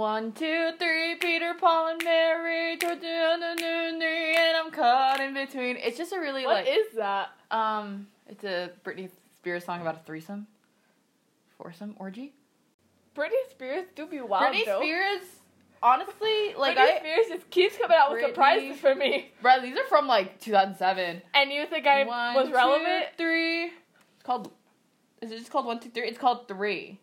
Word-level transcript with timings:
One, 0.00 0.32
two, 0.32 0.70
three, 0.78 1.16
Peter, 1.16 1.52
Paul, 1.60 1.88
and 1.88 2.02
Mary, 2.02 2.74
Georgia, 2.78 3.34
and 3.34 3.42
and 3.62 4.56
I'm 4.56 4.70
caught 4.70 5.20
in 5.20 5.34
between. 5.34 5.76
It's 5.76 5.98
just 5.98 6.14
a 6.14 6.18
really 6.18 6.46
What 6.46 6.64
like 6.64 6.68
is 6.74 6.96
that? 6.96 7.28
um, 7.50 8.06
it's 8.26 8.42
a 8.42 8.70
Britney 8.82 9.10
Spears 9.36 9.62
song 9.66 9.82
about 9.82 9.96
a 9.96 9.98
threesome, 10.06 10.46
foursome, 11.58 11.96
orgy. 11.98 12.32
Britney 13.14 13.50
Spears 13.50 13.84
do 13.94 14.06
be 14.06 14.22
wild 14.22 14.54
Britney 14.54 14.64
though. 14.64 14.80
Spears, 14.80 15.20
honestly, 15.82 16.54
like 16.56 16.78
Britney 16.78 16.94
I, 16.96 16.98
Spears 17.00 17.26
just 17.28 17.50
keeps 17.50 17.76
coming 17.76 17.94
out 17.94 18.10
with 18.10 18.22
Britney- 18.22 18.28
surprises 18.28 18.78
for 18.80 18.94
me. 18.94 19.32
right, 19.42 19.60
these 19.60 19.76
are 19.76 19.84
from 19.90 20.06
like 20.06 20.40
2007. 20.40 21.20
And 21.34 21.50
you 21.52 21.66
think 21.66 21.86
I 21.86 22.04
One, 22.04 22.34
was 22.36 22.48
two, 22.48 22.54
relevant? 22.54 23.04
three. 23.18 23.64
It's 23.66 24.22
called. 24.24 24.50
Is 25.20 25.30
it 25.30 25.36
just 25.40 25.50
called 25.52 25.66
one, 25.66 25.78
two, 25.78 25.90
three? 25.90 26.08
It's 26.08 26.16
called 26.16 26.48
three. 26.48 27.00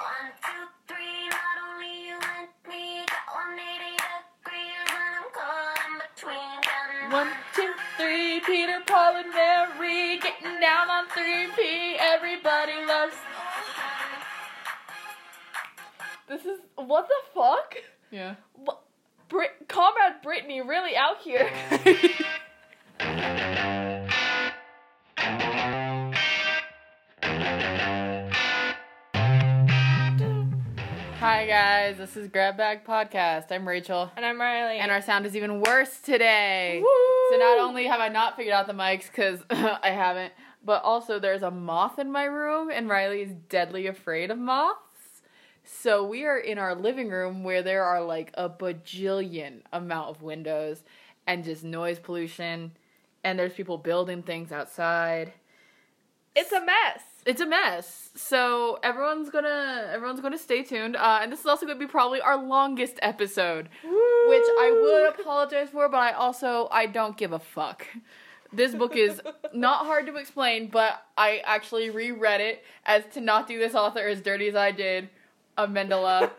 One, 0.00 0.32
two, 0.42 0.64
three, 0.88 1.28
not 1.28 1.56
only 1.74 2.08
you 2.08 2.14
and 2.16 2.48
me, 2.66 3.04
got 3.04 3.28
180 3.36 4.00
degrees 4.00 4.80
when 4.88 5.12
I'm 5.12 5.28
caught 5.28 5.76
in 5.76 5.92
between. 6.00 6.56
Counting 6.64 6.99
One, 7.10 7.28
two, 7.56 7.72
three, 7.96 8.40
Peter, 8.46 8.78
Paul, 8.86 9.16
and 9.16 9.30
Mary, 9.30 10.18
getting 10.18 10.60
down 10.60 10.88
on 10.88 11.08
three 11.08 11.48
P. 11.56 11.96
Everybody 11.98 12.84
loves. 12.86 13.14
This 16.28 16.42
is 16.42 16.60
what 16.76 17.08
the 17.08 17.14
fuck? 17.34 17.74
Yeah. 18.12 18.36
What? 18.54 18.82
Brit- 19.28 19.66
Comrade 19.68 20.22
Brittany 20.22 20.60
really 20.60 20.96
out 20.96 21.18
here. 21.20 21.50
Oh. 23.00 23.86
Hi 31.20 31.44
guys, 31.46 31.98
this 31.98 32.16
is 32.16 32.28
Grab 32.28 32.56
Bag 32.56 32.82
Podcast. 32.84 33.52
I'm 33.52 33.68
Rachel, 33.68 34.10
and 34.16 34.24
I'm 34.24 34.40
Riley. 34.40 34.78
and 34.78 34.90
our 34.90 35.02
sound 35.02 35.26
is 35.26 35.36
even 35.36 35.60
worse 35.60 35.98
today. 35.98 36.80
Woo! 36.82 36.88
So 37.30 37.36
not 37.36 37.58
only 37.58 37.86
have 37.86 38.00
I 38.00 38.08
not 38.08 38.36
figured 38.36 38.54
out 38.54 38.66
the 38.66 38.72
mics 38.72 39.06
because 39.06 39.40
I 39.50 39.90
haven't, 39.90 40.32
but 40.64 40.82
also 40.82 41.18
there's 41.18 41.42
a 41.42 41.50
moth 41.50 41.98
in 41.98 42.10
my 42.10 42.24
room, 42.24 42.70
and 42.70 42.88
Riley 42.88 43.20
is 43.20 43.32
deadly 43.50 43.86
afraid 43.86 44.30
of 44.30 44.38
moths. 44.38 45.20
So 45.62 46.06
we 46.06 46.24
are 46.24 46.38
in 46.38 46.56
our 46.58 46.74
living 46.74 47.10
room 47.10 47.44
where 47.44 47.62
there 47.62 47.84
are 47.84 48.02
like 48.02 48.30
a 48.34 48.48
bajillion 48.48 49.60
amount 49.74 50.08
of 50.08 50.22
windows 50.22 50.82
and 51.26 51.44
just 51.44 51.62
noise 51.64 51.98
pollution, 51.98 52.72
and 53.22 53.38
there's 53.38 53.52
people 53.52 53.76
building 53.76 54.22
things 54.22 54.52
outside. 54.52 55.34
it's 56.34 56.52
a 56.52 56.64
mess. 56.64 57.02
It's 57.26 57.40
a 57.40 57.46
mess. 57.46 58.10
So 58.14 58.78
everyone's 58.82 59.30
gonna 59.30 59.90
everyone's 59.92 60.20
gonna 60.20 60.38
stay 60.38 60.62
tuned. 60.62 60.96
Uh, 60.96 61.20
and 61.22 61.32
this 61.32 61.40
is 61.40 61.46
also 61.46 61.66
gonna 61.66 61.78
be 61.78 61.86
probably 61.86 62.20
our 62.20 62.36
longest 62.36 62.98
episode 63.02 63.68
which 64.30 64.42
I 64.42 64.80
would 64.82 65.20
apologize 65.20 65.70
for, 65.70 65.88
but 65.88 65.98
I 65.98 66.12
also 66.12 66.68
I 66.70 66.86
don't 66.86 67.16
give 67.16 67.32
a 67.32 67.38
fuck. 67.38 67.86
This 68.52 68.74
book 68.74 68.96
is 68.96 69.20
not 69.52 69.86
hard 69.86 70.06
to 70.06 70.16
explain, 70.16 70.68
but 70.68 71.02
I 71.16 71.42
actually 71.44 71.90
reread 71.90 72.40
it 72.40 72.64
as 72.84 73.04
to 73.14 73.20
not 73.20 73.46
do 73.46 73.58
this 73.58 73.74
author 73.74 74.06
as 74.06 74.20
dirty 74.20 74.48
as 74.48 74.56
I 74.56 74.70
did. 74.72 75.08
Amendala. 75.58 76.30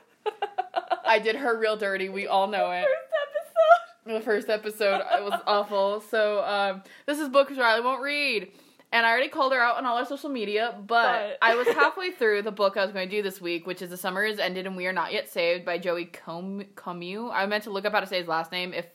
I 1.05 1.19
did 1.19 1.35
her 1.35 1.57
real 1.57 1.77
dirty. 1.77 2.09
We 2.09 2.27
all 2.27 2.47
know 2.47 2.71
it. 2.71 2.85
First 2.85 3.11
episode. 3.23 4.19
The 4.19 4.21
first 4.21 4.49
episode 4.49 5.01
it 5.17 5.23
was 5.23 5.39
awful. 5.45 6.01
So 6.01 6.43
um, 6.43 6.83
this 7.05 7.19
is 7.19 7.29
books 7.29 7.57
Riley 7.57 7.83
won't 7.83 8.01
read. 8.01 8.51
And 8.94 9.06
I 9.06 9.11
already 9.11 9.30
called 9.30 9.53
her 9.53 9.59
out 9.59 9.78
on 9.78 9.86
all 9.86 9.97
our 9.97 10.06
social 10.06 10.30
media, 10.30 10.75
but 10.86 10.88
But- 10.88 11.38
I 11.42 11.56
was 11.56 11.67
halfway 11.81 12.11
through 12.11 12.42
the 12.42 12.52
book 12.52 12.75
I 12.78 12.84
was 12.84 12.92
going 12.92 13.08
to 13.09 13.16
do 13.16 13.22
this 13.22 13.39
week, 13.39 13.66
which 13.66 13.81
is 13.81 13.89
The 13.89 13.97
Summer 13.97 14.23
is 14.25 14.38
Ended 14.39 14.66
and 14.67 14.75
We 14.75 14.86
Are 14.88 14.94
Not 14.94 15.14
Yet 15.14 15.30
Saved 15.30 15.64
by 15.66 15.78
Joey 15.78 16.06
Com- 16.06 16.66
Comu. 16.75 17.31
I 17.31 17.45
meant 17.45 17.64
to 17.64 17.69
look 17.69 17.86
up 17.86 17.94
how 17.94 18.02
to 18.02 18.08
say 18.08 18.17
his 18.19 18.28
last 18.28 18.52
name 18.52 18.73
if 18.73 18.86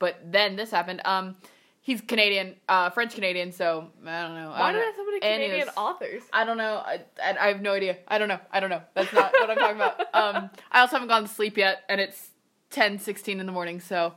but 0.00 0.16
then 0.24 0.56
this 0.56 0.70
happened. 0.70 1.00
Um 1.04 1.36
he's 1.80 2.00
Canadian, 2.00 2.56
uh 2.68 2.90
French 2.90 3.14
Canadian, 3.14 3.52
so 3.52 3.88
I 4.06 4.22
don't 4.22 4.34
know. 4.34 4.50
I 4.52 4.60
Why 4.60 4.72
do 4.72 4.78
know. 4.78 4.84
have 4.84 4.94
so 4.96 5.04
many. 5.04 5.20
Canadian 5.20 5.68
authors? 5.76 6.22
I 6.32 6.44
don't 6.44 6.56
know. 6.58 6.82
I, 6.84 7.00
I, 7.22 7.36
I 7.40 7.48
have 7.48 7.60
no 7.62 7.72
idea. 7.72 7.96
I 8.08 8.18
don't 8.18 8.28
know. 8.28 8.40
I 8.52 8.58
don't 8.60 8.70
know. 8.70 8.82
That's 8.94 9.12
not 9.12 9.32
what 9.32 9.50
I'm 9.50 9.56
talking 9.56 9.76
about. 9.76 10.00
Um, 10.14 10.50
I 10.72 10.80
also 10.80 10.96
haven't 10.96 11.08
gone 11.08 11.22
to 11.22 11.28
sleep 11.28 11.56
yet, 11.56 11.84
and 11.88 12.00
it's 12.00 12.30
10, 12.70 12.98
16 12.98 13.38
in 13.40 13.46
the 13.46 13.52
morning, 13.52 13.78
so 13.80 14.14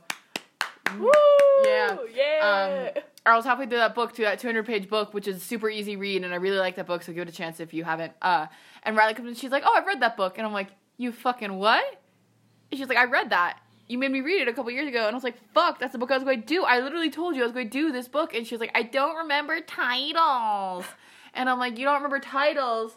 Woo! 0.98 1.10
Yeah. 1.64 1.96
Yeah. 2.14 2.92
um, 2.96 3.02
I 3.24 3.36
was 3.36 3.44
halfway 3.44 3.66
through 3.66 3.78
that 3.78 3.94
book, 3.94 4.12
to 4.14 4.22
that 4.22 4.40
200 4.40 4.66
page 4.66 4.88
book, 4.88 5.14
which 5.14 5.28
is 5.28 5.42
super 5.42 5.70
easy 5.70 5.94
read, 5.94 6.24
and 6.24 6.32
I 6.32 6.36
really 6.36 6.58
like 6.58 6.74
that 6.76 6.86
book, 6.86 7.02
so 7.02 7.12
give 7.12 7.22
it 7.22 7.28
a 7.28 7.36
chance 7.36 7.60
if 7.60 7.72
you 7.72 7.84
haven't. 7.84 8.12
Uh, 8.20 8.46
and 8.82 8.96
Riley 8.96 9.14
comes 9.14 9.28
in, 9.28 9.34
she's 9.34 9.52
like, 9.52 9.62
"Oh, 9.64 9.72
I've 9.76 9.86
read 9.86 10.00
that 10.00 10.16
book," 10.16 10.38
and 10.38 10.46
I'm 10.46 10.52
like, 10.52 10.68
"You 10.96 11.12
fucking 11.12 11.54
what?" 11.54 11.84
And 12.70 12.78
she's 12.78 12.88
like, 12.88 12.98
"I 12.98 13.04
read 13.04 13.30
that. 13.30 13.60
You 13.86 13.98
made 13.98 14.10
me 14.10 14.22
read 14.22 14.42
it 14.42 14.48
a 14.48 14.52
couple 14.52 14.72
years 14.72 14.88
ago," 14.88 15.06
and 15.06 15.10
I 15.10 15.14
was 15.14 15.22
like, 15.22 15.36
"Fuck, 15.54 15.78
that's 15.78 15.92
the 15.92 15.98
book 15.98 16.10
I 16.10 16.14
was 16.16 16.24
going 16.24 16.40
to 16.40 16.46
do. 16.46 16.64
I 16.64 16.80
literally 16.80 17.10
told 17.10 17.36
you 17.36 17.42
I 17.42 17.44
was 17.44 17.52
going 17.52 17.68
to 17.68 17.78
do 17.78 17.92
this 17.92 18.08
book," 18.08 18.34
and 18.34 18.44
she 18.44 18.54
was 18.54 18.60
like, 18.60 18.72
"I 18.74 18.82
don't 18.82 19.16
remember 19.16 19.60
titles," 19.60 20.84
and 21.34 21.48
I'm 21.48 21.60
like, 21.60 21.78
"You 21.78 21.84
don't 21.84 21.94
remember 21.94 22.18
titles?" 22.18 22.96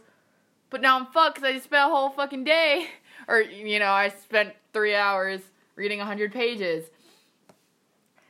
But 0.72 0.81
now 0.81 0.97
I'm 0.97 1.06
fucked 1.06 1.35
because 1.35 1.47
I 1.47 1.53
just 1.53 1.66
spent 1.66 1.85
a 1.85 1.94
whole 1.94 2.09
fucking 2.09 2.46
day, 2.46 2.88
or 3.28 3.41
you 3.41 3.78
know, 3.78 3.91
I 3.91 4.09
spent 4.09 4.53
three 4.74 4.96
hours 4.96 5.41
reading 5.75 6.00
100 6.00 6.34
pages. 6.34 6.85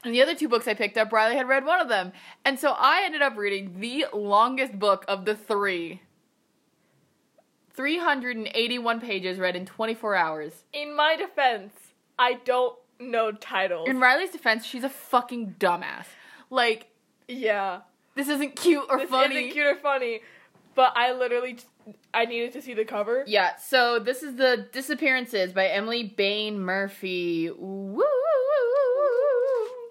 And 0.05 0.13
the 0.13 0.21
other 0.21 0.35
two 0.35 0.47
books 0.47 0.67
I 0.67 0.75
picked 0.75 0.97
up, 0.97 1.11
Riley 1.11 1.35
had 1.35 1.47
read 1.47 1.65
one 1.65 1.81
of 1.81 1.89
them. 1.89 2.13
And 2.45 2.59
so 2.59 2.75
I 2.77 3.01
ended 3.03 3.23
up 3.23 3.35
reading 3.35 3.79
the 3.79 4.05
longest 4.13 4.77
book 4.77 5.03
of 5.07 5.25
the 5.25 5.35
three. 5.35 6.01
381 7.73 9.01
pages 9.01 9.39
read 9.39 9.55
in 9.55 9.65
24 9.65 10.15
hours. 10.15 10.63
In 10.71 10.95
my 10.95 11.15
defense, 11.15 11.73
I 12.19 12.33
don't 12.45 12.77
know 12.99 13.31
titles. 13.31 13.89
In 13.89 13.99
Riley's 13.99 14.29
defense, 14.29 14.63
she's 14.63 14.83
a 14.83 14.89
fucking 14.89 15.55
dumbass. 15.59 16.05
Like, 16.51 16.87
yeah. 17.27 17.81
this 18.13 18.29
isn't 18.29 18.55
cute 18.55 18.85
or 18.89 18.99
This 18.99 19.09
funny. 19.09 19.35
isn't 19.37 19.51
cute 19.53 19.65
or 19.65 19.75
funny, 19.75 20.21
but 20.75 20.93
I 20.95 21.13
literally 21.13 21.57
I 22.13 22.25
needed 22.25 22.53
to 22.53 22.61
see 22.61 22.73
the 22.73 22.85
cover. 22.85 23.23
Yeah, 23.27 23.55
so 23.57 23.99
this 23.99 24.23
is 24.23 24.35
The 24.35 24.67
Disappearances 24.71 25.51
by 25.51 25.67
Emily 25.67 26.03
Bain 26.03 26.59
Murphy. 26.59 27.49
Woo! 27.51 28.03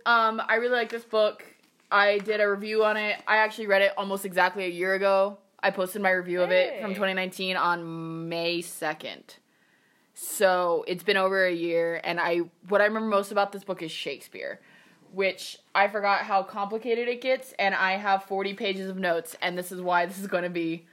Um, 0.07 0.43
I 0.47 0.57
really 0.57 0.75
like 0.75 0.91
this 0.91 1.05
book. 1.05 1.45
I 1.91 2.19
did 2.19 2.41
a 2.41 2.51
review 2.51 2.85
on 2.85 2.97
it. 2.97 3.23
I 3.27 3.39
actually 3.39 3.67
read 3.69 3.83
it 3.83 3.93
almost 3.97 4.25
exactly 4.25 4.65
a 4.65 4.69
year 4.69 4.95
ago. 4.95 5.39
I 5.63 5.71
posted 5.71 6.03
my 6.03 6.11
review 6.11 6.43
of 6.43 6.51
it 6.51 6.81
from 6.83 6.91
2019 6.91 7.57
on 7.57 8.29
May 8.29 8.61
2nd. 8.61 9.23
So 10.13 10.85
it's 10.87 11.03
been 11.03 11.17
over 11.17 11.47
a 11.47 11.53
year, 11.53 12.01
and 12.05 12.21
I 12.21 12.43
what 12.69 12.81
I 12.81 12.85
remember 12.85 13.09
most 13.09 13.33
about 13.33 13.51
this 13.51 13.65
book 13.65 13.83
is 13.83 13.91
Shakespeare, 13.91 14.61
which 15.13 15.59
I 15.75 15.89
forgot 15.89 16.21
how 16.21 16.43
complicated 16.43 17.09
it 17.09 17.21
gets, 17.21 17.53
and 17.59 17.75
I 17.75 17.93
have 17.93 18.25
40 18.25 18.55
pages 18.55 18.89
of 18.89 18.97
notes, 18.97 19.35
and 19.43 19.59
this 19.59 19.73
is 19.73 19.81
why 19.81 20.07
this 20.07 20.21
is 20.21 20.27
going 20.29 20.45
to 20.45 20.51
be 20.51 20.87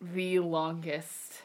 the 0.00 0.40
longest 0.40 1.42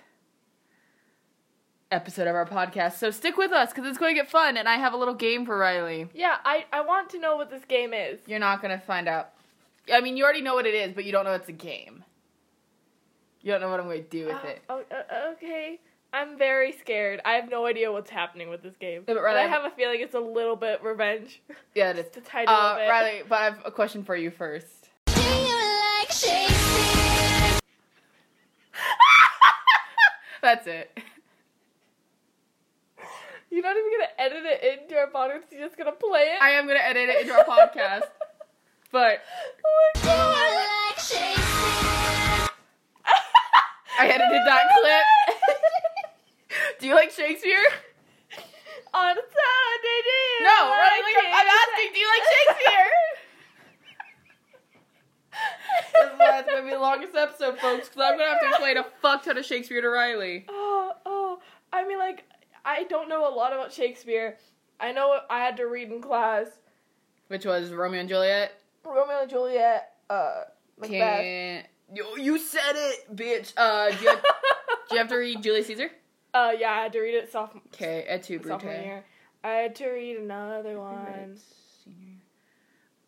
episode 1.91 2.27
of 2.27 2.35
our 2.35 2.45
podcast. 2.45 2.93
So 2.93 3.11
stick 3.11 3.37
with 3.37 3.51
us 3.51 3.69
because 3.73 3.87
it's 3.89 3.97
going 3.97 4.15
to 4.15 4.21
get 4.21 4.29
fun, 4.29 4.57
and 4.57 4.67
I 4.67 4.75
have 4.77 4.93
a 4.93 4.97
little 4.97 5.13
game 5.13 5.45
for 5.45 5.57
Riley. 5.57 6.07
Yeah, 6.13 6.37
I, 6.45 6.65
I 6.73 6.81
want 6.81 7.09
to 7.11 7.19
know 7.19 7.35
what 7.35 7.49
this 7.49 7.63
game 7.65 7.93
is. 7.93 8.19
You're 8.27 8.39
not 8.39 8.61
going 8.61 8.77
to 8.77 8.83
find 8.85 9.07
out. 9.07 9.29
I 9.91 10.01
mean, 10.01 10.15
you 10.17 10.23
already 10.23 10.41
know 10.41 10.55
what 10.55 10.65
it 10.65 10.73
is, 10.73 10.93
but 10.93 11.05
you 11.05 11.11
don't 11.11 11.25
know 11.25 11.33
it's 11.33 11.49
a 11.49 11.53
game. 11.53 12.03
You 13.41 13.51
don't 13.51 13.61
know 13.61 13.69
what 13.69 13.79
I'm 13.79 13.87
going 13.87 14.03
to 14.03 14.09
do 14.09 14.27
with 14.27 14.35
Uh, 14.35 14.47
it. 14.47 14.61
oh, 14.69 14.83
uh, 14.91 15.31
okay. 15.33 15.79
I'm 16.13 16.37
very 16.37 16.73
scared. 16.73 17.21
I 17.25 17.33
have 17.33 17.49
no 17.49 17.65
idea 17.65 17.91
what's 17.91 18.09
happening 18.09 18.49
with 18.49 18.61
this 18.61 18.75
game. 18.75 19.03
Yeah, 19.07 19.13
but 19.13 19.13
but 19.15 19.23
Riley- 19.23 19.39
I 19.39 19.47
have 19.47 19.63
a 19.63 19.69
feeling 19.71 20.01
it's 20.01 20.13
a 20.13 20.19
little 20.19 20.55
bit 20.55 20.83
revenge. 20.83 21.41
Yeah, 21.73 21.91
it 21.91 21.97
is. 21.99 22.09
the 22.13 22.21
title 22.21 22.53
Uh, 22.53 22.73
of 22.73 22.77
it. 22.79 22.89
Riley, 22.89 23.21
but 23.27 23.39
I 23.39 23.43
have 23.45 23.59
a 23.65 23.71
question 23.71 24.03
for 24.03 24.15
you 24.15 24.29
first. 24.29 24.89
Do 25.07 25.13
you 25.21 25.55
like 25.99 26.11
Shakespeare? 26.11 27.59
That's 30.41 30.67
it. 30.67 30.97
You're 33.51 33.63
not 33.63 33.75
even 33.75 33.91
gonna 33.91 34.13
edit 34.17 34.43
it 34.45 34.81
into 34.81 34.95
our 34.95 35.07
podcast. 35.07 35.51
You're 35.51 35.67
just 35.67 35.77
gonna 35.77 35.91
play 35.91 36.21
it. 36.21 36.41
I 36.41 36.51
am 36.51 36.67
to 36.67 36.73
edit 36.73 37.09
it 37.09 37.21
into 37.21 37.33
our 37.33 37.43
podcast, 37.43 38.07
but 38.93 39.19
oh 39.65 39.91
my 39.95 40.01
god. 40.05 40.37
you 40.39 40.87
like 40.87 40.97
Shakespeare? 40.97 42.47
I 43.99 44.07
edited 44.07 44.41
that 44.47 44.63
clip. 44.79 45.05
do 46.79 46.87
you 46.87 46.95
like 46.95 47.11
Shakespeare? 47.11 47.65
On 48.93 49.15
Saturday. 49.15 50.31
No, 50.41 50.71
Riley, 50.71 51.13
like, 51.15 51.27
I'm 51.27 51.47
asking, 51.47 51.93
do 51.93 51.99
you 51.99 52.07
like 52.07 52.23
Shakespeare? 52.55 52.91
This 55.93 56.11
is 56.11 56.19
why 56.19 56.39
it's 56.39 56.49
gonna 56.49 56.63
be 56.63 56.71
the 56.71 56.79
longest 56.79 57.15
episode, 57.15 57.57
folks, 57.59 57.89
because 57.89 58.01
I'm 58.03 58.17
gonna 58.17 58.29
have 58.29 58.41
to 58.41 58.47
explain 58.49 58.77
a 58.77 58.85
fuck 59.01 59.23
ton 59.23 59.37
of 59.37 59.45
Shakespeare 59.45 59.81
to 59.81 59.89
Riley. 59.89 60.45
Oh, 60.49 60.91
oh. 61.05 61.39
I 61.73 61.87
mean, 61.87 61.97
like, 61.97 62.25
I 62.81 62.85
don't 62.85 63.07
know 63.07 63.31
a 63.31 63.33
lot 63.33 63.53
about 63.53 63.71
Shakespeare. 63.71 64.37
I 64.79 64.91
know 64.91 65.09
what 65.09 65.27
I 65.29 65.37
had 65.37 65.57
to 65.57 65.67
read 65.67 65.91
in 65.91 66.01
class. 66.01 66.47
Which 67.27 67.45
was 67.45 67.71
Romeo 67.71 67.99
and 67.99 68.09
Juliet. 68.09 68.53
Romeo 68.83 69.21
and 69.21 69.29
Juliet, 69.29 69.93
uh, 70.09 70.45
Macbeth. 70.79 71.65
You, 71.93 72.05
you 72.17 72.39
said 72.39 72.73
it, 72.73 73.15
bitch. 73.15 73.53
Uh, 73.55 73.91
do 73.91 74.03
you, 74.03 74.09
have, 74.09 74.23
do 74.89 74.95
you 74.95 74.97
have 74.97 75.07
to 75.09 75.15
read 75.15 75.43
Julius 75.43 75.67
Caesar? 75.67 75.91
Uh, 76.33 76.53
yeah, 76.57 76.71
I 76.71 76.81
had 76.81 76.93
to 76.93 77.01
read 77.01 77.13
it 77.13 77.31
sophomore 77.31 77.61
Okay, 77.71 78.03
et 78.07 78.23
tu, 78.23 78.39
Brute. 78.39 78.53
sophomore 78.53 78.73
year. 78.73 79.03
I 79.43 79.49
had 79.51 79.75
to 79.75 79.89
read 79.89 80.17
another 80.17 80.79
one. 80.79 81.37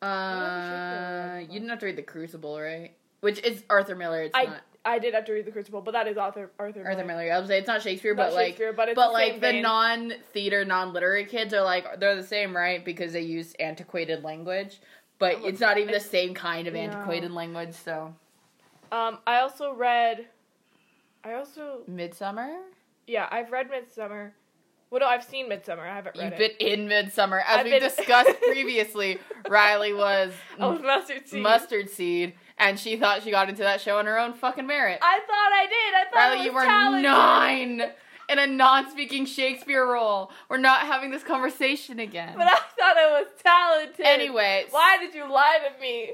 Uh, 0.07 1.39
you 1.41 1.53
didn't 1.53 1.69
have 1.69 1.79
to 1.79 1.87
read 1.87 1.95
the 1.95 2.03
Crucible, 2.03 2.59
right? 2.59 2.91
Which 3.21 3.39
is 3.43 3.63
Arthur 3.71 3.95
Miller. 3.95 4.21
It's 4.23 4.35
I 4.35 4.43
not 4.43 4.61
I 4.85 4.99
did 4.99 5.13
have 5.13 5.23
to 5.25 5.33
read 5.33 5.45
the 5.45 5.51
Crucible, 5.51 5.81
but 5.81 5.91
that 5.91 6.07
is 6.07 6.17
Arthur 6.17 6.51
Arthur. 6.59 6.83
Arthur 6.85 7.05
Miller. 7.05 7.21
Miller. 7.23 7.33
I 7.33 7.39
was 7.39 7.47
say 7.47 7.57
it's 7.59 7.67
not 7.67 7.81
Shakespeare, 7.81 8.13
Not 8.13 8.27
but 8.29 8.33
like, 8.33 8.45
Shakespeare, 8.47 8.73
but 8.73 8.89
it's 8.89 8.99
the 8.99 9.07
like 9.07 9.31
same 9.33 9.39
the 9.39 9.51
vein. 9.51 9.61
non-theater, 9.63 10.65
non-literary 10.65 11.25
kids 11.25 11.53
are 11.53 11.63
like 11.63 11.99
they're 11.99 12.15
the 12.15 12.23
same, 12.23 12.55
right? 12.55 12.83
Because 12.83 13.13
they 13.13 13.21
use 13.21 13.53
antiquated 13.59 14.23
language, 14.23 14.81
but 15.19 15.37
it's 15.43 15.61
not 15.61 15.77
even 15.77 15.93
the 15.93 15.99
same 16.01 16.33
kind 16.33 16.67
of 16.67 16.73
No. 16.73 16.81
antiquated 16.81 17.31
language. 17.31 17.73
So, 17.73 18.13
Um, 18.91 19.19
I 19.25 19.39
also 19.39 19.73
read. 19.73 20.27
I 21.23 21.35
also 21.35 21.83
Midsummer. 21.87 22.53
yeah, 23.07 23.29
I've 23.31 23.51
read 23.53 23.69
Midsummer. 23.69 24.33
Well, 24.89 24.99
no, 24.99 25.07
I've 25.07 25.23
seen 25.23 25.47
Midsummer. 25.49 25.81
I 25.83 25.95
haven't 25.95 26.17
read 26.17 26.33
You've 26.33 26.41
it. 26.41 26.59
been 26.59 26.67
in 26.81 26.87
Midsummer, 26.89 27.39
as 27.39 27.59
I've 27.59 27.63
we 27.63 27.71
been- 27.71 27.81
discussed 27.81 28.39
previously. 28.41 29.17
Riley 29.47 29.93
was 29.93 30.33
I 30.59 30.67
was 30.67 30.81
mustard 30.81 31.27
seed. 31.27 31.41
mustard 31.41 31.89
seed, 31.89 32.33
and 32.57 32.79
she 32.79 32.97
thought 32.97 33.23
she 33.23 33.31
got 33.31 33.49
into 33.49 33.63
that 33.63 33.81
show 33.81 33.97
on 33.97 34.05
her 34.05 34.17
own 34.17 34.33
fucking 34.33 34.67
merit. 34.67 34.99
I 35.01 35.19
thought 35.19 35.51
I 35.53 35.65
did. 35.65 35.93
I 35.95 36.03
thought 36.11 36.19
I 36.19 36.33
Riley, 36.35 36.45
you 36.45 36.53
were 36.53 36.61
talented. 36.63 37.03
nine 37.03 37.91
in 38.29 38.39
a 38.39 38.47
non-speaking 38.47 39.25
Shakespeare 39.25 39.85
role. 39.85 40.31
We're 40.49 40.57
not 40.57 40.81
having 40.81 41.11
this 41.11 41.23
conversation 41.23 41.99
again. 41.99 42.33
But 42.37 42.47
I 42.47 42.55
thought 42.55 42.97
I 42.97 43.19
was 43.19 43.27
talented. 43.43 44.05
Anyway, 44.05 44.65
why 44.71 44.97
did 44.99 45.13
you 45.13 45.29
lie 45.31 45.59
to 45.73 45.81
me? 45.81 46.13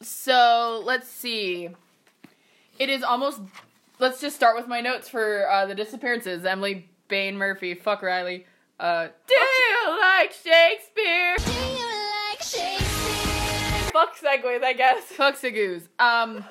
so 0.00 0.82
let's 0.84 1.08
see. 1.08 1.70
It 2.78 2.90
is 2.90 3.02
almost. 3.02 3.40
Let's 4.00 4.20
just 4.20 4.34
start 4.34 4.56
with 4.56 4.66
my 4.66 4.80
notes 4.80 5.08
for 5.08 5.48
uh, 5.48 5.66
the 5.66 5.74
disappearances. 5.74 6.44
Emily 6.44 6.88
Bain 7.08 7.36
Murphy, 7.36 7.74
fuck 7.74 8.02
Riley. 8.02 8.46
Uh, 8.80 9.08
do 9.26 9.34
you 9.34 10.00
like 10.00 10.32
Shakespeare? 10.32 11.36
Fuck 13.94 14.18
segues, 14.18 14.62
I 14.62 14.74
guess. 14.74 15.02
Fuck 15.04 15.36
segues. 15.36 15.88
Um, 15.98 16.44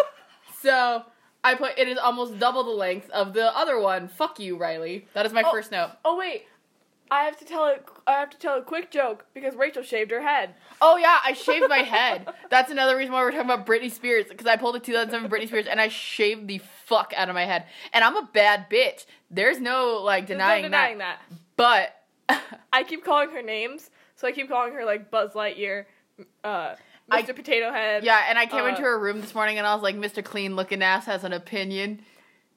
so 0.61 1.03
I 1.43 1.53
put 1.55 1.77
it 1.77 1.87
is 1.87 1.97
almost 1.97 2.39
double 2.39 2.63
the 2.63 2.71
length 2.71 3.09
of 3.11 3.33
the 3.33 3.55
other 3.55 3.79
one. 3.79 4.07
Fuck 4.07 4.39
you, 4.39 4.57
Riley. 4.57 5.07
That 5.13 5.25
is 5.27 5.33
my 5.33 5.43
Oh. 5.45 5.51
first 5.51 5.71
note. 5.71 5.91
Oh 6.05 6.17
wait, 6.17 6.45
I 7.11 7.23
have 7.25 7.37
to 7.37 7.45
tell 7.45 7.67
it. 7.67 7.85
I 8.07 8.13
have 8.13 8.29
to 8.31 8.37
tell 8.39 8.57
a 8.57 8.61
quick 8.61 8.89
joke 8.91 9.25
because 9.33 9.55
Rachel 9.55 9.83
shaved 9.83 10.09
her 10.11 10.21
head. 10.21 10.55
Oh 10.81 10.97
yeah, 10.97 11.19
I 11.23 11.33
shaved 11.33 11.67
my 11.69 11.79
head. 11.79 12.27
That's 12.49 12.71
another 12.71 12.95
reason 12.97 13.13
why 13.13 13.21
we're 13.23 13.31
talking 13.31 13.45
about 13.51 13.65
Britney 13.67 13.91
Spears 13.91 14.25
because 14.29 14.47
I 14.47 14.55
pulled 14.55 14.75
a 14.77 14.79
2007 14.79 15.29
Britney 15.29 15.47
Spears 15.47 15.67
and 15.67 15.79
I 15.81 15.89
shaved 15.89 16.47
the 16.47 16.61
fuck 16.85 17.13
out 17.15 17.27
of 17.29 17.35
my 17.35 17.45
head. 17.45 17.65
And 17.93 18.03
I'm 18.03 18.15
a 18.15 18.29
bad 18.33 18.69
bitch. 18.69 19.05
There's 19.29 19.59
no 19.59 20.01
like 20.03 20.27
There's 20.27 20.37
no 20.39 20.45
denying, 20.45 20.63
denying 20.63 20.97
that. 20.99 21.19
that. 21.29 21.37
But 22.29 22.41
I 22.73 22.83
keep 22.83 23.03
calling 23.03 23.29
her 23.31 23.41
names, 23.41 23.89
so 24.15 24.27
I 24.27 24.31
keep 24.31 24.49
calling 24.49 24.73
her 24.73 24.85
like 24.85 25.11
Buzz 25.11 25.31
Lightyear, 25.33 25.85
uh, 26.43 26.75
I- 27.13 27.23
Mr. 27.23 27.35
Potato 27.35 27.71
Head. 27.71 28.03
yeah, 28.03 28.25
and 28.29 28.37
I 28.37 28.45
came 28.45 28.63
Uh, 28.63 28.67
into 28.67 28.81
her 28.81 28.97
room 28.99 29.21
this 29.21 29.33
morning 29.35 29.57
and 29.57 29.65
I 29.67 29.73
was 29.73 29.83
like, 29.83 29.95
"Mr. 29.95 30.23
Clean 30.23 30.55
looking 30.55 30.81
ass 30.83 31.05
has 31.05 31.23
an 31.23 31.33
opinion," 31.33 32.03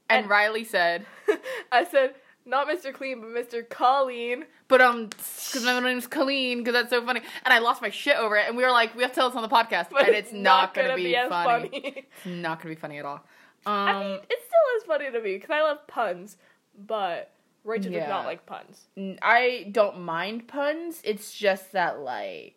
and, 0.08 0.22
And- 0.22 0.30
Riley 0.30 0.64
said, 0.64 1.06
I 1.72 1.84
said 1.84 2.14
not 2.44 2.68
Mr. 2.68 2.94
Clean, 2.94 3.20
but 3.20 3.30
Mr. 3.30 3.68
Colleen. 3.68 4.46
"But 4.68 4.80
um, 4.80 5.06
because 5.06 5.64
my 5.64 5.80
name's 5.80 6.06
Colleen, 6.06 6.58
because 6.58 6.74
that's 6.74 6.90
so 6.90 7.04
funny." 7.04 7.20
And 7.44 7.52
I 7.52 7.58
lost 7.58 7.82
my 7.82 7.90
shit 7.90 8.16
over 8.16 8.36
it, 8.36 8.46
and 8.48 8.56
we 8.56 8.62
were 8.64 8.70
like, 8.70 8.94
"We 8.94 9.02
have 9.02 9.10
to 9.12 9.14
tell 9.16 9.28
this 9.30 9.36
on 9.36 9.42
the 9.42 9.48
podcast," 9.48 9.90
But 9.90 10.06
and 10.06 10.14
it's, 10.16 10.32
not, 10.32 10.72
gonna, 10.74 10.94
be, 10.96 11.16
as 11.16 11.28
funny. 11.28 11.68
funny. 11.70 12.06
It's 12.06 12.26
not 12.26 12.60
gonna 12.60 12.74
be 12.74 12.80
funny 12.80 12.98
at 12.98 13.04
all. 13.04 13.24
Um, 13.66 13.72
I 13.72 13.92
mean, 14.00 14.12
it 14.30 14.38
still 14.46 14.76
is 14.78 14.82
funny 14.84 15.10
to 15.10 15.20
me 15.20 15.34
because 15.34 15.50
I 15.50 15.62
love 15.62 15.84
puns, 15.88 16.36
but 16.78 17.30
Rachel 17.64 17.90
Yeah. 17.90 18.00
does 18.00 18.08
not 18.08 18.24
like 18.26 18.46
puns. 18.46 18.86
I 19.22 19.68
don't 19.72 20.00
mind 20.02 20.46
puns. 20.46 21.00
It's 21.02 21.32
just 21.36 21.72
that 21.72 21.98
like 21.98 22.54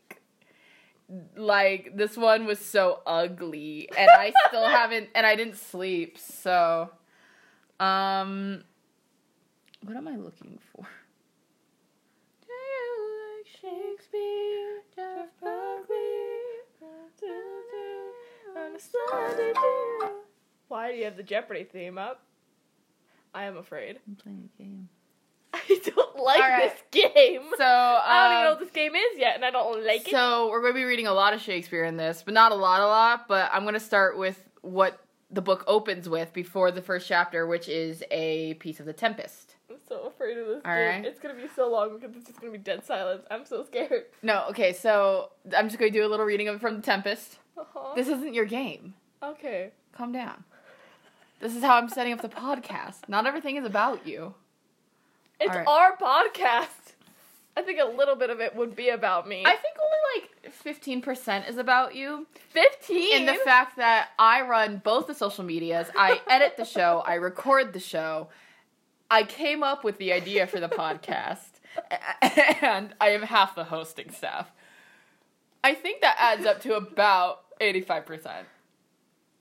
like 1.35 1.95
this 1.95 2.15
one 2.15 2.45
was 2.45 2.59
so 2.59 3.01
ugly 3.05 3.89
and 3.97 4.09
I 4.09 4.31
still 4.47 4.65
haven't 4.67 5.09
and 5.15 5.25
I 5.25 5.35
didn't 5.35 5.57
sleep. 5.57 6.17
So 6.17 6.89
um 7.79 8.63
what 9.83 9.95
am 9.95 10.07
I 10.07 10.15
looking 10.17 10.59
for? 10.71 10.85
Do 12.45 12.53
you 12.53 13.37
like 13.37 13.47
Shakespeare? 13.47 14.81
Jeff 14.95 15.27
Buckley? 15.41 16.29
Why 20.67 20.91
do 20.91 20.97
you 20.97 21.05
have 21.05 21.17
the 21.17 21.23
Jeopardy 21.23 21.63
theme 21.63 21.97
up? 21.97 22.21
I 23.33 23.45
am 23.45 23.57
afraid. 23.57 23.99
I'm 24.07 24.15
playing 24.15 24.49
a 24.53 24.57
game. 24.61 24.89
I 25.53 25.79
don't 25.83 26.17
like 26.19 26.39
right. 26.39 26.71
this 26.71 26.83
game. 26.91 27.41
So 27.57 27.65
I 27.65 28.23
don't 28.23 28.31
even 28.31 28.43
know 28.43 28.51
um, 28.51 28.57
what 28.57 28.59
this 28.59 28.71
game 28.71 28.93
is 28.95 29.17
yet, 29.17 29.35
and 29.35 29.43
I 29.45 29.51
don't 29.51 29.83
like 29.85 30.07
it. 30.07 30.11
So 30.11 30.49
we're 30.49 30.61
going 30.61 30.73
to 30.73 30.79
be 30.79 30.83
reading 30.83 31.07
a 31.07 31.13
lot 31.13 31.33
of 31.33 31.41
Shakespeare 31.41 31.83
in 31.85 31.97
this, 31.97 32.21
but 32.23 32.33
not 32.33 32.51
a 32.51 32.55
lot, 32.55 32.81
a 32.81 32.85
lot. 32.85 33.27
But 33.27 33.49
I'm 33.53 33.63
going 33.63 33.73
to 33.73 33.79
start 33.79 34.17
with 34.17 34.43
what 34.61 34.99
the 35.31 35.41
book 35.41 35.63
opens 35.67 36.09
with 36.09 36.33
before 36.33 36.71
the 36.71 36.81
first 36.81 37.07
chapter, 37.07 37.45
which 37.45 37.67
is 37.69 38.03
a 38.11 38.55
piece 38.55 38.79
of 38.79 38.85
the 38.85 38.93
Tempest. 38.93 39.55
I'm 39.69 39.77
so 39.87 40.01
afraid 40.07 40.37
of 40.37 40.47
this 40.47 40.61
All 40.65 40.75
game. 40.75 40.87
right. 40.87 41.05
It's 41.05 41.19
gonna 41.19 41.35
be 41.35 41.47
so 41.55 41.69
long 41.69 41.99
because 41.99 42.15
it's 42.15 42.25
just 42.25 42.41
gonna 42.41 42.51
be 42.51 42.57
dead 42.57 42.83
silence. 42.83 43.23
I'm 43.29 43.45
so 43.45 43.63
scared. 43.63 44.05
No, 44.23 44.45
okay, 44.49 44.73
so 44.73 45.29
I'm 45.55 45.67
just 45.67 45.77
going 45.77 45.91
to 45.93 45.99
do 45.99 46.05
a 46.05 46.09
little 46.09 46.25
reading 46.25 46.47
of 46.47 46.55
it 46.55 46.61
from 46.61 46.77
the 46.77 46.81
Tempest. 46.81 47.37
Uh-huh. 47.57 47.93
This 47.95 48.07
isn't 48.07 48.33
your 48.33 48.45
game. 48.45 48.95
okay. 49.21 49.71
Calm 49.91 50.11
down. 50.11 50.43
This 51.39 51.55
is 51.55 51.63
how 51.63 51.75
I'm 51.77 51.89
setting 51.89 52.11
up 52.13 52.21
the 52.21 52.29
podcast. 52.29 53.07
Not 53.07 53.25
everything 53.25 53.55
is 53.55 53.65
about 53.65 54.05
you. 54.07 54.33
It's 55.39 55.53
right. 55.55 55.65
our 55.67 55.95
podcast. 55.97 56.67
I 57.57 57.61
think 57.61 57.79
a 57.79 57.85
little 57.85 58.15
bit 58.15 58.29
of 58.29 58.39
it 58.39 58.55
would 58.55 58.75
be 58.75 58.89
about 58.89 59.27
me. 59.27 59.43
I 59.45 59.55
think 59.55 59.75
only 59.81 60.21
like 60.21 60.53
15% 60.63 61.49
is 61.49 61.57
about 61.57 61.93
you. 61.95 62.25
Fifteen. 62.49 63.19
in 63.21 63.25
the 63.25 63.33
fact 63.35 63.77
that 63.77 64.09
I 64.17 64.41
run 64.41 64.77
both 64.83 65.07
the 65.07 65.13
social 65.13 65.43
medias, 65.43 65.87
I 65.97 66.21
edit 66.29 66.55
the 66.57 66.65
show, 66.65 67.03
I 67.05 67.15
record 67.15 67.73
the 67.73 67.79
show, 67.79 68.29
I 69.11 69.23
came 69.23 69.61
up 69.63 69.83
with 69.83 69.97
the 69.97 70.13
idea 70.13 70.47
for 70.47 70.59
the 70.59 70.69
podcast, 70.69 71.59
and 72.21 72.93
I 73.01 73.09
am 73.09 73.23
half 73.23 73.55
the 73.55 73.65
hosting 73.65 74.11
staff. 74.11 74.51
I 75.63 75.73
think 75.75 76.01
that 76.01 76.15
adds 76.17 76.45
up 76.45 76.61
to 76.61 76.75
about 76.75 77.41
85%. 77.59 78.21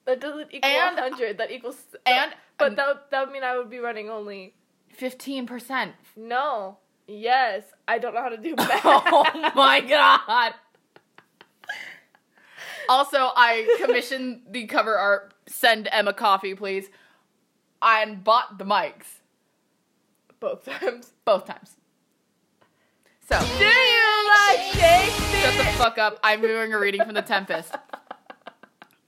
that 0.06 0.20
doesn't 0.20 0.48
equal 0.52 0.68
And- 0.70 0.98
hundred. 0.98 1.38
That 1.38 1.50
equals. 1.52 1.76
And 2.04 2.32
but 2.58 2.74
that 2.76 3.10
that 3.10 3.24
would 3.24 3.32
mean 3.32 3.44
I 3.44 3.56
would 3.56 3.70
be 3.70 3.78
running 3.78 4.10
only. 4.10 4.54
15%. 4.98 5.92
No. 6.16 6.78
Yes. 7.06 7.62
I 7.86 7.98
don't 7.98 8.14
know 8.14 8.20
how 8.20 8.28
to 8.28 8.36
do 8.36 8.54
math. 8.56 8.80
Oh 8.84 9.52
my 9.54 9.80
god. 9.80 10.54
Also, 12.88 13.18
I 13.18 13.76
commissioned 13.84 14.42
the 14.50 14.66
cover 14.66 14.96
art. 14.96 15.34
Send 15.46 15.88
Emma 15.92 16.12
coffee, 16.12 16.54
please. 16.54 16.88
And 17.80 18.24
bought 18.24 18.58
the 18.58 18.64
mics 18.64 19.06
Both 20.40 20.64
times. 20.64 21.12
both 21.24 21.46
times. 21.46 21.76
So, 23.28 23.38
Do 23.38 23.64
you 23.64 24.30
like 24.30 24.60
Shakespeare? 24.72 25.40
shut 25.42 25.58
the 25.58 25.64
fuck 25.76 25.98
up. 25.98 26.18
I'm 26.24 26.40
doing 26.40 26.72
a 26.72 26.78
reading 26.78 27.02
from 27.04 27.12
The 27.14 27.22
Tempest. 27.22 27.74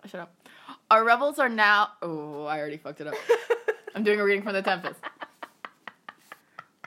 Shut 0.07 0.21
up. 0.21 0.35
Our 0.91 1.05
rebels 1.05 1.39
are 1.39 1.49
now. 1.49 1.89
Oh, 2.03 2.45
I 2.45 2.59
already 2.61 2.77
fucked 2.77 3.01
it 3.01 3.07
up. 3.07 3.15
I'm 3.95 4.05
doing 4.05 4.21
a 4.21 4.25
reading 4.25 4.43
from 4.43 4.53
The 4.53 4.63
Tempest. 4.63 5.01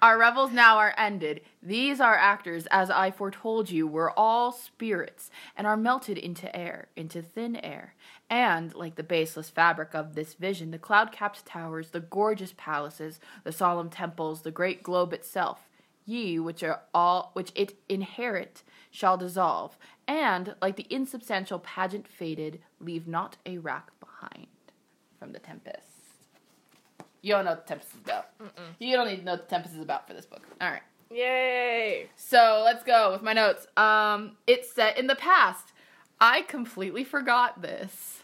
Our 0.03 0.17
revels 0.17 0.51
now 0.51 0.79
are 0.79 0.93
ended. 0.97 1.39
These 1.61 2.01
our 2.01 2.17
actors, 2.17 2.67
as 2.69 2.89
I 2.89 3.09
foretold 3.09 3.71
you, 3.71 3.87
were 3.87 4.11
all 4.19 4.51
spirits, 4.51 5.31
and 5.55 5.65
are 5.65 5.77
melted 5.77 6.17
into 6.17 6.53
air, 6.53 6.89
into 6.97 7.21
thin 7.21 7.55
air. 7.55 7.95
And, 8.29 8.75
like 8.75 8.95
the 8.95 9.03
baseless 9.03 9.49
fabric 9.49 9.95
of 9.95 10.13
this 10.13 10.33
vision, 10.33 10.71
the 10.71 10.77
cloud 10.77 11.13
capped 11.13 11.45
towers, 11.45 11.91
the 11.91 12.01
gorgeous 12.01 12.53
palaces, 12.57 13.21
the 13.45 13.53
solemn 13.53 13.89
temples, 13.89 14.41
the 14.41 14.51
great 14.51 14.83
globe 14.83 15.13
itself, 15.13 15.69
ye 16.05 16.37
which 16.37 16.63
are 16.63 16.81
all 16.93 17.31
which 17.31 17.53
it 17.55 17.77
inherit 17.87 18.61
shall 18.91 19.15
dissolve, 19.15 19.77
and, 20.05 20.53
like 20.61 20.75
the 20.75 20.87
insubstantial 20.89 21.59
pageant 21.59 22.09
faded, 22.09 22.59
leave 22.81 23.07
not 23.07 23.37
a 23.45 23.57
rack 23.57 23.97
behind. 24.01 24.47
From 25.17 25.31
the 25.31 25.39
Tempest. 25.39 25.92
You 27.23 27.33
don't 27.33 27.45
know 27.45 27.51
what 27.51 27.65
the 27.65 27.69
Tempest 27.69 27.93
is 27.93 28.01
about. 28.01 28.27
You 28.79 28.95
don't 28.97 29.07
need 29.07 29.17
to 29.17 29.23
know 29.23 29.31
what 29.31 29.49
the 29.49 29.55
Tempest 29.55 29.75
is 29.75 29.81
about 29.81 30.07
for 30.07 30.13
this 30.13 30.25
book. 30.25 30.43
All 30.59 30.69
right. 30.69 30.81
Yay. 31.09 32.09
So 32.17 32.61
let's 32.65 32.83
go 32.83 33.13
with 33.13 33.21
my 33.21 33.31
notes. 33.31 33.65
Um, 33.77 34.35
it's 34.45 34.71
set 34.71 34.97
in 34.99 35.07
the 35.07 35.15
past. 35.15 35.71
I 36.19 36.41
completely 36.41 37.05
forgot 37.05 37.61
this. 37.61 38.19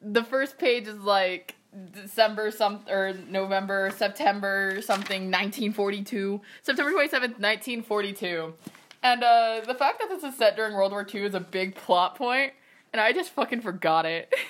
The 0.00 0.22
first 0.22 0.58
page 0.58 0.86
is 0.86 1.00
like 1.00 1.56
December 1.92 2.52
some 2.52 2.80
or 2.88 3.14
November, 3.28 3.90
September 3.96 4.80
something, 4.80 5.22
1942. 5.24 6.40
September 6.62 6.92
27th, 6.92 7.40
1942. 7.40 8.54
And 9.02 9.24
uh, 9.24 9.60
the 9.66 9.74
fact 9.74 10.00
that 10.00 10.08
this 10.08 10.22
is 10.22 10.38
set 10.38 10.54
during 10.54 10.74
World 10.74 10.92
War 10.92 11.06
II 11.12 11.24
is 11.24 11.34
a 11.34 11.40
big 11.40 11.74
plot 11.74 12.16
point, 12.16 12.52
and 12.92 13.00
I 13.00 13.12
just 13.12 13.30
fucking 13.30 13.60
forgot 13.60 14.06
it. 14.06 14.32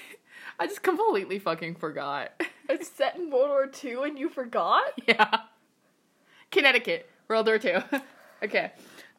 I 0.59 0.67
just 0.67 0.83
completely 0.83 1.39
fucking 1.39 1.77
forgot. 1.77 2.33
It's 2.71 2.87
set 2.87 3.17
in 3.17 3.31
World 3.31 3.49
War 3.49 3.71
II 3.83 4.07
and 4.07 4.19
you 4.19 4.29
forgot? 4.29 4.93
yeah. 5.07 5.39
Connecticut, 6.51 7.09
World 7.27 7.47
War 7.47 7.59
II. 7.65 7.77
okay. 8.45 8.73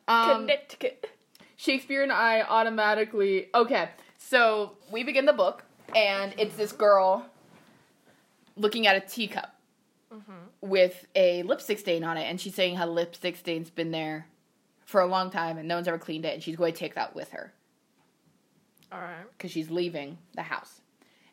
Um, 0.08 0.42
Connecticut. 0.42 1.10
Shakespeare 1.56 2.04
and 2.04 2.12
I 2.12 2.42
automatically. 2.44 3.48
Okay, 3.56 3.90
so 4.20 4.74
we 4.92 5.04
begin 5.04 5.26
the 5.26 5.34
book, 5.34 5.64
and 5.96 6.36
it's 6.38 6.56
this 6.58 6.72
girl 6.72 7.26
looking 8.56 8.86
at 8.86 8.96
a 8.96 9.00
teacup 9.00 9.56
with 10.62 11.08
a 11.16 11.42
lipstick 11.42 11.80
stain 11.80 12.04
on 12.04 12.18
it, 12.18 12.26
and 12.26 12.40
she's 12.40 12.54
saying 12.54 12.76
how 12.76 12.86
the 12.86 12.92
lipstick 12.92 13.36
stain's 13.36 13.72
been 13.72 13.90
there 13.90 14.28
for 14.86 15.02
a 15.02 15.08
long 15.08 15.32
time 15.32 15.58
and 15.58 15.68
no 15.68 15.74
one's 15.76 15.88
ever 15.88 15.98
cleaned 15.98 16.26
it, 16.26 16.36
and 16.36 16.44
she's 16.44 16.56
going 16.56 16.74
to 16.74 16.80
take 16.80 16.94
that 16.96 17.16
with 17.16 17.32
her 17.32 17.52
Alright. 18.94 19.26
because 19.38 19.50
she's 19.52 19.70
leaving 19.72 20.18
the 20.36 20.44
house. 20.44 20.82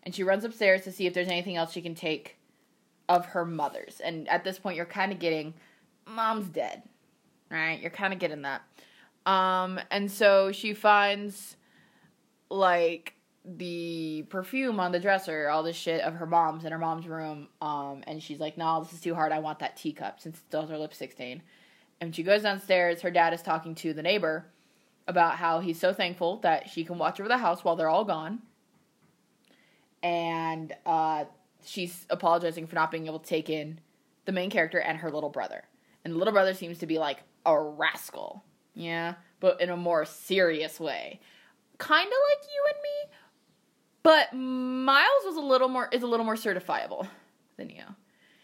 And 0.07 0.15
she 0.15 0.23
runs 0.23 0.45
upstairs 0.45 0.83
to 0.85 0.93
see 0.93 1.07
if 1.07 1.15
there's 1.15 1.27
anything 1.27 1.57
else 1.57 1.73
she 1.73 1.83
can 1.83 1.97
take 1.97 2.37
of 3.09 3.27
her 3.27 3.45
mother's. 3.45 4.01
And 4.01 4.29
at 4.29 4.45
this 4.45 4.57
point, 4.57 4.77
you're 4.77 4.87
kind 4.87 5.11
of 5.11 5.19
getting, 5.19 5.53
mom's 6.07 6.49
dead, 6.49 6.85
right? 7.51 7.81
You're 7.81 7.91
kind 7.91 8.13
of 8.13 8.21
getting 8.21 8.43
that. 8.43 8.63
Um, 9.27 9.81
and 9.91 10.09
so 10.09 10.53
she 10.53 10.75
finds, 10.75 11.57
like, 12.49 13.15
the 13.45 14.25
perfume 14.31 14.79
on 14.79 14.93
the 14.93 15.01
dresser, 15.01 15.49
all 15.49 15.65
this 15.65 15.75
shit 15.75 16.01
of 16.03 16.15
her 16.15 16.27
mom's 16.27 16.65
in 16.65 16.71
her 16.71 16.79
mom's 16.79 17.09
room. 17.09 17.49
Um, 17.61 18.05
and 18.07 18.23
she's 18.23 18.39
like, 18.39 18.57
no, 18.57 18.85
this 18.85 18.93
is 18.93 19.01
too 19.01 19.17
hard. 19.17 19.33
I 19.33 19.41
want 19.41 19.59
that 19.59 19.77
teacup 19.77 20.21
since 20.21 20.39
it 20.39 20.57
has 20.57 20.71
her 20.71 20.79
lipstick 20.79 21.13
stain. 21.13 21.43
And 22.01 22.15
she 22.15 22.23
goes 22.23 22.43
downstairs. 22.43 23.01
Her 23.03 23.11
dad 23.11 23.35
is 23.35 23.43
talking 23.43 23.75
to 23.77 23.93
the 23.93 24.03
neighbor 24.03 24.47
about 25.09 25.35
how 25.37 25.59
he's 25.59 25.81
so 25.81 25.93
thankful 25.93 26.39
that 26.43 26.69
she 26.69 26.85
can 26.85 26.97
watch 26.97 27.19
over 27.19 27.29
the 27.29 27.39
house 27.39 27.65
while 27.65 27.75
they're 27.75 27.91
all 27.91 28.05
gone. 28.05 28.43
And 30.03 30.75
uh, 30.85 31.25
she's 31.65 32.07
apologizing 32.11 32.67
for 32.67 32.75
not 32.75 32.91
being 32.91 33.07
able 33.07 33.19
to 33.19 33.29
take 33.29 33.50
in 33.50 33.81
the 34.25 34.33
main 34.33 34.50
character 34.50 34.79
and 34.79 34.99
her 34.99 35.11
little 35.11 35.31
brother. 35.31 35.65
And 36.05 36.15
the 36.15 36.19
little 36.19 36.33
brother 36.33 36.55
seems 36.55 36.79
to 36.79 36.87
be 36.87 36.99
like 36.99 37.19
a 37.45 37.59
rascal. 37.61 38.45
Yeah, 38.75 39.15
but 39.41 39.61
in 39.61 39.71
a 39.71 39.76
more 39.76 40.05
serious 40.05 40.79
way. 40.79 41.21
Kind 41.79 42.07
of 42.07 42.12
like 42.12 42.49
you 42.53 42.65
and 42.69 42.83
me, 42.83 43.17
but 44.03 44.35
Miles 44.35 45.25
was 45.25 45.37
a 45.37 45.41
little 45.41 45.69
more 45.69 45.88
is 45.93 46.03
a 46.03 46.07
little 46.07 46.25
more 46.25 46.37
certifiable 46.37 47.09
than 47.57 47.71
you. 47.71 47.83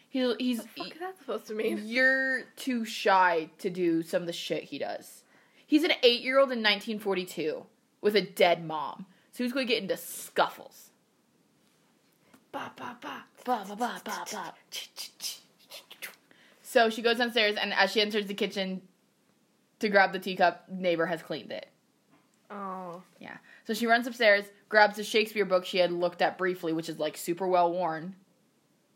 He's 0.09 0.35
he's 0.39 0.59
What 0.59 0.67
the 0.75 0.83
fuck 0.85 0.93
is 0.95 1.01
that 1.01 1.19
supposed 1.19 1.47
to 1.47 1.55
mean? 1.55 1.81
you're 1.85 2.43
too 2.57 2.85
shy 2.85 3.49
to 3.59 3.71
do 3.71 4.03
some 4.03 4.23
of 4.23 4.27
the 4.27 4.33
shit 4.33 4.65
he 4.65 4.79
does. 4.79 5.23
He's 5.67 5.85
an 5.85 5.93
eight 6.03 6.21
year 6.23 6.39
old 6.39 6.51
in 6.53 6.59
1942 6.59 7.65
with 8.03 8.17
a 8.17 8.21
dead 8.21 8.65
mom. 8.65 9.07
So 9.33 9.45
he's 9.45 9.53
going 9.55 9.67
to 9.67 9.73
get 9.73 9.83
into 9.83 9.97
scuffles. 9.97 10.91
Ba 12.53 12.71
ba 12.77 12.97
ba. 13.01 13.25
Ba, 13.45 13.65
ba, 13.67 13.75
ba, 13.75 14.01
ba, 14.05 14.25
ba. 14.31 14.55
So 16.63 16.91
she 16.91 17.03
goes 17.03 17.19
downstairs, 17.19 17.57
and 17.61 17.73
as 17.75 17.91
she 17.91 18.01
enters 18.01 18.27
the 18.27 18.35
kitchen 18.35 18.83
to 19.81 19.89
grab 19.89 20.13
the 20.13 20.19
teacup, 20.19 20.69
neighbor 20.71 21.07
has 21.07 21.23
cleaned 21.23 21.51
it. 21.51 21.69
Oh. 22.51 23.03
Yeah. 23.19 23.39
So 23.67 23.75
she 23.75 23.87
runs 23.87 24.07
upstairs, 24.07 24.45
grabs 24.69 24.97
the 24.97 25.05
Shakespeare 25.05 25.45
book 25.45 25.65
she 25.65 25.79
had 25.79 25.91
looked 25.91 26.23
at 26.23 26.39
briefly, 26.39 26.73
which 26.73 26.89
is 26.89 26.99
like 26.99 27.17
super 27.17 27.49
well 27.49 27.73
worn 27.73 28.15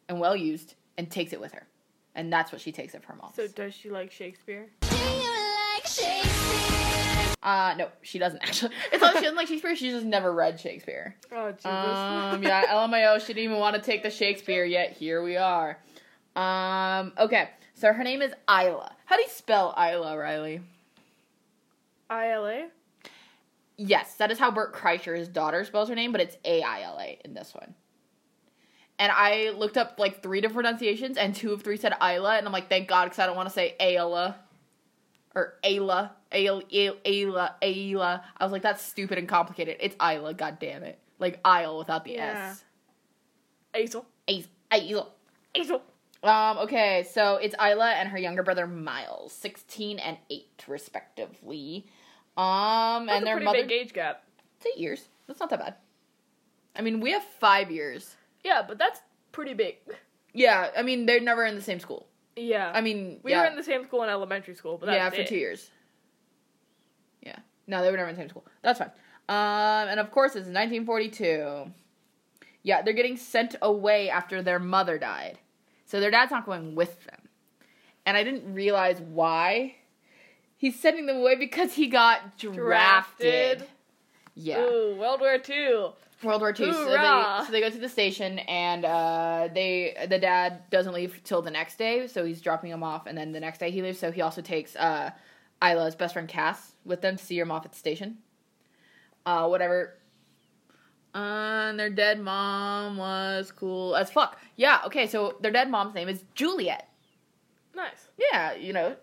and 0.08 0.20
well 0.20 0.36
used, 0.36 0.74
and 0.96 1.10
takes 1.10 1.32
it 1.32 1.40
with 1.40 1.52
her. 1.52 1.66
And 2.14 2.32
that's 2.32 2.52
what 2.52 2.60
she 2.60 2.72
takes 2.72 2.94
of 2.94 3.04
her 3.04 3.14
mom. 3.14 3.32
So 3.34 3.48
does 3.48 3.74
she 3.74 3.90
like 3.90 4.12
Shakespeare? 4.12 4.68
Do 4.82 4.96
you 4.96 5.34
like 5.74 5.86
Shakespeare? 5.86 6.85
Uh, 7.46 7.74
no, 7.78 7.88
she 8.02 8.18
doesn't 8.18 8.40
actually. 8.42 8.72
It's 8.92 9.00
not 9.00 9.14
she 9.14 9.20
doesn't 9.20 9.36
like 9.36 9.46
Shakespeare. 9.46 9.76
She 9.76 9.90
just 9.90 10.04
never 10.04 10.32
read 10.32 10.58
Shakespeare. 10.58 11.14
Oh 11.32 11.52
Jesus. 11.52 11.64
Um, 11.64 12.42
yeah, 12.42 12.66
LMAO. 12.66 13.20
She 13.20 13.28
didn't 13.28 13.44
even 13.44 13.58
want 13.58 13.76
to 13.76 13.82
take 13.82 14.02
the 14.02 14.10
Shakespeare 14.10 14.64
yet. 14.64 14.92
Here 14.92 15.22
we 15.22 15.36
are. 15.36 15.78
Um, 16.34 17.12
okay. 17.16 17.50
So 17.74 17.92
her 17.92 18.02
name 18.02 18.20
is 18.20 18.32
Isla. 18.50 18.92
How 19.04 19.16
do 19.16 19.22
you 19.22 19.28
spell 19.28 19.74
Isla, 19.78 20.18
Riley? 20.18 20.60
ILA? 22.10 22.68
Yes, 23.76 24.14
that 24.14 24.32
is 24.32 24.38
how 24.38 24.50
Bert 24.50 24.74
Kreischer's 24.74 25.28
daughter 25.28 25.64
spells 25.64 25.88
her 25.88 25.94
name, 25.94 26.10
but 26.10 26.20
it's 26.20 26.36
A 26.44 26.62
I 26.62 26.82
L 26.82 26.98
A 26.98 27.20
in 27.24 27.34
this 27.34 27.54
one. 27.54 27.74
And 28.98 29.12
I 29.14 29.50
looked 29.50 29.76
up 29.76 29.96
like 29.98 30.22
three 30.22 30.40
different 30.40 30.64
pronunciations, 30.64 31.16
and 31.16 31.32
two 31.32 31.52
of 31.52 31.62
three 31.62 31.76
said 31.76 31.92
Isla, 32.02 32.38
and 32.38 32.46
I'm 32.46 32.52
like, 32.52 32.68
thank 32.68 32.88
God, 32.88 33.04
because 33.04 33.18
I 33.20 33.26
don't 33.26 33.36
want 33.36 33.48
to 33.48 33.54
say 33.54 33.76
Ayla 33.78 34.34
or 35.36 35.54
Ayla, 35.62 36.10
Ayla, 36.32 36.62
Ayla, 37.04 37.52
Ayla. 37.62 38.22
I 38.36 38.44
was 38.44 38.50
like, 38.52 38.62
that's 38.62 38.82
stupid 38.82 39.18
and 39.18 39.28
complicated. 39.28 39.76
It's 39.80 39.94
Isla, 40.02 40.34
god 40.34 40.58
damn 40.58 40.82
it. 40.82 40.98
Like 41.20 41.38
Isle 41.44 41.78
without 41.78 42.04
the 42.04 42.12
Yeah. 42.14 42.54
S. 43.74 43.92
Is- 44.26 44.48
Isla. 44.74 45.06
Azel. 45.54 45.82
Um, 46.22 46.58
okay, 46.58 47.06
so 47.12 47.36
it's 47.36 47.54
Isla 47.62 47.90
and 47.92 48.08
her 48.08 48.18
younger 48.18 48.42
brother 48.42 48.66
Miles, 48.66 49.32
16 49.32 49.98
and 49.98 50.16
8, 50.28 50.64
respectively. 50.66 51.86
Um, 52.36 53.06
That's 53.06 53.16
and 53.18 53.22
a 53.22 53.24
their 53.24 53.34
pretty 53.36 53.44
mother. 53.44 53.62
big 53.62 53.72
age 53.72 53.92
gap. 53.92 54.24
It's 54.56 54.66
eight 54.66 54.80
years. 54.80 55.08
That's 55.26 55.38
not 55.40 55.50
that 55.50 55.60
bad. 55.60 55.74
I 56.74 56.82
mean, 56.82 57.00
we 57.00 57.12
have 57.12 57.22
five 57.22 57.70
years. 57.70 58.16
Yeah, 58.42 58.62
but 58.66 58.76
that's 58.78 59.00
pretty 59.32 59.54
big. 59.54 59.76
Yeah, 60.32 60.70
I 60.76 60.82
mean, 60.82 61.06
they're 61.06 61.20
never 61.20 61.44
in 61.46 61.54
the 61.54 61.62
same 61.62 61.80
school. 61.80 62.05
Yeah. 62.36 62.70
I 62.74 62.80
mean, 62.82 63.20
we 63.22 63.30
yeah, 63.32 63.40
were 63.40 63.46
in 63.46 63.56
the 63.56 63.62
same 63.62 63.84
school 63.84 64.02
in 64.02 64.10
elementary 64.10 64.54
school, 64.54 64.76
but 64.78 64.86
that's 64.86 64.96
yeah, 64.96 65.10
for 65.10 65.16
it. 65.16 65.26
two 65.26 65.36
years. 65.36 65.70
Yeah, 67.22 67.38
no, 67.66 67.82
they 67.82 67.90
were 67.90 67.96
never 67.96 68.10
in 68.10 68.14
the 68.14 68.20
same 68.20 68.28
school. 68.28 68.44
That's 68.62 68.78
fine. 68.78 68.90
Um, 69.28 69.88
and 69.88 69.98
of 69.98 70.10
course, 70.10 70.30
it's 70.32 70.46
1942. 70.46 71.72
Yeah, 72.62 72.82
they're 72.82 72.94
getting 72.94 73.16
sent 73.16 73.56
away 73.62 74.10
after 74.10 74.42
their 74.42 74.58
mother 74.58 74.98
died, 74.98 75.38
so 75.86 75.98
their 75.98 76.10
dad's 76.10 76.30
not 76.30 76.46
going 76.46 76.74
with 76.74 77.04
them. 77.04 77.28
And 78.04 78.16
I 78.16 78.22
didn't 78.22 78.52
realize 78.54 79.00
why. 79.00 79.76
He's 80.58 80.78
sending 80.78 81.06
them 81.06 81.16
away 81.16 81.36
because 81.36 81.74
he 81.74 81.86
got 81.88 82.38
drafted. 82.38 82.54
Drafted. 82.54 83.68
Yeah. 84.34 84.60
Ooh, 84.60 84.96
World 84.98 85.20
War 85.20 85.38
II. 85.48 85.90
World 86.22 86.40
War 86.40 86.50
II. 86.50 86.72
So 86.72 86.84
they, 86.86 87.42
so 87.46 87.52
they 87.52 87.60
go 87.60 87.70
to 87.70 87.78
the 87.78 87.88
station, 87.88 88.38
and 88.40 88.84
uh, 88.84 89.48
they 89.52 90.06
the 90.08 90.18
dad 90.18 90.70
doesn't 90.70 90.94
leave 90.94 91.20
till 91.24 91.42
the 91.42 91.50
next 91.50 91.76
day, 91.76 92.06
so 92.06 92.24
he's 92.24 92.40
dropping 92.40 92.70
him 92.70 92.82
off, 92.82 93.06
and 93.06 93.16
then 93.16 93.32
the 93.32 93.40
next 93.40 93.58
day 93.58 93.70
he 93.70 93.82
leaves. 93.82 93.98
So 93.98 94.10
he 94.10 94.22
also 94.22 94.40
takes 94.40 94.74
uh, 94.76 95.10
Isla's 95.62 95.94
best 95.94 96.14
friend 96.14 96.28
Cass 96.28 96.72
with 96.84 97.00
them 97.02 97.16
to 97.16 97.24
see 97.24 97.38
him 97.38 97.50
off 97.50 97.64
at 97.64 97.72
the 97.72 97.78
station. 97.78 98.18
Uh, 99.24 99.46
whatever. 99.48 99.94
Uh, 101.14 101.18
and 101.70 101.80
their 101.80 101.90
dead 101.90 102.20
mom 102.20 102.96
was 102.96 103.50
cool 103.50 103.96
as 103.96 104.10
fuck. 104.10 104.38
Yeah. 104.56 104.80
Okay. 104.86 105.06
So 105.06 105.36
their 105.40 105.50
dead 105.50 105.70
mom's 105.70 105.94
name 105.94 106.08
is 106.08 106.24
Juliet. 106.34 106.88
Nice. 107.74 108.08
Yeah, 108.18 108.54
you 108.54 108.72
know, 108.72 108.96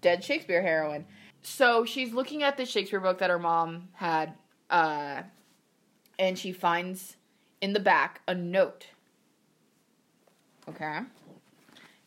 dead 0.00 0.24
Shakespeare 0.24 0.62
heroine. 0.62 1.04
So 1.42 1.84
she's 1.84 2.12
looking 2.14 2.42
at 2.42 2.56
the 2.56 2.64
Shakespeare 2.64 3.00
book 3.00 3.18
that 3.18 3.28
her 3.28 3.38
mom 3.38 3.88
had, 3.92 4.32
uh, 4.70 5.22
and 6.18 6.38
she 6.38 6.52
finds 6.52 7.16
in 7.60 7.72
the 7.72 7.80
back 7.80 8.20
a 8.26 8.34
note. 8.34 8.88
Okay. 10.68 11.00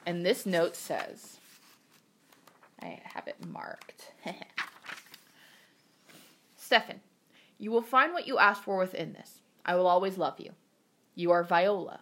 And 0.06 0.26
this 0.26 0.46
note 0.46 0.76
says, 0.76 1.38
I 2.82 3.00
have 3.14 3.28
it 3.28 3.46
marked. 3.46 4.14
Stefan, 6.56 7.02
you 7.58 7.72
will 7.72 7.82
find 7.82 8.14
what 8.14 8.28
you 8.28 8.38
asked 8.38 8.64
for 8.64 8.78
within 8.78 9.14
this. 9.14 9.42
I 9.66 9.76
will 9.76 9.88
always 9.88 10.18
love 10.18 10.40
you. 10.40 10.52
You 11.16 11.32
are 11.32 11.44
Viola. 11.44 12.00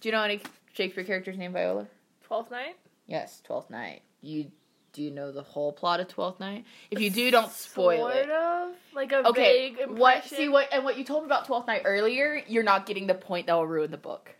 Do 0.00 0.08
you 0.08 0.12
know 0.12 0.22
any 0.22 0.40
Shakespeare 0.72 1.04
characters 1.04 1.38
named 1.38 1.54
Viola? 1.54 1.86
Twelfth 2.22 2.50
night. 2.50 2.76
Yes, 3.06 3.40
Twelfth 3.42 3.70
Night. 3.70 4.02
You 4.20 4.50
do 4.94 5.02
you 5.02 5.10
know 5.10 5.30
the 5.30 5.42
whole 5.42 5.72
plot 5.72 6.00
of 6.00 6.08
Twelfth 6.08 6.40
Night? 6.40 6.64
If 6.90 7.00
you 7.00 7.10
do, 7.10 7.30
don't 7.30 7.52
spoil 7.52 7.98
sort 7.98 8.16
it. 8.16 8.30
of 8.30 8.70
like 8.94 9.12
a 9.12 9.28
Okay, 9.28 9.42
vague 9.42 9.72
impression. 9.72 9.96
what? 9.98 10.24
See 10.24 10.48
what? 10.48 10.68
And 10.72 10.84
what 10.84 10.96
you 10.96 11.04
told 11.04 11.24
me 11.24 11.26
about 11.26 11.44
Twelfth 11.46 11.66
Night 11.66 11.82
earlier, 11.84 12.42
you're 12.46 12.62
not 12.62 12.86
getting 12.86 13.06
the 13.06 13.14
point 13.14 13.46
that 13.48 13.54
will 13.54 13.66
ruin 13.66 13.90
the 13.90 13.98
book. 13.98 14.30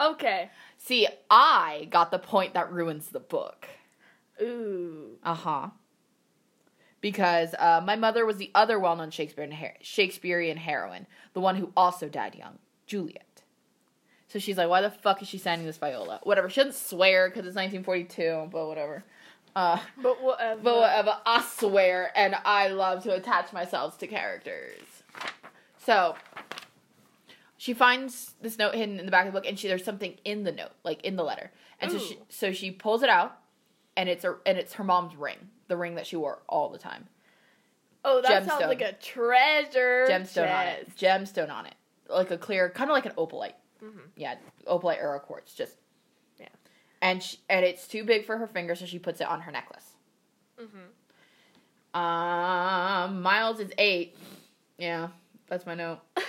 Okay. 0.00 0.50
See, 0.78 1.06
I 1.30 1.86
got 1.90 2.10
the 2.10 2.18
point 2.18 2.54
that 2.54 2.72
ruins 2.72 3.08
the 3.08 3.20
book. 3.20 3.66
Ooh. 4.40 5.18
Uh 5.22 5.34
huh. 5.34 5.68
Because 7.00 7.54
uh, 7.58 7.82
my 7.84 7.96
mother 7.96 8.24
was 8.24 8.38
the 8.38 8.50
other 8.54 8.78
well-known 8.78 9.10
Shakespearean 9.10 9.52
her- 9.52 9.76
Shakespearean 9.82 10.56
heroine, 10.56 11.06
the 11.34 11.40
one 11.40 11.56
who 11.56 11.70
also 11.76 12.08
died 12.08 12.34
young, 12.34 12.58
Juliet. 12.86 13.42
So 14.28 14.38
she's 14.38 14.56
like, 14.56 14.68
"Why 14.70 14.80
the 14.80 14.90
fuck 14.90 15.20
is 15.22 15.28
she 15.28 15.38
signing 15.38 15.66
this 15.66 15.76
Viola? 15.76 16.20
Whatever." 16.22 16.48
She 16.48 16.60
doesn't 16.60 16.74
swear 16.74 17.28
because 17.28 17.46
it's 17.46 17.54
1942, 17.56 18.48
but 18.50 18.66
whatever. 18.66 19.04
Uh, 19.56 19.78
But 20.02 20.20
whatever. 20.22 20.60
But 20.62 20.76
whatever, 20.76 21.16
I 21.24 21.42
swear, 21.42 22.10
and 22.16 22.34
I 22.44 22.68
love 22.68 23.02
to 23.04 23.14
attach 23.14 23.52
myself 23.52 23.98
to 23.98 24.06
characters. 24.06 24.80
So 25.78 26.16
she 27.56 27.72
finds 27.74 28.34
this 28.40 28.58
note 28.58 28.74
hidden 28.74 28.98
in 28.98 29.06
the 29.06 29.12
back 29.12 29.26
of 29.26 29.32
the 29.32 29.38
book, 29.40 29.48
and 29.48 29.58
she 29.58 29.68
there's 29.68 29.84
something 29.84 30.16
in 30.24 30.42
the 30.44 30.52
note, 30.52 30.72
like 30.82 31.02
in 31.04 31.16
the 31.16 31.22
letter, 31.24 31.50
and 31.80 31.90
so 31.92 31.98
she 31.98 32.18
so 32.28 32.52
she 32.52 32.70
pulls 32.70 33.02
it 33.02 33.08
out, 33.08 33.38
and 33.96 34.08
it's 34.08 34.24
a 34.24 34.36
and 34.44 34.58
it's 34.58 34.74
her 34.74 34.84
mom's 34.84 35.14
ring, 35.16 35.38
the 35.68 35.76
ring 35.76 35.94
that 35.94 36.06
she 36.06 36.16
wore 36.16 36.42
all 36.48 36.68
the 36.68 36.78
time, 36.78 37.06
Oh, 38.04 38.20
that 38.22 38.44
sounds 38.46 38.64
like 38.66 38.82
a 38.82 38.92
treasure. 38.94 40.06
gemstone 40.10 40.52
on 40.52 40.66
it, 40.66 40.88
gemstone 40.96 41.50
on 41.50 41.66
it. 41.66 41.74
like 42.08 42.30
a 42.30 42.36
clear, 42.38 42.68
kind 42.70 42.90
of 42.90 42.94
like 42.94 43.06
an 43.06 43.12
opalite. 43.12 43.54
Mhm. 43.82 44.00
Yeah, 44.16 44.34
opalite 44.66 44.98
era 44.98 45.20
quartz, 45.20 45.54
just. 45.54 45.76
And 47.04 47.22
she, 47.22 47.36
and 47.50 47.64
it's 47.66 47.86
too 47.86 48.02
big 48.02 48.24
for 48.24 48.38
her 48.38 48.46
finger, 48.46 48.74
so 48.74 48.86
she 48.86 48.98
puts 48.98 49.20
it 49.20 49.26
on 49.28 49.42
her 49.42 49.52
necklace. 49.52 49.84
Mhm. 50.58 50.88
Um, 52.00 53.20
Miles 53.22 53.60
is 53.60 53.70
eight. 53.78 54.16
Yeah, 54.78 55.08
that's 55.46 55.66
my 55.66 55.74
note. 55.74 56.00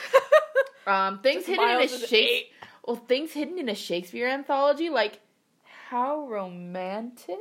Um, 0.87 1.17
things 1.21 1.37
Just 1.37 1.47
hidden 1.47 1.65
Miles 1.65 1.91
in 1.93 2.03
a 2.03 2.07
Shakespeare. 2.07 2.41
Well, 2.85 2.95
things 2.95 3.31
hidden 3.31 3.57
in 3.57 3.69
a 3.69 3.73
Shakespeare 3.73 4.27
anthology, 4.27 4.91
like 4.91 5.19
how 5.89 6.27
romantic. 6.27 7.39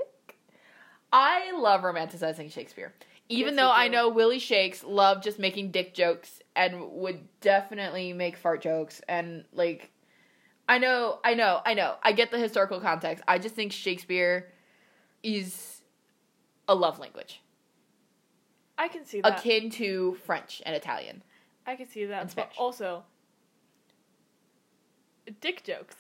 I 1.13 1.53
love 1.53 1.83
romanticizing 1.83 2.51
Shakespeare. 2.51 2.95
Even 3.29 3.53
Yes, 3.55 3.61
though 3.63 3.71
I 3.71 3.89
know 3.89 4.09
Willie 4.09 4.39
Shakes 4.39 4.83
loved 4.83 5.25
just 5.25 5.39
making 5.39 5.73
dick 5.73 5.93
jokes 5.93 6.41
and 6.57 6.91
would 6.93 7.29
definitely 7.43 8.15
make 8.15 8.39
fart 8.39 8.63
jokes 8.63 9.03
and 9.09 9.45
like 9.53 9.91
I 10.69 10.79
know, 10.79 11.19
I 11.25 11.35
know, 11.35 11.61
I 11.65 11.75
know. 11.75 11.97
I 12.03 12.13
get 12.13 12.31
the 12.31 12.39
historical 12.39 12.81
context. 12.81 13.23
I 13.29 13.39
just 13.39 13.55
think 13.55 13.73
Shakespeare 13.73 14.51
is 15.23 15.83
a 16.69 16.75
love 16.75 16.99
language 16.99 17.41
I 18.79 18.89
can 18.89 19.05
see 19.05 19.21
that. 19.21 19.39
akin 19.41 19.71
to 19.73 20.17
French 20.27 20.63
and 20.67 20.75
Italian. 20.75 21.23
I 21.67 21.77
can 21.77 21.87
see 21.89 22.07
that. 22.07 22.21
And 22.23 22.29
But 22.29 22.33
Spanish. 22.33 22.57
also, 22.59 23.05
dick 25.41 25.63
jokes. 25.65 25.97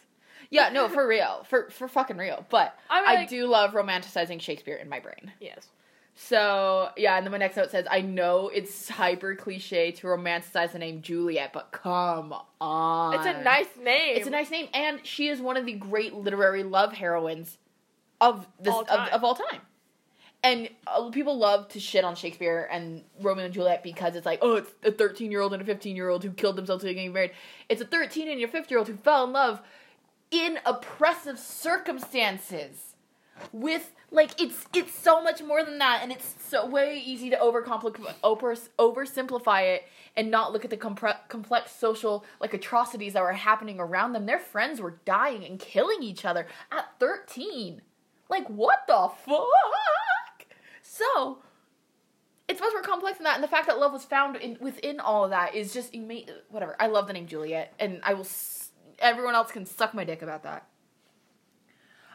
Yeah, 0.51 0.69
no, 0.71 0.89
for 0.89 1.07
real. 1.07 1.45
For 1.49 1.71
for 1.71 1.89
fucking 1.89 2.17
real. 2.17 2.45
But 2.51 2.77
I 2.91 3.01
mean, 3.01 3.09
I 3.11 3.15
like- 3.15 3.29
do 3.29 3.47
love 3.47 3.73
romanticizing 3.73 4.41
Shakespeare 4.41 4.77
in 4.77 4.89
my 4.89 5.01
brain. 5.01 5.33
Yes. 5.41 5.69
So 6.15 6.91
yeah, 6.97 7.17
and 7.17 7.27
then 7.27 7.33
my 7.33 7.39
next 7.39 7.57
note 7.57 7.71
says, 7.71 7.87
I 7.91 8.01
know 8.01 8.49
it's 8.49 8.89
hyper 8.89 9.35
cliche 9.35 9.91
to 9.93 10.07
romanticize 10.07 10.73
the 10.73 10.79
name 10.79 11.03
Juliet, 11.03 11.53
but 11.53 11.73
come 11.73 12.35
on. 12.61 13.15
It's 13.15 13.27
a 13.27 13.43
nice 13.43 13.77
name. 13.83 14.17
It's 14.17 14.27
a 14.27 14.31
nice 14.31 14.51
name, 14.51 14.69
and 14.73 15.05
she 15.05 15.29
is 15.29 15.41
one 15.41 15.57
of 15.57 15.67
the 15.67 15.73
great 15.73 16.15
literary 16.15 16.63
love 16.63 16.93
heroines 16.93 17.59
of 18.21 18.47
this 18.61 18.73
All 18.73 18.83
of, 18.83 18.87
time. 18.87 19.09
of 19.13 19.25
all 19.25 19.35
time. 19.35 19.61
And 20.45 20.69
uh, 20.87 21.11
people 21.11 21.39
love 21.39 21.69
to 21.69 21.81
shit 21.81 22.05
on 22.05 22.15
Shakespeare 22.15 22.69
and 22.71 23.03
Romeo 23.21 23.47
and 23.47 23.55
Juliet 23.55 23.83
because 23.83 24.15
it's 24.15 24.27
like, 24.27 24.41
oh, 24.43 24.57
it's 24.57 24.71
a 24.85 24.93
13 24.93 25.31
year 25.31 25.41
old 25.41 25.53
and 25.55 25.63
a 25.63 25.65
15 25.65 25.97
year 25.97 26.11
old 26.11 26.23
who 26.23 26.31
killed 26.31 26.57
themselves 26.57 26.85
to 26.85 26.93
get 26.93 27.13
married. 27.13 27.33
It's 27.69 27.81
a 27.81 27.87
13 27.87 28.29
and 28.29 28.43
a 28.43 28.47
50 28.47 28.71
year 28.71 28.79
old 28.79 28.89
who 28.89 28.97
fell 28.97 29.25
in 29.25 29.33
love 29.33 29.63
in 30.31 30.59
oppressive 30.67 31.39
circumstances 31.39 32.94
with 33.53 33.93
like 34.11 34.41
it's 34.41 34.65
it's 34.75 34.95
so 34.97 35.23
much 35.23 35.43
more 35.43 35.65
than 35.65 35.79
that 35.79 36.01
and 36.03 36.13
it's 36.13 36.35
so 36.49 36.67
way 36.67 37.03
easy 37.05 37.31
to 37.31 37.37
overcomplicate 37.37 38.15
over 38.23 38.55
oversimplify 38.79 39.75
it 39.75 39.85
and 40.17 40.31
not 40.31 40.53
look 40.53 40.65
at 40.65 40.71
the 40.71 40.77
compre- 40.77 41.19
complex 41.29 41.73
social 41.73 42.25
like 42.41 42.55
atrocities 42.55 43.13
that 43.15 43.23
were 43.23 43.33
happening 43.33 43.81
around 43.81 44.13
them. 44.13 44.27
Their 44.27 44.39
friends 44.39 44.81
were 44.81 45.01
dying 45.05 45.45
and 45.45 45.59
killing 45.59 46.03
each 46.03 46.25
other 46.25 46.47
at 46.71 46.87
13 47.01 47.83
like 48.29 48.47
what 48.49 48.81
the 48.87 49.11
fuck? 49.27 50.47
So 50.83 51.39
it's 52.49 52.61
much 52.61 52.73
more 52.73 52.83
complex 52.83 53.19
than 53.19 53.25
that 53.25 53.35
and 53.35 53.43
the 53.43 53.49
fact 53.49 53.67
that 53.67 53.79
love 53.81 53.93
was 53.93 54.05
found 54.05 54.37
in, 54.37 54.57
within 54.61 55.01
all 55.01 55.25
of 55.25 55.31
that 55.31 55.55
is 55.55 55.73
just 55.73 55.95
ama- 55.95 56.21
whatever. 56.51 56.77
I 56.79 56.87
love 56.87 57.07
the 57.09 57.13
name 57.15 57.27
juliet 57.27 57.75
and 57.81 58.01
i 58.05 58.15
will 58.15 58.21
s- 58.25 58.71
everyone 59.01 59.35
else 59.35 59.51
can 59.51 59.67
suck 59.67 59.93
my 59.93 60.05
dick 60.05 60.23
about 60.23 60.45
that. 60.45 60.67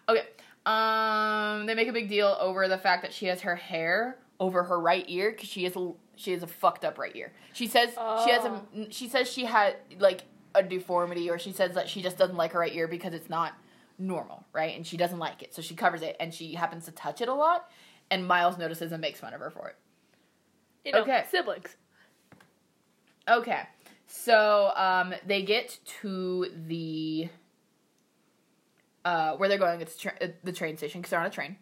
Okay. 0.08 0.24
Um, 0.66 1.66
they 1.66 1.74
make 1.76 1.88
a 1.88 1.94
big 1.94 2.10
deal 2.10 2.38
over 2.40 2.68
the 2.68 2.78
fact 2.78 3.02
that 3.04 3.14
she 3.14 3.26
has 3.28 3.42
her 3.42 3.56
hair 3.56 4.18
over 4.40 4.64
her 4.64 4.80
right 4.80 5.06
ear 5.08 5.32
because 5.32 5.50
she 5.50 5.64
has 5.64 5.76
a 5.76 5.92
she 6.16 6.32
has 6.32 6.44
a 6.44 6.48
fucked 6.48 6.84
up 6.86 6.98
right 6.98 7.16
ear. 7.16 7.32
She 7.54 7.68
says 7.68 7.90
she 8.24 8.30
has 8.32 8.44
a 8.46 8.62
she 8.92 9.08
says 9.08 9.32
she 9.32 9.46
had 9.46 9.78
like 10.00 10.22
a 10.56 10.64
deformity, 10.64 11.30
or 11.30 11.40
she 11.40 11.52
says 11.52 11.76
that 11.76 11.88
she 11.90 12.02
just 12.02 12.18
doesn't 12.18 12.36
like 12.36 12.52
her 12.54 12.60
right 12.60 12.74
ear 12.74 12.88
because 12.88 13.14
it's 13.14 13.30
not 13.30 13.54
normal, 13.98 14.46
right? 14.54 14.76
And 14.76 14.86
she 14.86 14.98
doesn't 14.98 15.20
like 15.20 15.42
it, 15.44 15.54
so 15.54 15.62
she 15.62 15.76
covers 15.76 16.02
it, 16.02 16.16
and 16.20 16.34
she 16.34 16.54
happens 16.54 16.86
to 16.86 16.92
touch 16.92 17.22
it 17.22 17.30
a 17.30 17.34
lot. 17.34 17.70
And 18.12 18.28
Miles 18.28 18.58
notices 18.58 18.92
and 18.92 19.02
makes 19.02 19.20
fun 19.20 19.34
of 19.34 19.40
her 19.40 19.50
for 19.52 19.68
it. 19.70 19.76
You 20.86 20.92
know, 20.94 21.02
Okay. 21.02 21.24
siblings. 21.30 21.76
Okay. 23.30 23.62
So 24.08 24.72
um, 24.76 25.14
they 25.28 25.44
get 25.44 25.78
to 26.02 26.48
the 26.68 27.30
uh, 29.10 29.36
where 29.38 29.48
they're 29.50 29.58
going. 29.58 29.82
It's 29.82 29.98
tra- 29.98 30.14
uh, 30.22 30.28
the 30.44 30.52
train 30.52 30.78
station 30.78 31.02
because 31.02 31.10
they're 31.12 31.20
on 31.20 31.26
a 31.26 31.30
train. 31.40 31.58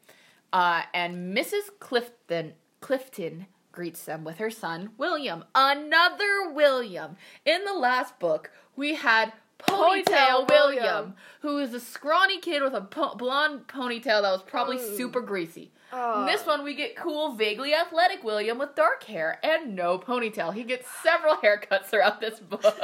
Uh, 0.54 0.82
and 0.94 1.36
Mrs. 1.38 1.66
Clifton 1.80 2.54
Clifton 2.82 3.48
greets 3.72 4.04
them 4.06 4.24
with 4.24 4.38
her 4.38 4.50
son 4.50 4.90
William. 4.98 5.44
Another 5.56 6.52
William. 6.52 7.16
In 7.46 7.64
the 7.66 7.74
last 7.74 8.20
book, 8.20 8.52
we 8.76 8.96
had 8.96 9.34
Ponytail, 9.60 10.04
Ponytail 10.06 10.50
William, 10.50 10.84
William. 10.84 11.14
who 11.42 11.58
is 11.60 11.74
a 11.74 11.80
scrawny 11.80 12.40
kid 12.40 12.62
with 12.62 12.74
a 12.74 12.82
po- 12.82 13.16
blonde 13.16 13.68
ponytail 13.68 14.22
that 14.22 14.32
was 14.32 14.44
probably 14.44 14.78
Oh. 14.80 14.96
super 14.98 15.22
greasy. 15.22 15.72
In 15.94 16.26
this 16.26 16.46
one, 16.46 16.64
we 16.66 16.74
get 16.76 16.96
cool, 16.98 17.32
vaguely 17.32 17.74
athletic 17.74 18.22
William 18.24 18.58
with 18.60 18.76
dark 18.76 19.04
hair 19.06 19.40
and 19.42 19.74
no 19.76 19.98
ponytail. 19.98 20.54
He 20.54 20.64
gets 20.64 20.86
several 21.02 21.36
haircuts 21.38 21.86
throughout 21.86 22.20
this 22.20 22.40
book. 22.42 22.62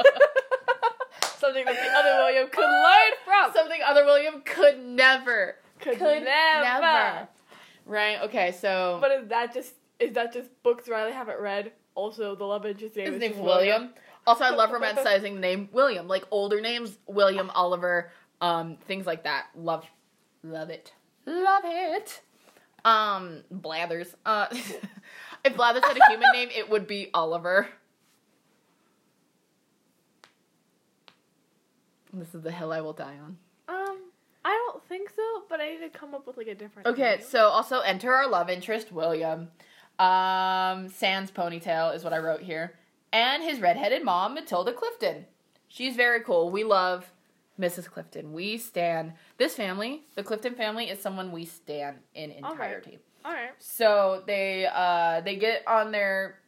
Something 1.44 1.64
that 1.66 1.74
the 1.74 1.98
other 1.98 2.18
William 2.18 2.48
could 2.48 2.64
learn 2.64 3.12
from. 3.24 3.52
Something 3.52 3.80
other 3.86 4.04
William 4.04 4.42
could 4.44 4.84
never. 4.84 5.56
Could 5.80 6.00
never. 6.00 7.28
Right, 7.86 8.22
okay, 8.22 8.52
so. 8.52 8.98
But 9.00 9.10
is 9.12 9.28
that 9.28 9.52
just 9.52 9.74
is 10.00 10.14
that 10.14 10.32
just 10.32 10.50
books 10.62 10.88
Riley 10.88 11.12
haven't 11.12 11.40
read? 11.40 11.72
Also, 11.94 12.34
the 12.34 12.44
love 12.44 12.66
interest 12.66 12.96
name 12.96 13.06
his 13.06 13.14
is 13.14 13.20
name's 13.20 13.34
just 13.34 13.44
William. 13.44 13.90
Also, 14.26 14.44
I 14.44 14.50
love 14.50 14.70
romanticizing 14.70 15.34
the 15.34 15.40
name 15.40 15.68
William. 15.72 16.08
Like 16.08 16.24
older 16.30 16.60
names, 16.60 16.96
William, 17.06 17.50
Oliver, 17.54 18.10
um, 18.40 18.76
things 18.86 19.06
like 19.06 19.24
that. 19.24 19.46
Love, 19.54 19.84
love 20.42 20.70
it, 20.70 20.92
love 21.26 21.62
it. 21.64 22.20
Um, 22.84 23.42
Blathers. 23.50 24.14
Uh, 24.24 24.46
if 25.44 25.56
Blathers 25.56 25.84
had 25.84 25.96
a 25.96 26.10
human 26.10 26.28
name, 26.32 26.48
it 26.54 26.68
would 26.68 26.86
be 26.86 27.10
Oliver. 27.14 27.68
This 32.18 32.34
is 32.34 32.42
the 32.42 32.52
hill 32.52 32.72
I 32.72 32.80
will 32.80 32.92
die 32.92 33.16
on. 33.22 33.36
Um, 33.68 33.98
I 34.44 34.50
don't 34.50 34.82
think 34.88 35.10
so, 35.10 35.42
but 35.48 35.60
I 35.60 35.72
need 35.72 35.80
to 35.80 35.88
come 35.88 36.14
up 36.14 36.26
with 36.26 36.36
like 36.36 36.46
a 36.46 36.54
different. 36.54 36.88
Okay, 36.88 37.16
name. 37.16 37.26
so 37.26 37.46
also 37.48 37.80
enter 37.80 38.12
our 38.12 38.28
love 38.28 38.48
interest, 38.50 38.92
William. 38.92 39.48
Um, 39.98 40.88
Sans 40.88 41.30
ponytail 41.30 41.94
is 41.94 42.04
what 42.04 42.12
I 42.12 42.18
wrote 42.18 42.42
here. 42.42 42.74
And 43.12 43.42
his 43.42 43.60
redheaded 43.60 44.02
mom, 44.02 44.34
Matilda 44.34 44.72
Clifton. 44.72 45.26
She's 45.68 45.94
very 45.96 46.20
cool. 46.20 46.50
We 46.50 46.64
love 46.64 47.12
Mrs. 47.60 47.86
Clifton. 47.86 48.32
We 48.32 48.58
stand 48.58 49.12
this 49.38 49.54
family, 49.54 50.02
the 50.16 50.24
Clifton 50.24 50.54
family, 50.54 50.86
is 50.86 51.00
someone 51.00 51.30
we 51.30 51.44
stand 51.44 51.98
in 52.14 52.32
entirety. 52.32 52.98
all 53.24 53.32
right. 53.32 53.50
So 53.58 54.22
they 54.26 54.68
uh 54.72 55.20
they 55.20 55.36
get 55.36 55.62
on 55.66 55.92
their 55.92 56.40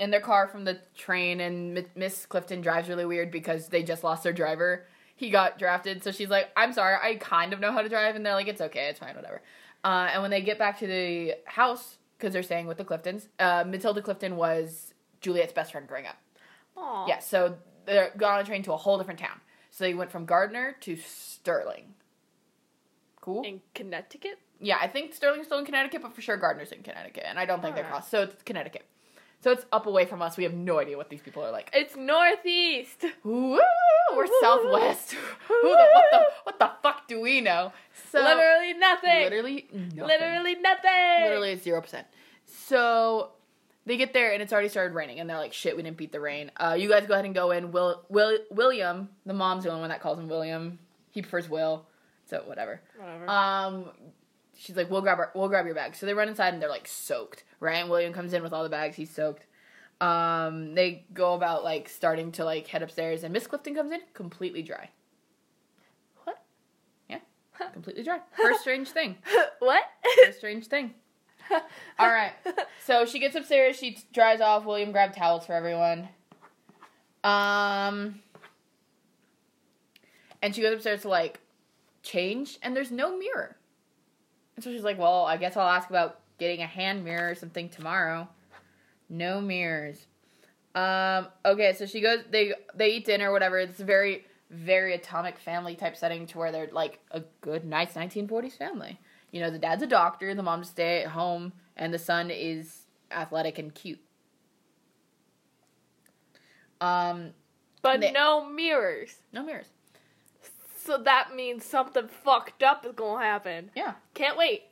in 0.00 0.10
their 0.10 0.20
car 0.20 0.48
from 0.48 0.64
the 0.64 0.80
train 0.96 1.40
and 1.40 1.86
Miss 1.94 2.26
Clifton 2.26 2.60
drives 2.60 2.88
really 2.88 3.04
weird 3.06 3.30
because 3.30 3.68
they 3.68 3.84
just 3.84 4.02
lost 4.02 4.24
their 4.24 4.32
driver. 4.32 4.86
He 5.22 5.30
got 5.30 5.56
drafted, 5.56 6.02
so 6.02 6.10
she's 6.10 6.30
like, 6.30 6.50
"I'm 6.56 6.72
sorry, 6.72 6.96
I 7.00 7.14
kind 7.14 7.52
of 7.52 7.60
know 7.60 7.70
how 7.70 7.80
to 7.80 7.88
drive," 7.88 8.16
and 8.16 8.26
they're 8.26 8.34
like, 8.34 8.48
"It's 8.48 8.60
okay, 8.60 8.88
it's 8.88 8.98
fine, 8.98 9.14
whatever." 9.14 9.40
Uh, 9.84 10.08
and 10.12 10.20
when 10.20 10.32
they 10.32 10.40
get 10.40 10.58
back 10.58 10.80
to 10.80 10.86
the 10.88 11.36
house 11.44 11.98
because 12.18 12.32
they're 12.32 12.42
staying 12.42 12.66
with 12.66 12.76
the 12.76 12.84
Cliftons, 12.84 13.28
uh, 13.38 13.62
Matilda 13.64 14.02
Clifton 14.02 14.34
was 14.34 14.94
Juliet's 15.20 15.52
best 15.52 15.70
friend 15.70 15.86
growing 15.86 16.08
up. 16.08 16.16
Aw. 16.76 17.06
Yeah, 17.06 17.20
so 17.20 17.54
they're 17.86 18.10
gone 18.16 18.34
on 18.34 18.40
a 18.40 18.44
train 18.44 18.64
to 18.64 18.72
a 18.72 18.76
whole 18.76 18.98
different 18.98 19.20
town. 19.20 19.40
So 19.70 19.84
they 19.84 19.94
went 19.94 20.10
from 20.10 20.26
Gardner 20.26 20.74
to 20.80 20.96
Sterling. 20.96 21.94
Cool. 23.20 23.44
In 23.44 23.60
Connecticut. 23.74 24.40
Yeah, 24.58 24.78
I 24.80 24.88
think 24.88 25.14
Sterling's 25.14 25.46
still 25.46 25.60
in 25.60 25.64
Connecticut, 25.64 26.02
but 26.02 26.16
for 26.16 26.20
sure 26.20 26.36
Gardner's 26.36 26.72
in 26.72 26.82
Connecticut, 26.82 27.22
and 27.28 27.38
I 27.38 27.44
don't 27.44 27.62
think 27.62 27.76
they 27.76 27.82
Alright. 27.82 27.92
cross. 27.92 28.10
So 28.10 28.22
it's 28.22 28.42
Connecticut. 28.42 28.86
So 29.42 29.50
it's 29.50 29.66
up 29.72 29.86
away 29.86 30.06
from 30.06 30.22
us. 30.22 30.36
We 30.36 30.44
have 30.44 30.54
no 30.54 30.78
idea 30.78 30.96
what 30.96 31.10
these 31.10 31.20
people 31.20 31.44
are 31.44 31.50
like. 31.50 31.68
It's 31.74 31.96
northeast. 31.96 33.04
Woo, 33.24 33.58
we're 34.14 34.26
Southwest. 34.40 35.12
Who 35.48 35.62
the, 35.62 35.86
what 35.94 36.04
the 36.12 36.26
what 36.44 36.58
the 36.60 36.70
fuck 36.80 37.08
do 37.08 37.20
we 37.20 37.40
know? 37.40 37.72
So 38.12 38.20
literally 38.20 38.74
nothing. 38.74 39.22
literally 39.24 39.66
nothing. 39.72 40.06
Literally 40.06 40.54
nothing. 40.54 41.24
literally 41.24 41.50
it's 41.50 41.64
zero 41.64 41.80
percent. 41.80 42.06
So 42.46 43.30
they 43.84 43.96
get 43.96 44.12
there 44.12 44.32
and 44.32 44.40
it's 44.40 44.52
already 44.52 44.68
started 44.68 44.94
raining, 44.94 45.18
and 45.18 45.28
they're 45.28 45.38
like, 45.38 45.52
"Shit, 45.52 45.76
we 45.76 45.82
didn't 45.82 45.96
beat 45.96 46.12
the 46.12 46.20
rain. 46.20 46.52
Uh, 46.56 46.76
you 46.78 46.88
guys 46.88 47.08
go 47.08 47.14
ahead 47.14 47.24
and 47.24 47.34
go 47.34 47.50
in." 47.50 47.72
Will, 47.72 48.04
Will 48.08 48.38
William, 48.52 49.08
the 49.26 49.34
mom's 49.34 49.64
the 49.64 49.70
only 49.70 49.80
one 49.80 49.90
that 49.90 50.00
calls 50.00 50.20
him 50.20 50.28
William. 50.28 50.78
He 51.10 51.20
prefers 51.20 51.48
Will, 51.48 51.84
so 52.26 52.44
whatever. 52.46 52.80
Whatever. 52.96 53.28
Um, 53.28 53.90
she's 54.56 54.76
like, 54.76 54.90
"We'll 54.90 55.00
grab 55.02 55.18
our, 55.18 55.30
we'll 55.34 55.48
grab 55.48 55.66
your 55.66 55.74
bags." 55.74 55.98
So 55.98 56.06
they 56.06 56.14
run 56.14 56.28
inside 56.28 56.52
and 56.54 56.62
they're 56.62 56.68
like 56.68 56.88
soaked. 56.88 57.44
Right, 57.60 57.76
and 57.76 57.88
William 57.90 58.12
comes 58.12 58.32
in 58.32 58.42
with 58.42 58.52
all 58.52 58.62
the 58.62 58.68
bags. 58.68 58.96
He's 58.96 59.10
soaked. 59.10 59.46
Um, 60.00 60.74
they 60.74 61.04
go 61.14 61.34
about 61.34 61.62
like 61.62 61.88
starting 61.88 62.32
to 62.32 62.44
like 62.44 62.66
head 62.66 62.82
upstairs, 62.82 63.22
and 63.22 63.32
Miss 63.32 63.46
Clifton 63.46 63.74
comes 63.74 63.92
in 63.92 64.00
completely 64.14 64.62
dry. 64.62 64.90
what? 66.24 66.42
Yeah, 67.08 67.18
completely 67.72 68.02
dry. 68.02 68.18
First 68.36 68.60
strange 68.62 68.88
thing. 68.90 69.16
what? 69.60 69.82
First 70.24 70.38
strange 70.38 70.66
thing. 70.66 70.94
All 71.98 72.08
right. 72.10 72.32
So 72.84 73.04
she 73.04 73.18
gets 73.20 73.36
upstairs. 73.36 73.76
She 73.76 73.98
dries 74.12 74.40
off. 74.40 74.64
William 74.64 74.90
grabbed 74.90 75.14
towels 75.16 75.44
for 75.46 75.52
everyone. 75.52 76.08
Um, 77.22 78.20
And 80.42 80.54
she 80.54 80.62
goes 80.62 80.72
upstairs 80.74 81.02
to 81.02 81.08
like 81.08 81.38
change, 82.02 82.58
and 82.62 82.74
there's 82.74 82.90
no 82.90 83.16
mirror. 83.16 83.56
And 84.56 84.64
so 84.64 84.70
she's 84.72 84.84
like, 84.84 84.98
"Well, 84.98 85.24
I 85.24 85.36
guess 85.36 85.56
I'll 85.56 85.68
ask 85.68 85.88
about 85.90 86.20
getting 86.38 86.60
a 86.62 86.66
hand 86.66 87.04
mirror 87.04 87.30
or 87.30 87.34
something 87.34 87.68
tomorrow." 87.68 88.28
No 89.08 89.40
mirrors. 89.40 90.06
Um. 90.74 91.28
Okay, 91.44 91.72
so 91.74 91.86
she 91.86 92.00
goes. 92.00 92.20
They 92.30 92.54
they 92.74 92.90
eat 92.94 93.04
dinner, 93.04 93.32
whatever. 93.32 93.58
It's 93.58 93.80
a 93.80 93.84
very 93.84 94.26
very 94.50 94.92
atomic 94.94 95.38
family 95.38 95.74
type 95.74 95.96
setting 95.96 96.26
to 96.26 96.38
where 96.38 96.52
they're 96.52 96.68
like 96.72 97.00
a 97.10 97.22
good, 97.40 97.64
nice 97.64 97.94
1940s 97.94 98.54
family. 98.56 98.98
You 99.30 99.40
know, 99.40 99.50
the 99.50 99.58
dad's 99.58 99.82
a 99.82 99.86
doctor, 99.86 100.34
the 100.34 100.42
mom's 100.42 100.68
stay 100.68 101.02
at 101.02 101.08
home, 101.08 101.54
and 101.74 101.92
the 101.94 101.98
son 101.98 102.30
is 102.30 102.82
athletic 103.10 103.58
and 103.58 103.74
cute. 103.74 104.00
Um, 106.82 107.32
But 107.80 108.00
They- 108.00 108.12
no 108.12 108.44
mirrors. 108.44 109.22
no 109.32 109.42
mirrors. 109.42 109.71
So 110.84 110.98
that 110.98 111.34
means 111.34 111.64
something 111.64 112.08
fucked 112.08 112.62
up 112.62 112.84
is 112.84 112.92
gonna 112.92 113.24
happen. 113.24 113.70
Yeah. 113.76 113.94
Can't 114.14 114.36
wait. 114.36 114.62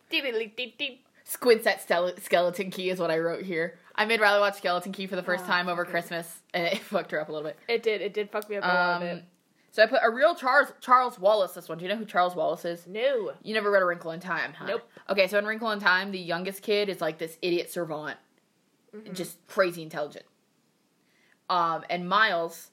Squints 1.24 1.66
at 1.66 1.80
Skeleton 1.82 2.70
Key 2.70 2.90
is 2.90 2.98
what 2.98 3.10
I 3.10 3.18
wrote 3.18 3.44
here. 3.44 3.78
I 3.94 4.04
made 4.06 4.20
Riley 4.20 4.40
watch 4.40 4.56
Skeleton 4.56 4.92
Key 4.92 5.06
for 5.06 5.14
the 5.16 5.22
first 5.22 5.44
Oh, 5.44 5.46
time 5.46 5.68
over 5.68 5.82
okay. 5.82 5.90
Christmas, 5.92 6.40
and 6.52 6.66
it 6.66 6.78
fucked 6.80 7.12
her 7.12 7.20
up 7.20 7.28
a 7.28 7.32
little 7.32 7.46
bit. 7.46 7.58
It 7.68 7.82
did. 7.84 8.00
It 8.00 8.12
did 8.14 8.30
fuck 8.30 8.48
me 8.50 8.56
up 8.56 8.64
a 8.64 8.66
little 8.66 9.10
Um, 9.10 9.16
bit. 9.18 9.24
so 9.70 9.82
I 9.84 9.86
put 9.86 10.00
a 10.02 10.10
real 10.10 10.34
Charles 10.34 10.72
Charles 10.80 11.18
Wallace. 11.20 11.52
This 11.52 11.68
one. 11.68 11.78
Do 11.78 11.84
you 11.84 11.90
know 11.90 11.96
who 11.96 12.04
Charles 12.04 12.34
Wallace 12.34 12.64
is? 12.64 12.86
No. 12.88 13.32
You 13.44 13.54
never 13.54 13.70
read 13.70 13.82
A 13.82 13.86
Wrinkle 13.86 14.10
in 14.10 14.18
Time, 14.20 14.54
huh? 14.54 14.66
Nope. 14.66 14.82
Okay, 15.08 15.28
so 15.28 15.38
in 15.38 15.44
Wrinkle 15.46 15.70
in 15.70 15.78
Time, 15.78 16.10
the 16.10 16.18
youngest 16.18 16.62
kid 16.62 16.88
is 16.88 17.00
like 17.00 17.18
this 17.18 17.38
idiot 17.42 17.70
savant, 17.70 18.16
Mm-hmm. 18.96 19.12
just 19.12 19.46
crazy 19.46 19.82
intelligent. 19.84 20.24
Um, 21.48 21.84
and 21.88 22.08
Miles, 22.08 22.70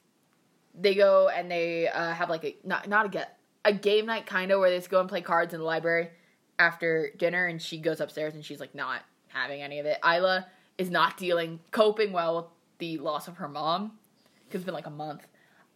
they 0.80 0.94
go 0.94 1.28
and 1.28 1.50
they 1.50 1.88
uh, 1.88 2.12
have 2.12 2.30
like 2.30 2.44
a 2.44 2.56
not 2.64 2.88
not 2.88 3.06
a 3.06 3.08
get 3.08 3.38
a 3.64 3.72
game 3.72 4.06
night 4.06 4.26
kind 4.26 4.50
of 4.50 4.60
where 4.60 4.70
they 4.70 4.76
just 4.76 4.90
go 4.90 5.00
and 5.00 5.08
play 5.08 5.20
cards 5.20 5.52
in 5.52 5.60
the 5.60 5.66
library 5.66 6.10
after 6.58 7.10
dinner, 7.16 7.46
and 7.46 7.60
she 7.60 7.78
goes 7.78 8.00
upstairs 8.00 8.34
and 8.34 8.44
she's 8.44 8.60
like 8.60 8.74
not 8.74 9.02
having 9.28 9.62
any 9.62 9.78
of 9.78 9.86
it. 9.86 9.98
Isla 10.04 10.46
is 10.78 10.90
not 10.90 11.16
dealing, 11.16 11.60
coping 11.70 12.12
well 12.12 12.36
with 12.36 12.44
the 12.78 12.98
loss 12.98 13.28
of 13.28 13.36
her 13.36 13.48
mom 13.48 13.98
because 14.46 14.60
it's 14.60 14.64
been 14.64 14.74
like 14.74 14.86
a 14.86 14.90
month. 14.90 15.26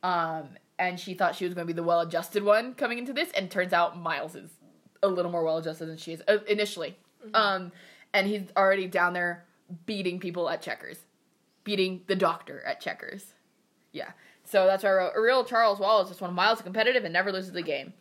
Um, 0.03 0.51
and 0.79 0.99
she 0.99 1.15
thought 1.15 1.37
she 1.37 1.45
was 1.45 1.55
going 1.55 1.67
to 1.67 1.73
be 1.73 1.77
the 1.77 1.83
well-adjusted 1.83 2.43
one 2.43 2.75
coming 2.75 2.99
into 2.99 3.13
this, 3.13 3.31
and 3.33 3.51
turns 3.51 3.73
out 3.73 3.99
Miles 3.99 4.35
is 4.35 4.51
a 5.03 5.09
little 5.09 5.31
more 5.31 5.45
well-adjusted 5.45 5.87
than 5.87 5.97
she 5.97 6.13
is 6.13 6.23
uh, 6.27 6.39
initially. 6.49 6.97
Um, 7.35 7.73
and 8.13 8.27
he's 8.27 8.43
already 8.57 8.87
down 8.87 9.13
there 9.13 9.45
beating 9.87 10.19
people 10.19 10.49
at 10.49 10.63
checkers, 10.63 10.99
beating 11.63 12.03
the 12.07 12.17
doctor 12.17 12.65
at 12.65 12.81
checkers. 12.81 13.35
Yeah. 13.93 14.11
So 14.53 14.67
that's 14.67 14.85
why 14.85 14.91
I 14.91 14.93
wrote. 14.93 15.13
A 15.17 15.21
real 15.23 15.45
Charles 15.45 15.79
Wallace 15.79 16.11
is 16.11 16.21
one 16.21 16.35
Miles 16.35 16.61
competitive 16.61 17.05
and 17.05 17.13
never 17.15 17.33
loses 17.33 17.53
the 17.53 17.63
game. 17.63 17.95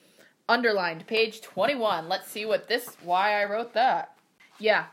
Underlined, 0.49 1.07
page 1.07 1.39
21. 1.39 2.09
Let's 2.09 2.29
see 2.29 2.43
what 2.43 2.67
this, 2.67 2.97
why 3.05 3.41
I 3.41 3.45
wrote 3.45 3.73
that. 3.73 4.17
Yeah. 4.59 4.87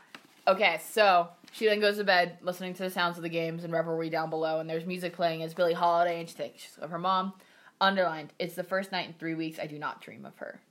Okay, 0.47 0.79
so 0.89 1.27
she 1.51 1.65
then 1.65 1.81
goes 1.81 1.97
to 1.97 2.05
bed 2.05 2.37
listening 2.41 2.75
to 2.75 2.83
the 2.83 2.89
sounds 2.89 3.17
of 3.17 3.23
the 3.23 3.29
games 3.29 3.65
and 3.65 3.73
revelry 3.73 4.09
down 4.09 4.29
below, 4.29 4.61
and 4.61 4.69
there's 4.69 4.85
music 4.85 5.11
playing 5.11 5.43
as 5.43 5.53
Billie 5.53 5.73
Holiday, 5.73 6.21
and 6.21 6.29
she 6.29 6.35
thinks 6.35 6.77
of 6.77 6.91
her 6.91 6.97
mom. 6.97 7.33
Underlined, 7.81 8.31
it's 8.39 8.55
the 8.55 8.63
first 8.63 8.93
night 8.93 9.07
in 9.07 9.13
three 9.15 9.35
weeks 9.35 9.59
I 9.59 9.67
do 9.67 9.77
not 9.77 10.01
dream 10.01 10.25
of 10.25 10.37
her. 10.37 10.61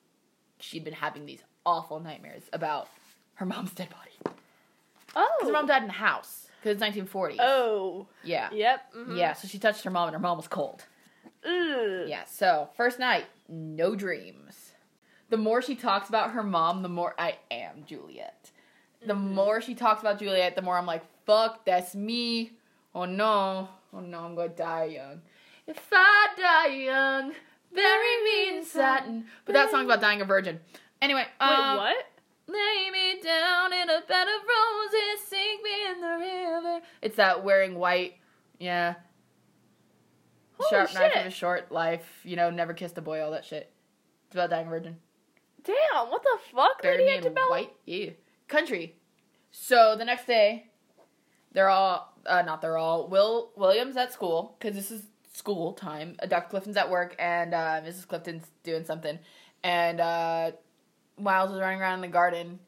She'd 0.59 0.85
been 0.85 0.94
having 0.94 1.27
these 1.27 1.42
awful 1.66 2.01
nightmares 2.01 2.44
about 2.51 2.88
her 3.35 3.44
mom's 3.44 3.72
dead 3.72 3.90
body. 3.90 4.38
Oh. 5.14 5.29
Because 5.38 5.51
her 5.51 5.53
mom 5.53 5.66
died 5.66 5.83
in 5.83 5.88
the 5.88 5.92
house, 5.92 6.47
because 6.62 6.81
it's 6.81 6.97
1940s. 7.12 7.37
Oh. 7.38 8.07
Yeah. 8.25 8.49
Yep. 8.53 8.94
mhm. 8.97 9.16
Yeah, 9.18 9.33
so 9.35 9.49
she 9.49 9.59
touched 9.59 9.85
her 9.85 9.90
mom, 9.90 10.09
and 10.09 10.14
her 10.14 10.21
mom 10.21 10.37
was 10.37 10.49
cold. 10.49 10.85
Ugh. 11.44 12.09
Yeah, 12.09 12.25
so 12.25 12.68
first 12.77 12.99
night, 12.99 13.27
no 13.49 13.94
dreams. 13.94 14.73
The 15.31 15.37
more 15.37 15.61
she 15.62 15.75
talks 15.75 16.09
about 16.09 16.33
her 16.33 16.42
mom, 16.42 16.83
the 16.83 16.88
more 16.88 17.14
I 17.18 17.37
am 17.51 17.85
Juliet. 17.87 18.51
The 19.07 19.14
more 19.14 19.61
she 19.61 19.75
talks 19.75 20.01
about 20.01 20.18
Juliet, 20.18 20.57
the 20.57 20.62
more 20.62 20.77
I'm 20.77 20.87
like, 20.87 21.05
fuck, 21.25 21.64
that's 21.64 21.94
me. 21.94 22.53
Oh 22.94 23.05
no. 23.05 23.68
Oh 23.92 24.01
no, 24.01 24.21
I'm 24.21 24.35
gonna 24.35 24.49
die 24.49 24.85
young. 24.87 25.23
If 25.66 25.87
I 25.92 26.29
die 26.37 26.75
young, 26.75 27.33
bury 27.73 28.25
me 28.25 28.57
in 28.59 28.64
satin. 28.64 29.27
But 29.44 29.53
that 29.53 29.71
song's 29.71 29.85
about 29.85 30.01
dying 30.01 30.21
a 30.21 30.25
virgin. 30.25 30.61
Anyway, 31.01 31.25
Wait, 31.40 31.47
um, 31.47 31.77
what? 31.77 32.07
It's 37.09 37.16
that 37.16 37.42
wearing 37.42 37.77
white, 37.77 38.16
yeah. 38.59 38.97
Holy 40.59 40.68
Sharp 40.68 40.92
knife 40.92 41.12
shit. 41.14 41.21
of 41.23 41.27
a 41.27 41.31
short 41.31 41.73
life, 41.73 42.21
you 42.23 42.37
know, 42.37 42.51
never 42.51 42.75
kissed 42.75 42.99
a 42.99 43.01
boy, 43.01 43.23
all 43.23 43.31
that 43.31 43.47
shit. 43.47 43.73
It's 44.27 44.35
about 44.35 44.51
dying 44.51 44.68
virgin. 44.68 44.99
Damn, 45.64 46.11
what 46.11 46.23
the 46.23 46.38
fuck, 46.55 46.83
Bury 46.83 46.99
me 46.99 47.12
in 47.12 47.16
Antebellum? 47.16 47.49
white, 47.49 47.73
yeah. 47.87 48.11
Country. 48.47 48.97
So 49.53 49.97
the 49.97 50.05
next 50.05 50.27
day, 50.27 50.66
they're 51.53 51.71
all, 51.71 52.12
uh, 52.27 52.42
not 52.42 52.61
they're 52.61 52.77
all, 52.77 53.09
Will 53.09 53.53
Williams 53.57 53.97
at 53.97 54.12
school, 54.12 54.55
because 54.59 54.77
this 54.77 54.90
is 54.90 55.05
school 55.33 55.73
time. 55.73 56.16
Uh, 56.23 56.27
Dr. 56.27 56.51
Clifton's 56.51 56.77
at 56.77 56.90
work, 56.90 57.16
and 57.18 57.55
uh, 57.55 57.81
Mrs. 57.83 58.07
Clifton's 58.07 58.44
doing 58.64 58.85
something. 58.85 59.18
And 59.64 59.99
uh, 59.99 60.51
Miles 61.18 61.53
is 61.53 61.59
running 61.59 61.81
around 61.81 61.94
in 61.94 62.01
the 62.03 62.09
garden, 62.09 62.59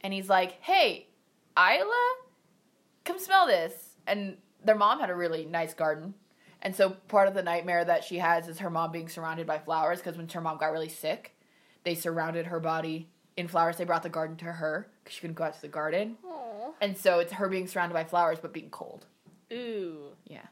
and 0.00 0.12
he's 0.12 0.28
like, 0.28 0.60
hey, 0.60 1.06
Isla, 1.56 2.14
come 3.04 3.18
smell 3.18 3.46
this. 3.46 3.85
And 4.06 4.36
their 4.64 4.76
mom 4.76 5.00
had 5.00 5.10
a 5.10 5.14
really 5.14 5.44
nice 5.44 5.74
garden. 5.74 6.14
And 6.62 6.74
so 6.74 6.90
part 7.08 7.28
of 7.28 7.34
the 7.34 7.42
nightmare 7.42 7.84
that 7.84 8.04
she 8.04 8.18
has 8.18 8.48
is 8.48 8.58
her 8.58 8.70
mom 8.70 8.90
being 8.92 9.08
surrounded 9.08 9.46
by 9.46 9.58
flowers 9.58 9.98
because 9.98 10.16
when 10.16 10.28
her 10.28 10.40
mom 10.40 10.58
got 10.58 10.72
really 10.72 10.88
sick, 10.88 11.36
they 11.84 11.94
surrounded 11.94 12.46
her 12.46 12.60
body 12.60 13.08
in 13.36 13.46
flowers. 13.46 13.76
They 13.76 13.84
brought 13.84 14.02
the 14.02 14.08
garden 14.08 14.36
to 14.38 14.46
her 14.46 14.88
because 15.02 15.14
she 15.14 15.20
couldn't 15.20 15.36
go 15.36 15.44
out 15.44 15.54
to 15.54 15.60
the 15.60 15.68
garden. 15.68 16.16
Aw. 16.26 16.72
And 16.80 16.96
so 16.96 17.18
it's 17.20 17.32
her 17.34 17.48
being 17.48 17.68
surrounded 17.68 17.94
by 17.94 18.04
flowers 18.04 18.38
but 18.40 18.52
being 18.52 18.70
cold. 18.70 19.06
Ooh. 19.52 20.08
Yeah. 20.26 20.46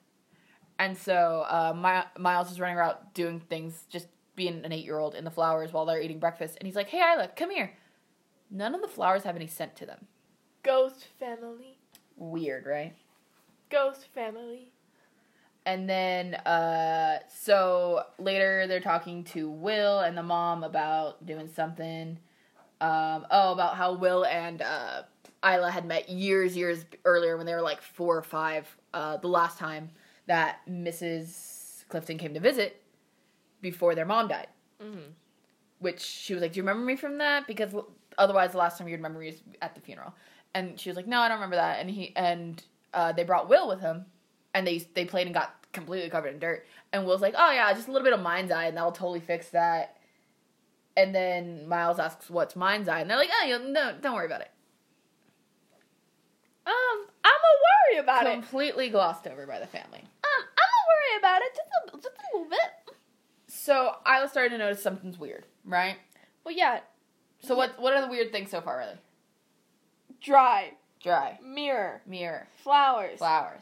And 0.78 0.96
so 0.96 1.44
uh, 1.48 1.72
My- 1.76 2.06
Miles 2.18 2.50
is 2.50 2.60
running 2.60 2.76
around 2.76 2.96
doing 3.14 3.40
things, 3.40 3.84
just 3.90 4.08
being 4.36 4.64
an 4.64 4.72
eight 4.72 4.84
year 4.84 4.98
old 4.98 5.14
in 5.14 5.24
the 5.24 5.30
flowers 5.30 5.72
while 5.72 5.84
they're 5.86 6.00
eating 6.00 6.18
breakfast. 6.18 6.56
And 6.60 6.66
he's 6.66 6.76
like, 6.76 6.88
hey, 6.88 7.00
Isla, 7.00 7.28
come 7.34 7.50
here. 7.50 7.76
None 8.50 8.74
of 8.74 8.82
the 8.82 8.88
flowers 8.88 9.22
have 9.24 9.36
any 9.36 9.46
scent 9.46 9.74
to 9.76 9.86
them. 9.86 10.06
Ghost 10.62 11.06
family. 11.18 11.78
Weird, 12.16 12.66
right? 12.66 12.94
Ghost 13.70 14.07
family. 14.14 14.72
And 15.66 15.88
then, 15.88 16.35
uh, 16.35 17.20
so 17.29 18.03
later 18.18 18.66
they're 18.66 18.81
talking 18.81 19.24
to 19.24 19.48
Will 19.48 20.00
and 20.00 20.16
the 20.16 20.22
mom 20.22 20.62
about 20.62 21.24
doing 21.24 21.48
something. 21.48 22.18
Um, 22.81 23.27
oh, 23.31 23.53
about 23.53 23.77
how 23.77 23.94
Will 23.94 24.27
and 24.27 24.61
uh, 24.61 25.03
Isla 25.44 25.70
had 25.70 25.87
met 25.87 26.09
years, 26.09 26.57
years 26.57 26.85
earlier 27.05 27.37
when 27.37 27.46
they 27.46 27.55
were 27.55 27.62
like 27.62 27.81
four 27.81 28.16
or 28.16 28.22
five. 28.22 28.77
Uh, 28.92 29.16
the 29.16 29.29
last 29.29 29.59
time 29.59 29.90
that 30.27 30.61
Mrs. 30.68 31.87
Clifton 31.88 32.18
came 32.18 32.35
to 32.35 32.40
visit 32.40 32.83
before 33.61 33.94
their 33.94 34.07
mom 34.07 34.29
died. 34.29 34.48
Mm-hmm. 34.83 35.11
Which 35.79 36.00
she 36.00 36.35
was 36.35 36.42
like, 36.42 36.53
"Do 36.53 36.59
you 36.59 36.62
remember 36.62 36.85
me 36.85 36.96
from 36.96 37.18
that? 37.18 37.46
Because 37.46 37.74
otherwise, 38.18 38.53
the 38.53 38.59
last 38.59 38.79
time 38.79 38.88
you'd 38.88 38.96
remember 38.96 39.20
me 39.20 39.29
is 39.29 39.42
at 39.61 39.74
the 39.74 39.81
funeral." 39.81 40.14
And 40.55 40.79
she 40.79 40.88
was 40.88 40.96
like, 40.96 41.07
"No, 41.07 41.20
I 41.20 41.29
don't 41.29 41.38
remember 41.38 41.57
that." 41.57 41.81
And 41.81 41.90
he 41.90 42.12
and 42.16 42.62
uh, 42.94 43.12
they 43.12 43.24
brought 43.24 43.48
Will 43.48 43.68
with 43.68 43.80
him, 43.80 44.07
and 44.54 44.66
they 44.66 44.78
they 44.94 45.04
played 45.04 45.26
and 45.26 45.35
got 45.35 45.54
completely 45.72 46.09
covered 46.09 46.28
in 46.35 46.38
dirt. 46.38 46.66
And 46.92 47.04
Will's 47.04 47.20
like, 47.22 47.35
"Oh 47.37 47.50
yeah, 47.50 47.72
just 47.72 47.88
a 47.88 47.92
little 47.92 48.04
bit 48.04 48.12
of 48.14 48.20
mind's 48.20 48.52
eye, 48.52 48.66
and 48.66 48.76
that'll 48.76 48.92
totally 48.92 49.20
fix 49.20 49.48
that." 49.50 49.96
And 50.96 51.14
then 51.14 51.66
Miles 51.68 51.98
asks, 51.98 52.30
"What's 52.30 52.54
mind's 52.57 52.88
eye?" 52.88 53.00
And 53.00 53.11
they're 53.11 53.18
like, 53.18 53.30
"Oh, 53.42 53.59
no, 53.68 53.94
don't 54.00 54.14
worry 54.14 54.26
about 54.26 54.40
it." 54.42 54.50
Um, 56.66 57.07
I'm 57.24 57.30
a 57.33 57.54
worry 57.92 58.00
about 58.02 58.26
it. 58.26 58.33
Completely 58.33 58.88
glossed 58.88 59.26
over 59.26 59.46
by 59.46 59.59
the 59.59 59.66
family. 59.66 59.98
Um, 60.00 60.44
I'm 60.59 60.72
a 60.72 60.83
worry 60.88 61.18
about 61.18 61.42
it 61.42 61.54
just 61.54 61.68
a, 61.68 61.96
just 61.96 62.16
a 62.16 62.37
little 62.37 62.48
bit. 62.48 62.96
So 63.46 63.96
Isla 64.07 64.28
started 64.28 64.50
to 64.50 64.59
notice 64.59 64.83
something's 64.83 65.18
weird, 65.18 65.44
right? 65.64 65.96
Well, 66.44 66.54
yeah, 66.54 66.80
So 67.42 67.54
what 67.54 67.78
what 67.80 67.92
are 67.92 68.00
the 68.00 68.09
weird 68.09 68.33
things 68.33 68.50
so 68.50 68.61
far, 68.61 68.78
really? 68.78 68.96
dry, 70.22 70.72
Dry, 71.04 71.38
mirror, 71.44 72.00
mirror, 72.06 72.48
flowers, 72.62 73.18
flowers, 73.18 73.60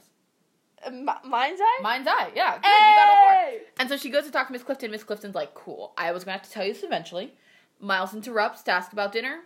Uh, 0.87 0.91
mi- 0.91 1.29
mind's 1.29 1.61
eye. 1.61 1.81
mind's 1.83 2.07
eye. 2.09 2.31
Yeah, 2.37 2.53
good. 2.57 2.65
You 2.65 2.95
got 2.95 3.09
all 3.09 3.29
four. 3.51 3.61
And 3.81 3.89
so 3.89 3.97
she 3.97 4.11
goes 4.11 4.25
to 4.27 4.31
talk 4.31 4.47
to 4.47 4.53
Miss 4.53 4.63
Clifton. 4.63 4.91
Miss 4.93 5.03
Clifton's 5.03 5.35
like, 5.35 5.53
"Cool. 5.53 5.93
I 5.99 6.13
was 6.13 6.23
gonna 6.25 6.39
have 6.39 6.47
to 6.47 6.51
tell 6.51 6.65
you 6.65 6.73
this 6.73 6.85
eventually." 6.85 7.37
Miles 7.81 8.15
interrupts 8.15 8.63
to 8.63 8.71
ask 8.71 8.93
about 8.93 9.11
dinner. 9.13 9.41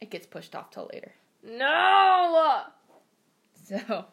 It 0.00 0.08
gets 0.10 0.26
pushed 0.26 0.54
off 0.56 0.70
till 0.70 0.88
later. 0.92 1.12
No, 1.42 2.64
So 3.62 4.06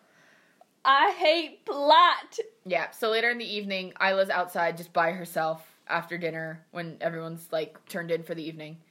I 0.84 1.12
hate 1.12 1.66
plot. 1.66 2.40
yeah. 2.66 2.92
So 2.92 3.10
later 3.10 3.30
in 3.30 3.38
the 3.38 3.46
evening, 3.56 3.94
Isla's 4.02 4.30
outside 4.30 4.76
just 4.76 4.92
by 4.92 5.12
herself 5.14 5.78
after 5.88 6.18
dinner 6.18 6.66
when 6.72 6.98
everyone's 7.00 7.52
like 7.54 7.86
turned 7.88 8.12
in 8.12 8.24
for 8.24 8.36
the 8.36 8.44
evening, 8.44 8.82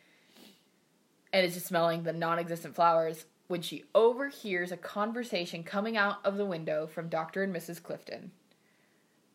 and 1.34 1.44
is 1.44 1.52
just 1.54 1.66
smelling 1.66 2.02
the 2.04 2.12
non-existent 2.14 2.74
flowers. 2.74 3.26
When 3.50 3.62
she 3.62 3.82
overhears 3.96 4.70
a 4.70 4.76
conversation 4.76 5.64
coming 5.64 5.96
out 5.96 6.24
of 6.24 6.36
the 6.36 6.46
window 6.46 6.86
from 6.86 7.08
Doctor 7.08 7.42
and 7.42 7.52
Mrs. 7.52 7.82
Clifton, 7.82 8.30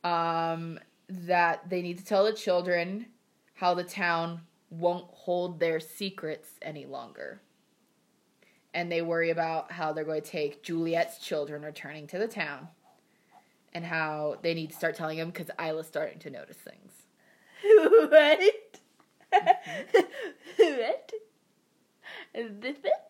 um, 0.06 0.80
that 1.10 1.70
they 1.70 1.82
need 1.82 1.98
to 1.98 2.06
tell 2.06 2.24
the 2.24 2.32
children 2.32 3.08
how 3.56 3.74
the 3.74 3.84
town 3.84 4.40
won't 4.70 5.12
hold 5.12 5.60
their 5.60 5.82
secrets 5.82 6.52
any 6.62 6.86
longer. 6.86 7.42
And 8.74 8.90
they 8.90 9.02
worry 9.02 9.32
about 9.32 9.74
how 9.74 9.92
they're 9.92 10.06
going 10.06 10.22
to 10.22 10.32
take 10.32 10.64
Juliet's 10.64 11.20
children 11.20 11.64
returning 11.64 12.08
to 12.08 12.18
the 12.18 12.30
town 12.30 12.70
and 13.74 13.84
how 13.84 14.38
they 14.42 14.54
need 14.54 14.70
to 14.70 14.78
start 14.78 14.96
telling 14.96 15.18
him 15.18 15.30
because 15.30 15.52
Isla's 15.60 15.88
starting 15.88 16.20
to 16.20 16.30
notice 16.30 16.56
things. 16.56 16.94
what? 18.10 18.40
what? 20.56 21.12
Is 22.34 22.52
this 22.62 22.78
it? 22.82 23.05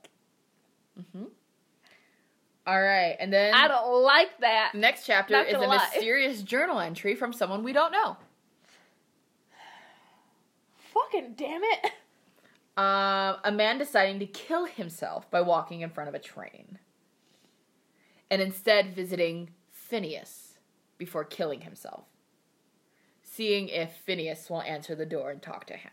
Hmm 1.14 1.24
All 2.68 2.82
right, 2.82 3.16
and 3.20 3.32
then 3.32 3.54
I 3.54 3.68
don't 3.68 4.04
like 4.04 4.40
that. 4.40 4.74
next 4.76 5.06
chapter 5.06 5.42
is 5.42 5.56
a 5.56 5.60
lie. 5.60 5.78
mysterious 5.94 6.42
journal 6.42 6.80
entry 6.80 7.16
from 7.16 7.34
someone 7.34 7.64
we 7.64 7.74
don't 7.74 7.92
know. 7.92 8.18
Fucking 10.94 11.34
damn 11.38 11.62
it. 11.64 11.92
Um, 12.78 13.38
a 13.46 13.52
man 13.54 13.78
deciding 13.78 14.20
to 14.20 14.26
kill 14.26 14.66
himself 14.66 15.30
by 15.32 15.42
walking 15.42 15.82
in 15.82 15.90
front 15.90 16.10
of 16.10 16.16
a 16.16 16.20
train. 16.20 16.80
And 18.30 18.42
instead 18.42 18.94
visiting 18.96 19.52
Phineas 19.72 20.58
before 20.98 21.24
killing 21.24 21.62
himself. 21.62 22.06
Seeing 23.24 23.70
if 23.70 23.94
Phineas 24.06 24.50
will 24.50 24.62
answer 24.62 24.96
the 24.96 25.06
door 25.06 25.32
and 25.32 25.42
talk 25.42 25.66
to 25.68 25.76
him. 25.76 25.92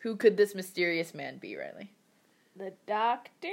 Who 0.00 0.16
could 0.16 0.36
this 0.36 0.54
mysterious 0.54 1.14
man 1.14 1.38
be, 1.38 1.56
Riley? 1.56 1.92
The 2.54 2.72
doctor? 2.86 3.48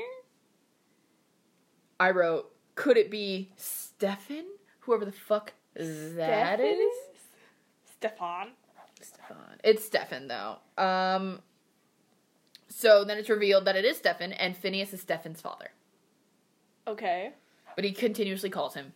I 2.00 2.12
wrote, 2.12 2.52
could 2.76 2.98
it 2.98 3.10
be 3.12 3.50
Stefan? 3.56 4.46
Whoever 4.82 5.06
the 5.06 5.12
fuck 5.12 5.54
that 5.76 6.60
is? 6.60 6.94
Stefan. 7.86 8.50
Stefan. 9.02 9.60
It's 9.64 9.86
Stefan 9.86 10.28
though. 10.28 10.58
Um 10.78 11.42
so 12.70 13.04
then 13.04 13.18
it's 13.18 13.30
revealed 13.30 13.66
that 13.66 13.76
it 13.76 13.86
is 13.86 13.98
Stefan 13.98 14.34
and 14.34 14.58
Phineas 14.58 14.94
is 14.94 15.02
Stefan's 15.02 15.42
father. 15.42 15.70
Okay. 16.88 17.32
But 17.76 17.86
he 17.86 17.92
continuously 17.92 18.50
calls 18.50 18.74
him 18.74 18.94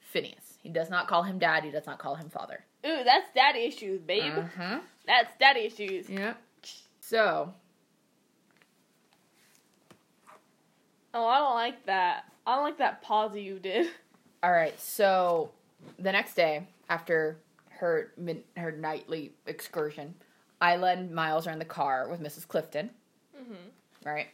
Phineas. 0.00 0.58
He 0.62 0.68
does 0.68 0.90
not 0.90 1.08
call 1.08 1.22
him 1.22 1.38
dad, 1.38 1.64
he 1.64 1.70
does 1.70 1.86
not 1.86 1.98
call 1.98 2.14
him 2.14 2.28
father. 2.28 2.64
Ooh, 2.86 3.04
that's 3.04 3.32
daddy 3.34 3.60
issues, 3.60 4.00
babe. 4.00 4.32
Uh-huh. 4.36 4.80
That's 5.06 5.36
daddy 5.38 5.60
issues. 5.60 6.08
Yep. 6.08 6.40
So 7.00 7.54
Oh, 11.12 11.26
I 11.26 11.38
don't 11.38 11.54
like 11.54 11.86
that. 11.86 12.24
I 12.46 12.54
don't 12.54 12.64
like 12.64 12.78
that 12.78 13.02
pause 13.02 13.36
you 13.36 13.58
did. 13.58 13.88
all 14.42 14.52
right, 14.52 14.78
so 14.78 15.50
the 15.98 16.12
next 16.12 16.34
day 16.34 16.66
after 16.88 17.38
her 17.68 18.12
min- 18.16 18.44
her 18.56 18.72
nightly 18.72 19.32
excursion, 19.46 20.14
Isla 20.62 20.92
and 20.92 21.10
Miles 21.12 21.46
are 21.46 21.52
in 21.52 21.58
the 21.58 21.64
car 21.64 22.08
with 22.08 22.20
Mrs. 22.20 22.46
Clifton. 22.46 22.90
Mm-hmm. 23.40 24.08
right? 24.08 24.26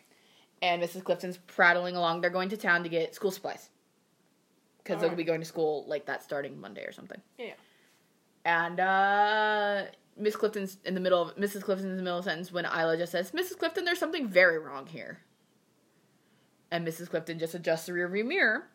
And 0.63 0.83
Mrs. 0.83 1.05
Clifton's 1.05 1.37
prattling 1.37 1.95
along. 1.95 2.21
They're 2.21 2.31
going 2.31 2.49
to 2.49 2.57
town 2.57 2.83
to 2.83 2.89
get 2.89 3.15
school 3.15 3.31
supplies 3.31 3.69
because 4.83 5.01
they'll 5.01 5.15
be 5.15 5.23
going 5.23 5.41
to 5.41 5.47
school 5.47 5.85
like 5.87 6.07
that 6.07 6.23
starting 6.23 6.61
Monday 6.61 6.83
or 6.83 6.93
something. 6.93 7.21
Yeah. 7.39 7.53
And 8.45 8.81
uh 8.81 9.83
Miss 10.17 10.35
Clifton's 10.35 10.79
in 10.85 10.95
the 10.95 11.01
middle 11.01 11.21
of 11.21 11.37
Mrs. 11.37 11.63
Clifton's 11.63 11.91
in 11.91 11.97
the 11.97 12.03
middle 12.03 12.19
of 12.19 12.25
a 12.25 12.29
sentence 12.29 12.51
when 12.51 12.65
Isla 12.65 12.97
just 12.97 13.13
says, 13.13 13.33
"Mrs. 13.33 13.59
Clifton, 13.59 13.85
there's 13.85 13.99
something 13.99 14.27
very 14.29 14.59
wrong 14.59 14.87
here." 14.87 15.21
And 16.71 16.87
Mrs. 16.87 17.11
Clifton 17.11 17.39
just 17.39 17.55
adjusts 17.55 17.87
the 17.87 17.93
rearview 17.93 18.27
mirror, 18.27 18.69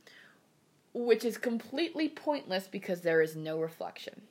which 0.93 1.25
is 1.25 1.37
completely 1.37 2.07
pointless 2.07 2.67
because 2.67 3.01
there 3.01 3.21
is 3.21 3.35
no 3.35 3.59
reflection. 3.59 4.21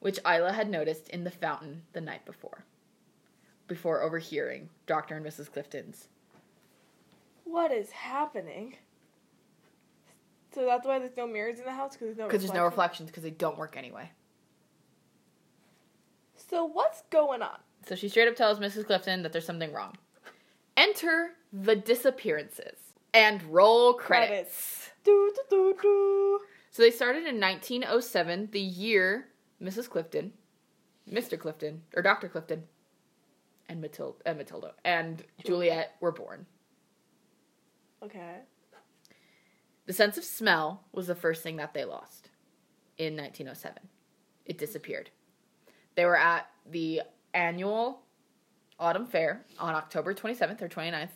Which 0.00 0.18
Isla 0.26 0.52
had 0.52 0.70
noticed 0.70 1.08
in 1.08 1.24
the 1.24 1.30
fountain 1.30 1.82
the 1.92 2.00
night 2.00 2.24
before. 2.24 2.64
Before 3.66 4.02
overhearing 4.02 4.70
Dr. 4.86 5.16
and 5.16 5.26
Mrs. 5.26 5.52
Clifton's. 5.52 6.08
What 7.44 7.72
is 7.72 7.90
happening? 7.90 8.76
So 10.54 10.64
that's 10.64 10.86
why 10.86 10.98
there's 10.98 11.16
no 11.16 11.26
mirrors 11.26 11.58
in 11.58 11.64
the 11.64 11.72
house 11.72 11.92
because 11.92 12.06
there's 12.06 12.18
no 12.18 12.26
Because 12.26 12.42
there's 12.42 12.54
no 12.54 12.64
reflections 12.64 13.10
because 13.10 13.22
they 13.22 13.30
don't 13.30 13.58
work 13.58 13.76
anyway. 13.76 14.10
So 16.34 16.64
what's 16.64 17.02
going 17.10 17.42
on? 17.42 17.58
So 17.86 17.94
she 17.94 18.08
straight 18.08 18.28
up 18.28 18.36
tells 18.36 18.58
Mrs. 18.58 18.86
Clifton 18.86 19.22
that 19.22 19.32
there's 19.32 19.46
something 19.46 19.72
wrong. 19.72 19.96
Enter 20.76 21.32
the 21.52 21.76
disappearances 21.76 22.78
and 23.14 23.42
roll 23.44 23.94
credits. 23.94 24.90
Do 25.04 25.32
do 25.34 25.42
do 25.48 25.76
do. 25.80 26.40
So 26.70 26.82
they 26.82 26.90
started 26.90 27.26
in 27.26 27.40
1907, 27.40 28.50
the 28.52 28.60
year 28.60 29.28
Mrs. 29.62 29.88
Clifton, 29.88 30.32
Mr. 31.10 31.38
Clifton, 31.38 31.82
or 31.94 32.02
Dr. 32.02 32.28
Clifton, 32.28 32.64
and 33.68 33.80
Matilda, 33.80 34.18
and 34.26 34.38
Matilda 34.38 34.74
and 34.84 35.24
Juliet 35.44 35.96
were 36.00 36.12
born. 36.12 36.46
Okay. 38.02 38.36
The 39.86 39.92
sense 39.92 40.18
of 40.18 40.24
smell 40.24 40.84
was 40.92 41.06
the 41.06 41.14
first 41.14 41.42
thing 41.42 41.56
that 41.56 41.72
they 41.72 41.84
lost 41.84 42.30
in 42.98 43.16
1907. 43.16 43.88
It 44.44 44.58
disappeared. 44.58 45.10
They 45.94 46.04
were 46.04 46.18
at 46.18 46.48
the 46.68 47.02
annual 47.32 48.02
autumn 48.78 49.06
fair 49.06 49.44
on 49.58 49.74
October 49.74 50.14
27th 50.14 50.60
or 50.62 50.68
29th, 50.68 51.10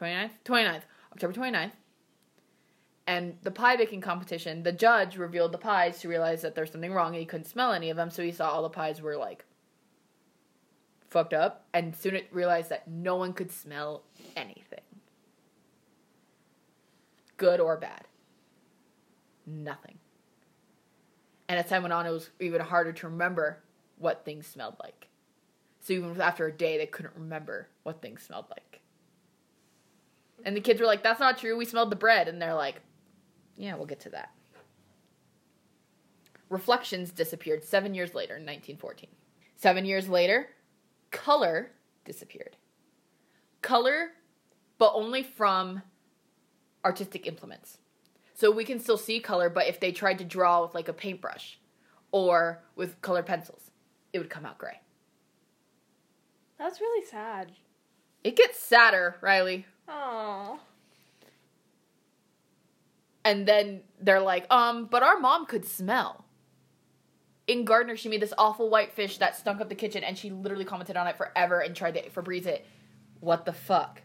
29th, 0.00 0.30
29th, 0.44 0.82
October 1.12 1.32
29th. 1.32 1.72
And 3.06 3.36
the 3.42 3.50
pie 3.50 3.76
baking 3.76 4.02
competition, 4.02 4.62
the 4.62 4.72
judge 4.72 5.16
revealed 5.16 5.52
the 5.52 5.58
pies 5.58 6.00
to 6.00 6.08
realize 6.08 6.42
that 6.42 6.54
there's 6.54 6.70
something 6.70 6.92
wrong 6.92 7.08
and 7.08 7.20
he 7.20 7.26
couldn't 7.26 7.46
smell 7.46 7.72
any 7.72 7.90
of 7.90 7.96
them, 7.96 8.10
so 8.10 8.22
he 8.22 8.30
saw 8.30 8.50
all 8.50 8.62
the 8.62 8.68
pies 8.68 9.02
were 9.02 9.16
like 9.16 9.44
fucked 11.08 11.34
up 11.34 11.66
and 11.74 11.96
soon 11.96 12.14
it 12.14 12.28
realized 12.30 12.70
that 12.70 12.86
no 12.86 13.16
one 13.16 13.32
could 13.32 13.50
smell 13.50 14.04
anything. 14.36 14.80
Good 17.36 17.58
or 17.58 17.76
bad. 17.76 18.04
Nothing. 19.46 19.98
And 21.48 21.58
as 21.58 21.66
time 21.66 21.82
went 21.82 21.92
on, 21.92 22.06
it 22.06 22.10
was 22.10 22.30
even 22.38 22.60
harder 22.60 22.92
to 22.92 23.08
remember 23.08 23.58
what 23.98 24.24
things 24.24 24.46
smelled 24.46 24.76
like. 24.80 25.08
So 25.80 25.94
even 25.94 26.20
after 26.20 26.46
a 26.46 26.52
day, 26.52 26.78
they 26.78 26.86
couldn't 26.86 27.14
remember 27.16 27.68
what 27.82 28.02
things 28.02 28.22
smelled 28.22 28.46
like. 28.50 28.80
And 30.44 30.56
the 30.56 30.60
kids 30.60 30.80
were 30.80 30.86
like, 30.86 31.02
"That's 31.02 31.20
not 31.20 31.38
true. 31.38 31.56
We 31.56 31.64
smelled 31.64 31.90
the 31.90 31.96
bread." 31.96 32.28
And 32.28 32.40
they're 32.40 32.54
like, 32.54 32.80
"Yeah, 33.56 33.74
we'll 33.74 33.86
get 33.86 34.00
to 34.00 34.10
that." 34.10 34.34
Reflections 36.48 37.12
disappeared 37.12 37.64
seven 37.64 37.94
years 37.94 38.14
later 38.14 38.36
in 38.36 38.44
1914. 38.44 39.10
Seven 39.56 39.84
years 39.84 40.08
later, 40.08 40.50
color 41.10 41.72
disappeared. 42.04 42.56
Color, 43.62 44.12
but 44.78 44.92
only 44.94 45.22
from 45.22 45.82
artistic 46.84 47.26
implements. 47.26 47.78
So 48.34 48.50
we 48.50 48.64
can 48.64 48.80
still 48.80 48.96
see 48.96 49.20
color, 49.20 49.50
but 49.50 49.66
if 49.66 49.78
they 49.78 49.92
tried 49.92 50.18
to 50.18 50.24
draw 50.24 50.62
with 50.62 50.74
like 50.74 50.88
a 50.88 50.94
paintbrush 50.94 51.60
or 52.10 52.64
with 52.74 53.00
colored 53.02 53.26
pencils, 53.26 53.70
it 54.12 54.18
would 54.18 54.30
come 54.30 54.46
out 54.46 54.58
gray. 54.58 54.80
That's 56.60 56.78
really 56.78 57.06
sad. 57.06 57.52
It 58.22 58.36
gets 58.36 58.58
sadder, 58.58 59.16
Riley. 59.22 59.64
Oh. 59.88 60.60
And 63.24 63.48
then 63.48 63.80
they're 63.98 64.20
like, 64.20 64.44
um, 64.52 64.84
but 64.84 65.02
our 65.02 65.18
mom 65.18 65.46
could 65.46 65.64
smell. 65.64 66.26
In 67.46 67.64
Gardner, 67.64 67.96
she 67.96 68.10
made 68.10 68.20
this 68.20 68.34
awful 68.36 68.68
white 68.68 68.92
fish 68.92 69.16
that 69.18 69.38
stunk 69.38 69.62
up 69.62 69.70
the 69.70 69.74
kitchen, 69.74 70.04
and 70.04 70.18
she 70.18 70.28
literally 70.28 70.66
commented 70.66 70.98
on 70.98 71.06
it 71.06 71.16
forever 71.16 71.60
and 71.60 71.74
tried 71.74 71.94
to 71.94 72.10
Febreze 72.10 72.44
it. 72.44 72.66
What 73.20 73.46
the 73.46 73.54
fuck? 73.54 74.02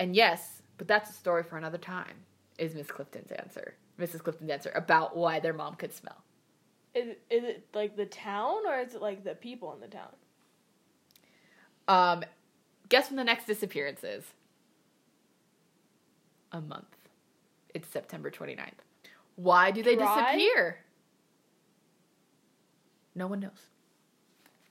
And 0.00 0.16
yes, 0.16 0.62
but 0.78 0.88
that's 0.88 1.10
a 1.10 1.12
story 1.14 1.44
for 1.44 1.56
another 1.56 1.78
time. 1.78 2.24
Is 2.58 2.74
Miss 2.74 2.88
Clifton's 2.88 3.30
answer, 3.30 3.76
Mrs. 4.00 4.24
Clifton's 4.24 4.50
answer 4.50 4.72
about 4.74 5.16
why 5.16 5.38
their 5.38 5.52
mom 5.52 5.76
could 5.76 5.94
smell. 5.94 6.24
Is 6.94 7.08
is 7.30 7.44
it 7.44 7.66
like 7.72 7.96
the 7.96 8.06
town 8.06 8.66
or 8.66 8.78
is 8.80 8.94
it 8.94 9.02
like 9.02 9.22
the 9.24 9.34
people 9.34 9.72
in 9.74 9.80
the 9.80 9.86
town? 9.86 10.10
Um, 11.86 12.24
guess 12.88 13.10
when 13.10 13.16
the 13.16 13.24
next 13.24 13.46
disappearance 13.46 14.02
is? 14.02 14.24
A 16.52 16.60
month. 16.60 16.96
It's 17.74 17.88
September 17.88 18.30
29th. 18.30 18.72
Why 19.36 19.70
do 19.70 19.82
they 19.82 19.94
Dry? 19.96 20.32
disappear? 20.32 20.78
No 23.14 23.26
one 23.26 23.40
knows. 23.40 23.68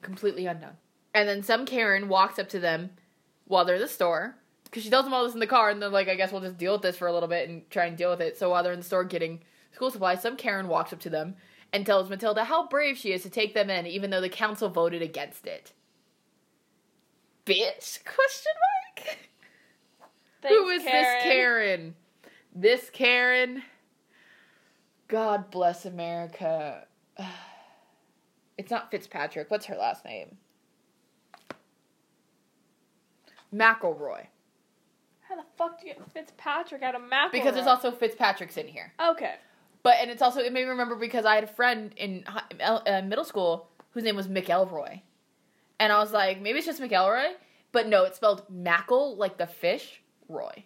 Completely 0.02 0.46
unknown. 0.46 0.78
And 1.14 1.28
then 1.28 1.42
some 1.44 1.66
Karen 1.66 2.08
walks 2.08 2.38
up 2.38 2.50
to 2.50 2.60
them 2.60 2.92
while 3.46 3.66
they're 3.66 3.76
in 3.76 3.82
the 3.82 3.88
store 3.88 4.36
because 4.66 4.84
she 4.84 4.90
tells 4.90 5.06
them 5.06 5.14
all 5.14 5.24
this 5.26 5.34
in 5.34 5.40
the 5.40 5.48
car, 5.48 5.70
and 5.70 5.82
they're 5.82 5.90
like, 5.90 6.08
I 6.08 6.16
guess 6.16 6.32
we'll 6.32 6.42
just 6.42 6.58
deal 6.58 6.74
with 6.74 6.84
this 6.84 6.98
for 6.98 7.08
a 7.08 7.14
little 7.14 7.30
bit 7.30 7.50
and 7.50 7.68
try 7.72 7.86
and 7.86 7.98
deal 7.98 8.12
with 8.12 8.22
it. 8.22 8.38
So 8.38 8.50
while 8.52 8.62
they're 8.64 8.74
in 8.74 8.80
the 8.80 8.86
store 8.86 9.04
getting 9.04 9.40
school 9.72 9.90
supplies, 9.90 10.22
some 10.22 10.36
Karen 10.38 10.68
walks 10.68 10.94
up 10.94 11.00
to 11.02 11.10
them 11.10 11.36
and 11.72 11.86
tells 11.86 12.10
Matilda 12.10 12.44
how 12.46 12.68
brave 12.68 12.98
she 12.98 13.12
is 13.12 13.24
to 13.24 13.30
take 13.30 13.54
them 13.54 13.70
in, 13.70 13.86
even 13.86 14.10
though 14.10 14.22
the 14.22 14.30
council 14.30 14.70
voted 14.70 15.02
against 15.02 15.46
it. 15.46 15.74
Bitch? 17.46 18.04
Question 18.04 18.54
mark. 18.98 19.18
Who 20.48 20.70
is 20.70 20.84
this 20.84 21.24
Karen? 21.24 21.96
This 22.56 22.90
Karen. 22.90 23.64
God 25.08 25.52
bless 25.52 25.86
America. 25.86 26.86
It's 28.58 28.70
not 28.72 28.92
Fitzpatrick. 28.92 29.50
What's 29.50 29.68
her 29.68 29.76
last 29.78 30.04
name? 30.04 30.36
McElroy. 33.54 34.28
How 35.22 35.36
the 35.38 35.44
fuck 35.58 35.80
do 35.80 35.88
you 35.88 35.94
get 35.94 36.12
Fitzpatrick 36.12 36.84
out 36.84 36.94
of 36.94 37.02
McElroy? 37.02 37.32
Because 37.32 37.54
there's 37.54 37.68
also 37.68 37.90
Fitzpatrick's 37.90 38.58
in 38.58 38.68
here. 38.68 38.92
okay. 39.12 39.36
But 39.90 39.98
and 40.02 40.12
it's 40.12 40.22
also 40.22 40.42
it 40.42 40.54
made 40.54 40.66
me 40.66 40.70
remember 40.70 40.94
because 40.94 41.26
I 41.26 41.34
had 41.34 41.44
a 41.44 41.48
friend 41.48 41.92
in 41.98 42.24
uh, 42.60 43.02
middle 43.04 43.24
school 43.26 43.72
whose 43.90 44.04
name 44.04 44.16
was 44.16 44.28
McElroy, 44.28 45.02
and 45.80 45.92
I 45.92 45.98
was 45.98 46.12
like, 46.12 46.40
maybe 46.40 46.60
it's 46.60 46.68
just 46.68 46.80
McElroy, 46.80 47.32
but 47.72 47.88
no, 47.88 48.04
it's 48.04 48.18
spelled 48.18 48.44
Mackle 48.52 49.16
like 49.16 49.40
the 49.40 49.48
fish, 49.48 50.04
Roy, 50.28 50.64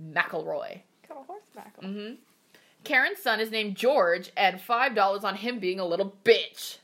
McElroy. 0.00 0.82
Kind 1.08 1.18
of 1.18 1.26
horse 1.26 1.42
Mackle. 1.56 1.82
Mm-hmm. 1.82 2.14
Karen's 2.84 3.18
son 3.18 3.40
is 3.40 3.50
named 3.50 3.74
George, 3.74 4.30
and 4.36 4.60
five 4.60 4.94
dollars 4.94 5.24
on 5.24 5.34
him 5.34 5.58
being 5.58 5.80
a 5.80 5.84
little 5.84 6.14
bitch. 6.24 6.78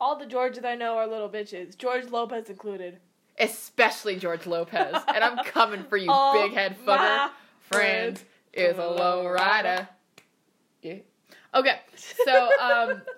All 0.00 0.16
the 0.18 0.24
Georges 0.24 0.64
I 0.64 0.74
know 0.74 0.96
are 0.96 1.06
little 1.06 1.28
bitches. 1.28 1.76
George 1.76 2.06
Lopez 2.08 2.48
included. 2.48 2.98
Especially 3.38 4.16
George 4.16 4.46
Lopez, 4.46 4.96
and 5.14 5.22
I'm 5.22 5.36
coming 5.44 5.84
for 5.84 5.98
you, 5.98 6.10
All 6.10 6.32
big 6.32 6.54
head 6.54 6.78
fucker. 6.86 7.28
Friend 7.68 8.16
friends 8.16 8.24
is 8.56 8.78
a 8.78 8.86
low 8.86 9.28
rider. 9.28 9.88
Yeah. 10.82 10.98
Okay, 11.54 11.80
so 12.24 12.50
um. 12.60 13.02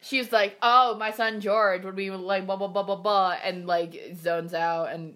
she's 0.00 0.32
like, 0.32 0.56
"Oh, 0.62 0.96
my 0.96 1.10
son 1.10 1.40
George 1.40 1.84
would 1.84 1.96
be 1.96 2.10
like 2.10 2.46
blah 2.46 2.56
blah 2.56 2.68
blah 2.68 2.82
blah 2.82 2.96
blah," 2.96 3.36
and 3.42 3.66
like 3.66 4.12
zones 4.16 4.54
out, 4.54 4.90
and 4.92 5.14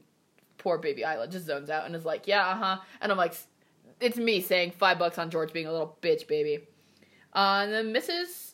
poor 0.58 0.78
baby 0.78 1.04
Aila 1.04 1.28
just 1.28 1.46
zones 1.46 1.70
out 1.70 1.86
and 1.86 1.96
is 1.96 2.04
like, 2.04 2.26
"Yeah, 2.26 2.46
uh 2.46 2.54
huh," 2.54 2.78
and 3.00 3.10
I'm 3.10 3.18
like, 3.18 3.34
"It's 4.00 4.16
me 4.16 4.40
saying 4.40 4.72
five 4.72 4.98
bucks 4.98 5.18
on 5.18 5.30
George 5.30 5.52
being 5.52 5.66
a 5.66 5.72
little 5.72 5.98
bitch, 6.02 6.26
baby." 6.28 6.68
Uh, 7.34 7.62
and 7.64 7.72
then 7.72 7.92
Mrs. 7.92 8.52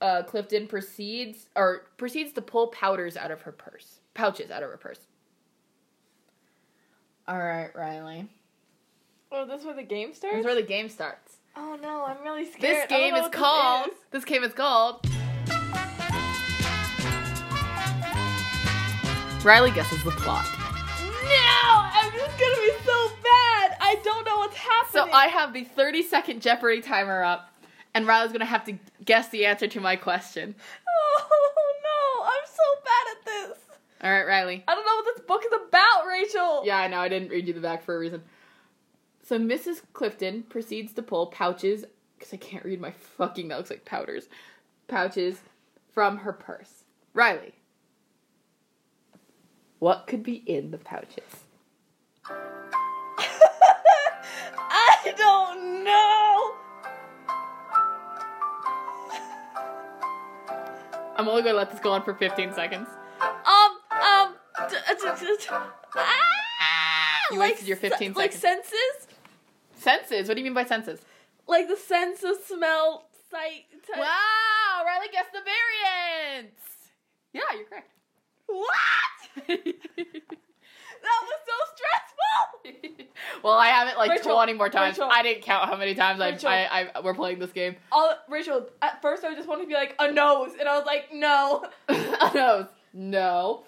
Uh, 0.00 0.22
Clifton 0.22 0.66
proceeds 0.66 1.48
or 1.54 1.86
proceeds 1.98 2.32
to 2.32 2.42
pull 2.42 2.68
powders 2.68 3.16
out 3.16 3.30
of 3.30 3.42
her 3.42 3.52
purse, 3.52 4.00
pouches 4.14 4.50
out 4.50 4.62
of 4.62 4.70
her 4.70 4.78
purse. 4.78 5.00
All 7.28 7.38
right, 7.38 7.70
Riley. 7.74 8.28
Oh, 9.34 9.46
this 9.46 9.60
is 9.60 9.66
where 9.66 9.74
the 9.74 9.82
game 9.82 10.08
This 10.10 10.18
starts? 10.18 10.36
is 10.38 10.44
where 10.44 10.54
the 10.54 10.62
game 10.62 10.88
starts. 10.88 11.36
oh 11.56 11.78
no, 11.80 12.04
I'm 12.04 12.22
really 12.22 12.44
scared. 12.44 12.60
This 12.62 12.86
game 12.88 13.14
is 13.14 13.22
what 13.22 13.32
this 13.32 13.40
called. 13.40 13.86
is. 13.88 13.94
This 14.10 14.24
game 14.24 14.44
is 14.44 14.52
called. 14.52 15.06
Riley 19.44 19.70
guesses 19.72 20.04
the 20.04 20.10
plot. 20.12 20.46
No! 21.00 21.64
I'm 21.64 22.12
just 22.12 22.38
gonna 22.38 22.56
be 22.56 22.72
so 22.84 23.08
bad! 23.22 23.76
I 23.80 23.98
don't 24.04 24.24
know 24.24 24.36
what's 24.38 24.56
happening! 24.56 25.06
So. 25.06 25.10
I 25.12 25.26
have 25.28 25.52
the 25.52 25.64
30 25.64 26.02
second 26.02 26.42
Jeopardy 26.42 26.80
timer 26.80 27.24
up, 27.24 27.52
and 27.94 28.06
Riley's 28.06 28.32
gonna 28.32 28.44
have 28.44 28.64
to 28.66 28.74
guess 29.04 29.28
the 29.30 29.46
answer 29.46 29.66
to 29.66 29.80
my 29.80 29.96
question. 29.96 30.54
Oh 30.86 31.72
no! 31.82 32.24
I'm 32.26 32.46
so 32.46 32.62
bad 32.84 33.16
at 33.16 33.24
this! 33.24 33.58
All 34.04 34.12
right, 34.12 34.26
Riley. 34.26 34.62
I 34.68 34.74
don't 34.74 34.84
know 34.86 34.96
what 34.96 35.16
this 35.16 35.24
book 35.26 35.42
is 35.44 35.52
about, 35.68 36.06
Rachel! 36.06 36.62
Yeah, 36.66 36.76
I 36.78 36.86
know. 36.88 36.98
I 37.00 37.08
didn't 37.08 37.30
read 37.30 37.48
you 37.48 37.54
the 37.54 37.60
back 37.60 37.82
for 37.84 37.96
a 37.96 37.98
reason. 37.98 38.22
So 39.22 39.38
Mrs. 39.38 39.82
Clifton 39.92 40.42
proceeds 40.48 40.92
to 40.94 41.02
pull 41.02 41.26
pouches, 41.26 41.84
because 42.18 42.32
I 42.34 42.36
can't 42.38 42.64
read 42.64 42.80
my 42.80 42.90
fucking, 42.90 43.48
that 43.48 43.58
looks 43.58 43.70
like 43.70 43.84
powders, 43.84 44.28
pouches 44.88 45.40
from 45.92 46.18
her 46.18 46.32
purse. 46.32 46.84
Riley. 47.14 47.54
What 49.78 50.06
could 50.06 50.22
be 50.22 50.36
in 50.46 50.70
the 50.70 50.78
pouches? 50.78 51.44
I 54.74 55.12
don't 55.16 55.84
know! 55.84 56.54
I'm 61.16 61.28
only 61.28 61.42
gonna 61.42 61.56
let 61.58 61.70
this 61.70 61.80
go 61.80 61.92
on 61.92 62.02
for 62.02 62.14
15 62.14 62.54
seconds. 62.54 62.88
Um, 63.20 63.78
um, 63.90 64.34
d- 64.68 64.76
d- 64.88 65.36
d- 65.38 65.46
ah! 65.50 66.28
You 67.30 67.38
Like 67.38 67.52
wasted 67.52 67.68
your 67.68 67.76
se- 67.76 67.90
15 67.90 68.12
Like 68.14 68.32
seconds. 68.32 68.68
senses? 68.68 68.91
Senses? 69.82 70.28
What 70.28 70.34
do 70.34 70.40
you 70.40 70.44
mean 70.44 70.54
by 70.54 70.64
senses? 70.64 71.00
Like 71.46 71.68
the 71.68 71.76
sense 71.76 72.22
of 72.22 72.36
smell, 72.46 73.08
sight, 73.30 73.64
touch. 73.86 73.98
Wow, 73.98 74.84
Riley 74.86 75.08
guessed 75.12 75.32
the 75.32 75.40
variants. 75.40 76.62
Yeah, 77.32 77.42
you're 77.56 77.66
correct. 77.66 77.90
What? 78.46 79.48
That 81.02 81.20
was 81.22 81.40
so 81.46 82.72
stressful! 82.84 83.06
well, 83.42 83.54
I 83.54 83.68
have 83.68 83.88
it 83.88 83.96
like 83.98 84.10
Rachel, 84.10 84.34
20 84.34 84.52
more 84.52 84.68
times. 84.68 84.98
Rachel. 84.98 85.10
I 85.12 85.22
didn't 85.22 85.42
count 85.42 85.68
how 85.68 85.76
many 85.76 85.94
times 85.94 86.20
I. 86.20 86.28
I, 86.44 86.90
I 86.94 87.00
we're 87.00 87.14
playing 87.14 87.40
this 87.40 87.50
game. 87.50 87.76
All, 87.90 88.14
Rachel, 88.28 88.68
at 88.80 89.02
first 89.02 89.24
I 89.24 89.34
just 89.34 89.48
wanted 89.48 89.62
to 89.62 89.68
be 89.68 89.74
like, 89.74 89.96
a 89.98 90.12
nose, 90.12 90.52
and 90.58 90.68
I 90.68 90.76
was 90.76 90.86
like, 90.86 91.12
no. 91.12 91.64
a 91.88 92.34
nose, 92.34 92.66
no. 92.92 93.64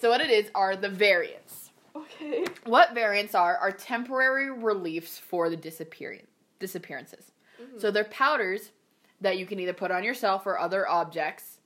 So 0.00 0.10
what 0.10 0.20
it 0.20 0.30
is 0.30 0.50
are 0.54 0.76
the 0.76 0.88
variants. 0.88 1.59
Okay. 2.00 2.44
What 2.64 2.94
variants 2.94 3.34
are 3.34 3.56
are 3.56 3.72
temporary 3.72 4.50
reliefs 4.50 5.18
for 5.18 5.48
the 5.50 5.56
disappearing 5.56 6.26
disappearances. 6.58 7.32
So 7.78 7.90
they're 7.90 8.04
powders 8.04 8.70
that 9.20 9.36
you 9.38 9.44
can 9.44 9.60
either 9.60 9.74
put 9.74 9.90
on 9.90 10.02
yourself 10.02 10.46
or 10.46 10.58
other 10.58 10.88
objects 10.88 11.58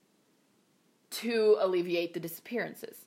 to 1.10 1.56
alleviate 1.60 2.14
the 2.14 2.20
disappearances. 2.20 3.06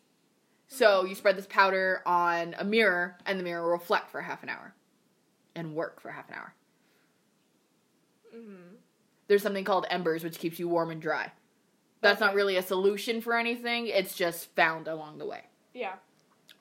So 0.68 1.04
you 1.04 1.16
spread 1.16 1.38
this 1.38 1.48
powder 1.48 2.02
on 2.06 2.56
a 2.58 2.64
mirror, 2.64 3.18
and 3.26 3.40
the 3.40 3.44
mirror 3.44 3.64
will 3.64 3.72
reflect 3.72 4.10
for 4.10 4.22
half 4.22 4.44
an 4.44 4.50
hour, 4.50 4.74
and 5.56 5.76
work 5.76 6.00
for 6.00 6.12
half 6.12 6.30
an 6.30 6.36
hour. 6.36 6.54
Mm-hmm. 8.36 8.76
There's 9.28 9.44
something 9.44 9.66
called 9.66 9.86
embers, 9.90 10.24
which 10.24 10.40
keeps 10.40 10.60
you 10.60 10.70
warm 10.70 10.90
and 10.92 11.02
dry. 11.02 11.32
That's 12.02 12.22
not 12.22 12.36
really 12.36 12.56
a 12.56 12.62
solution 12.62 13.20
for 13.22 13.36
anything. 13.36 13.88
It's 13.88 14.16
just 14.16 14.54
found 14.56 14.88
along 14.88 15.18
the 15.18 15.26
way. 15.26 15.42
Yeah. 15.74 15.96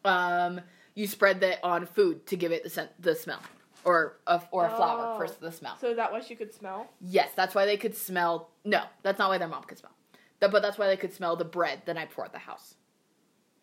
Um, 0.07 0.61
you 0.95 1.07
spread 1.07 1.41
that 1.41 1.59
on 1.63 1.87
food 1.87 2.27
to 2.27 2.37
give 2.37 2.53
it 2.53 2.63
the 2.63 2.71
scent, 2.71 2.91
the 3.01 3.15
smell, 3.15 3.41
or 3.85 4.17
a, 4.27 4.41
or 4.51 4.67
a 4.67 4.71
flower 4.71 5.15
Oh. 5.15 5.17
for 5.19 5.29
the 5.41 5.53
smell. 5.53 5.77
So 5.81 5.91
is 5.91 5.97
that 5.97 6.11
what 6.13 6.25
she 6.25 6.35
could 6.35 6.55
smell? 6.55 6.89
Yes, 7.01 7.31
that's 7.37 7.55
why 7.55 7.67
they 7.67 7.77
could 7.77 7.95
smell. 7.97 8.51
No, 8.65 8.83
that's 9.03 9.19
not 9.19 9.29
why 9.29 9.39
their 9.39 9.49
mom 9.49 9.65
could 9.65 9.79
smell. 9.79 9.93
That, 10.41 10.51
but 10.51 10.63
that's 10.63 10.79
why 10.79 10.87
they 10.87 10.97
could 10.97 11.13
smell 11.13 11.37
the 11.37 11.45
bread 11.45 11.83
the 11.87 11.95
night 11.95 12.09
before 12.09 12.25
at 12.25 12.33
the 12.33 12.39
house, 12.39 12.75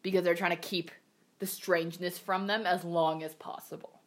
because 0.02 0.24
they're 0.24 0.36
trying 0.36 0.52
to 0.52 0.58
keep 0.58 0.92
the 1.40 1.46
strangeness 1.48 2.18
from 2.18 2.48
them 2.48 2.66
as 2.66 2.84
long 2.84 3.24
as 3.24 3.34
possible. 3.36 4.00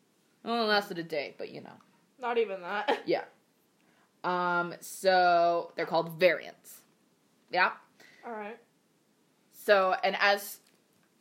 Well, 0.44 0.64
it 0.64 0.66
lasted 0.66 0.98
a 0.98 1.02
day, 1.02 1.34
but 1.38 1.50
you 1.50 1.60
know. 1.62 1.72
Not 2.20 2.38
even 2.38 2.60
that. 2.62 3.00
Yeah. 3.06 3.24
Um. 4.24 4.74
So 4.80 5.72
they're 5.76 5.86
called 5.86 6.18
variants. 6.18 6.80
Yeah. 7.50 7.72
Alright. 8.26 8.58
So, 9.52 9.94
and 10.02 10.16
as 10.20 10.58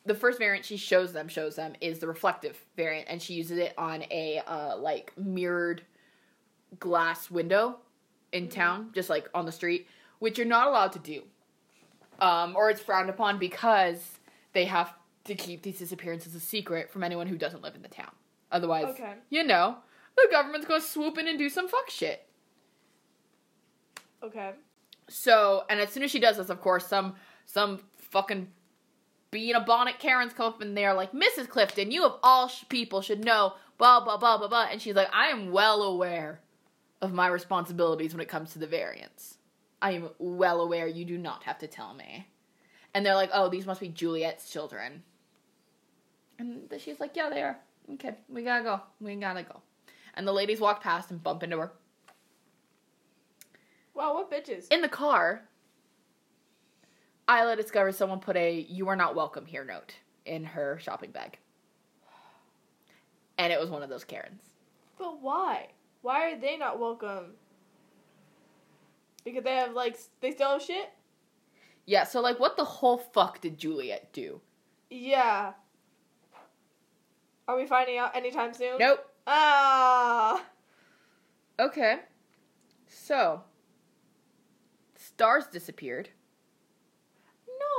the 0.05 0.15
first 0.15 0.37
variant 0.37 0.65
she 0.65 0.77
shows 0.77 1.13
them 1.13 1.27
shows 1.27 1.55
them 1.55 1.73
is 1.81 1.99
the 1.99 2.07
reflective 2.07 2.57
variant, 2.75 3.07
and 3.09 3.21
she 3.21 3.33
uses 3.33 3.57
it 3.57 3.73
on 3.77 4.03
a 4.11 4.41
uh, 4.45 4.77
like 4.77 5.11
mirrored 5.17 5.81
glass 6.79 7.31
window 7.31 7.77
in 8.31 8.47
town, 8.49 8.91
just 8.93 9.09
like 9.09 9.27
on 9.33 9.45
the 9.45 9.51
street, 9.51 9.87
which 10.19 10.37
you're 10.37 10.47
not 10.47 10.67
allowed 10.67 10.91
to 10.91 10.99
do, 10.99 11.23
um, 12.19 12.55
or 12.55 12.69
it's 12.69 12.81
frowned 12.81 13.09
upon 13.09 13.39
because 13.39 14.19
they 14.53 14.65
have 14.65 14.93
to 15.23 15.35
keep 15.35 15.63
these 15.63 15.79
disappearances 15.79 16.35
a 16.35 16.39
secret 16.39 16.91
from 16.91 17.03
anyone 17.03 17.27
who 17.27 17.37
doesn't 17.37 17.63
live 17.63 17.75
in 17.75 17.81
the 17.81 17.87
town. 17.87 18.11
Otherwise, 18.51 18.85
Okay. 18.89 19.13
you 19.29 19.43
know, 19.43 19.77
the 20.15 20.27
government's 20.31 20.67
gonna 20.67 20.81
swoop 20.81 21.17
in 21.17 21.27
and 21.27 21.39
do 21.39 21.49
some 21.49 21.67
fuck 21.67 21.89
shit. 21.89 22.27
Okay. 24.21 24.51
So, 25.07 25.63
and 25.69 25.79
as 25.79 25.89
soon 25.89 26.03
as 26.03 26.11
she 26.11 26.19
does 26.19 26.37
this, 26.37 26.49
of 26.49 26.61
course, 26.61 26.85
some 26.87 27.15
some 27.45 27.79
fucking 27.97 28.51
bee 29.31 29.49
in 29.49 29.55
a 29.55 29.61
bonnet 29.61 29.99
Karen's 29.99 30.33
and 30.61 30.77
they're 30.77 30.93
like, 30.93 31.11
Mrs. 31.11 31.49
Clifton, 31.49 31.91
you 31.91 32.03
of 32.05 32.19
all 32.23 32.47
sh- 32.47 32.63
people 32.69 33.01
should 33.01 33.23
know, 33.23 33.53
blah 33.77 34.03
blah 34.03 34.17
blah 34.17 34.37
blah 34.37 34.47
blah. 34.47 34.67
And 34.71 34.81
she's 34.81 34.95
like, 34.95 35.09
I 35.13 35.27
am 35.27 35.51
well 35.51 35.83
aware 35.83 36.39
of 37.01 37.13
my 37.13 37.27
responsibilities 37.27 38.13
when 38.13 38.21
it 38.21 38.29
comes 38.29 38.53
to 38.53 38.59
the 38.59 38.67
variants. 38.67 39.37
I 39.81 39.91
am 39.91 40.09
well 40.17 40.61
aware. 40.61 40.87
You 40.87 41.05
do 41.05 41.17
not 41.17 41.43
have 41.43 41.59
to 41.59 41.67
tell 41.67 41.93
me. 41.93 42.27
And 42.93 43.05
they're 43.05 43.15
like, 43.15 43.29
oh, 43.33 43.49
these 43.49 43.65
must 43.65 43.81
be 43.81 43.89
Juliet's 43.89 44.49
children. 44.49 45.03
And 46.39 46.71
she's 46.79 46.99
like, 46.99 47.15
yeah, 47.15 47.29
they 47.29 47.41
are. 47.41 47.57
Okay, 47.93 48.15
we 48.29 48.43
gotta 48.43 48.63
go. 48.63 48.81
We 48.99 49.15
gotta 49.15 49.43
go. 49.43 49.61
And 50.15 50.27
the 50.27 50.33
ladies 50.33 50.59
walk 50.59 50.81
past 50.81 51.11
and 51.11 51.21
bump 51.21 51.43
into 51.43 51.57
her. 51.57 51.71
Wow, 53.93 54.13
what 54.15 54.31
bitches? 54.31 54.71
In 54.71 54.81
the 54.81 54.89
car, 54.89 55.43
Aila 57.27 57.55
discovers 57.55 57.97
someone 57.97 58.19
put 58.19 58.35
a 58.35 58.59
"You 58.69 58.87
are 58.89 58.95
not 58.95 59.15
welcome 59.15 59.45
here" 59.45 59.63
note 59.63 59.95
in 60.25 60.43
her 60.43 60.77
shopping 60.79 61.11
bag, 61.11 61.39
and 63.37 63.51
it 63.51 63.59
was 63.59 63.69
one 63.69 63.83
of 63.83 63.89
those 63.89 64.03
Karens. 64.03 64.43
But 64.97 65.21
why? 65.21 65.69
Why 66.01 66.31
are 66.31 66.39
they 66.39 66.57
not 66.57 66.79
welcome? 66.79 67.33
Because 69.23 69.43
they 69.43 69.55
have 69.55 69.73
like 69.73 69.97
they 70.21 70.31
still 70.31 70.51
have 70.51 70.61
shit. 70.61 70.91
Yeah, 71.87 72.03
so 72.03 72.21
like, 72.21 72.39
what 72.39 72.57
the 72.57 72.63
whole 72.63 72.97
fuck 72.97 73.41
did 73.41 73.57
Juliet 73.57 74.11
do? 74.11 74.41
Yeah. 74.89 75.53
Are 77.47 77.55
we 77.55 77.67
finding 77.67 77.97
out 77.97 78.15
anytime 78.15 78.53
soon? 78.53 78.79
Nope. 78.79 79.05
Ah. 79.27 80.43
Okay. 81.59 81.99
So, 82.87 83.43
stars 84.95 85.45
disappeared 85.47 86.09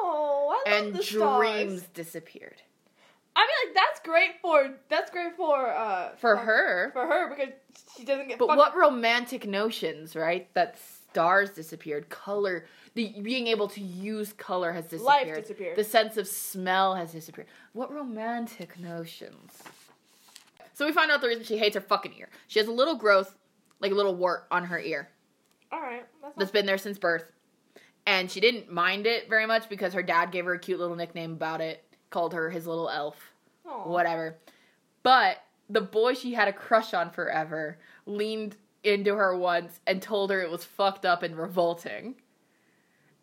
No, 0.02 0.48
I 0.50 0.62
love 0.70 0.84
and 0.84 0.94
the 0.94 1.02
stars. 1.02 1.38
dreams 1.38 1.82
disappeared. 1.94 2.62
I 3.34 3.40
mean, 3.40 3.68
like 3.68 3.74
that's 3.74 4.00
great 4.00 4.40
for 4.40 4.74
that's 4.88 5.10
great 5.10 5.36
for 5.36 5.68
uh 5.68 6.16
For 6.16 6.36
her. 6.36 6.90
for 6.92 7.06
her 7.06 7.28
because 7.34 7.52
she 7.96 8.04
doesn't 8.04 8.28
get. 8.28 8.38
But 8.38 8.48
fucked- 8.48 8.58
what 8.58 8.76
romantic 8.76 9.46
notions, 9.46 10.16
right? 10.16 10.52
That 10.54 10.78
stars 11.10 11.50
disappeared, 11.50 12.08
color, 12.08 12.66
the 12.94 13.14
being 13.22 13.46
able 13.46 13.68
to 13.68 13.80
use 13.80 14.32
color 14.32 14.72
has 14.72 14.84
disappeared. 14.84 15.26
Life 15.28 15.34
disappeared. 15.42 15.76
The 15.76 15.84
sense 15.84 16.16
of 16.16 16.26
smell 16.26 16.94
has 16.94 17.12
disappeared. 17.12 17.48
What 17.74 17.92
romantic 17.92 18.78
notions? 18.80 19.62
So 20.72 20.84
we 20.86 20.92
find 20.92 21.10
out 21.10 21.20
the 21.22 21.28
reason 21.28 21.44
she 21.44 21.56
hates 21.58 21.74
her 21.74 21.80
fucking 21.80 22.14
ear. 22.18 22.28
She 22.48 22.58
has 22.58 22.68
a 22.68 22.72
little 22.72 22.96
growth, 22.96 23.34
like 23.80 23.92
a 23.92 23.94
little 23.94 24.14
wart 24.14 24.46
on 24.50 24.64
her 24.64 24.78
ear 24.78 25.08
All 25.72 25.80
right, 25.80 26.04
that's 26.22 26.36
that's 26.36 26.50
been 26.50 26.64
there 26.66 26.78
since 26.78 26.98
birth. 26.98 27.30
And 28.06 28.30
she 28.30 28.40
didn't 28.40 28.70
mind 28.70 29.06
it 29.06 29.28
very 29.28 29.46
much 29.46 29.68
because 29.68 29.92
her 29.92 30.02
dad 30.02 30.30
gave 30.30 30.44
her 30.44 30.54
a 30.54 30.58
cute 30.58 30.78
little 30.78 30.94
nickname 30.96 31.32
about 31.32 31.60
it, 31.60 31.82
called 32.10 32.34
her 32.34 32.50
his 32.50 32.66
little 32.66 32.88
elf 32.88 33.32
Aw. 33.66 33.88
whatever. 33.88 34.36
But 35.02 35.42
the 35.68 35.80
boy 35.80 36.14
she 36.14 36.34
had 36.34 36.48
a 36.48 36.52
crush 36.52 36.94
on 36.94 37.10
forever 37.10 37.78
leaned 38.06 38.56
into 38.84 39.16
her 39.16 39.36
once 39.36 39.80
and 39.86 40.00
told 40.00 40.30
her 40.30 40.40
it 40.40 40.50
was 40.50 40.64
fucked 40.64 41.04
up 41.04 41.22
and 41.24 41.36
revolting. 41.36 42.14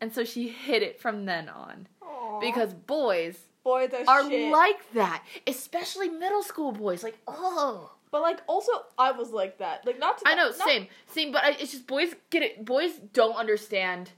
And 0.01 0.13
so 0.13 0.25
she 0.25 0.49
hid 0.49 0.83
it 0.83 0.99
from 0.99 1.25
then 1.25 1.47
on. 1.47 1.87
Aw. 2.01 2.39
Because 2.41 2.73
boys 2.73 3.37
boys 3.63 3.91
are, 3.93 4.05
are 4.07 4.29
shit. 4.29 4.51
like 4.51 4.93
that, 4.93 5.23
especially 5.47 6.09
middle 6.09 6.43
school 6.43 6.73
boys. 6.73 7.03
Like, 7.03 7.17
oh. 7.27 7.91
But 8.11 8.21
like, 8.21 8.41
also, 8.45 8.71
I 8.97 9.11
was 9.11 9.31
like 9.31 9.57
that. 9.57 9.87
Like, 9.87 9.97
not. 9.97 10.19
To 10.19 10.27
I 10.27 10.35
know, 10.35 10.49
not- 10.49 10.67
same, 10.67 10.87
same, 11.07 11.31
but 11.31 11.43
I, 11.43 11.51
it's 11.51 11.71
just 11.71 11.87
boys 11.87 12.13
get 12.29 12.43
it. 12.43 12.63
Boys 12.63 12.91
don't 13.13 13.35
understand 13.35 14.11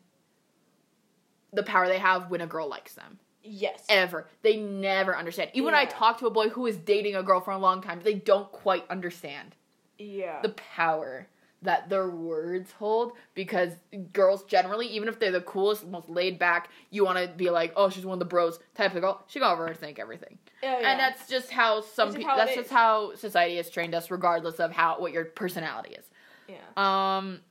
the 1.56 1.64
power 1.64 1.88
they 1.88 2.00
have 2.00 2.30
when 2.30 2.42
a 2.42 2.48
girl 2.48 2.68
likes 2.68 2.94
them. 2.94 3.20
Yes. 3.48 3.86
ever. 3.90 4.28
They 4.42 4.58
never 4.58 5.16
understand. 5.16 5.52
Even 5.54 5.66
when 5.66 5.76
I 5.76 5.86
talk 5.86 6.18
to 6.20 6.26
a 6.28 6.32
boy 6.32 6.50
who 6.50 6.66
is 6.66 6.78
dating 6.78 7.16
a 7.16 7.22
girl 7.22 7.42
for 7.42 7.52
a 7.52 7.58
long 7.60 7.82
time, 7.82 8.02
they 8.04 8.16
don't 8.16 8.52
quite 8.52 8.86
understand 8.90 9.56
yeah. 10.00 10.42
the 10.42 10.50
power 10.50 11.28
that 11.62 11.90
their 11.90 12.10
words 12.10 12.72
hold 12.72 13.14
because 13.34 13.74
girls 14.14 14.44
generally, 14.46 14.88
even 14.88 15.08
if 15.08 15.20
they're 15.20 15.32
the 15.32 15.42
coolest, 15.42 15.86
most 15.86 16.10
laid 16.10 16.40
back, 16.40 16.70
you 16.90 17.04
want 17.06 17.18
to 17.18 17.28
be 17.36 17.50
like, 17.50 17.74
oh, 17.76 17.90
she's 17.90 18.06
one 18.06 18.14
of 18.14 18.20
the 18.20 18.26
bros 18.26 18.60
type 18.76 18.96
of 18.96 19.02
girl. 19.02 19.24
She 19.28 19.40
gonna 19.40 19.60
overthink 19.60 20.00
everything, 20.00 20.38
Yeah, 20.62 20.80
yeah. 20.80 20.92
and 20.92 21.00
that's 21.00 21.28
just 21.28 21.52
how 21.52 21.82
some. 21.82 22.20
How 22.22 22.36
that's 22.36 22.56
just 22.56 22.70
how 22.70 23.16
society 23.16 23.58
has 23.58 23.70
trained 23.70 23.96
us, 23.96 24.12
regardless 24.12 24.60
of 24.60 24.72
how 24.72 25.00
what 25.00 25.12
your 25.12 25.26
personality 25.26 25.96
is. 25.96 26.06
yeah. 26.48 26.58
Um. 26.78 27.42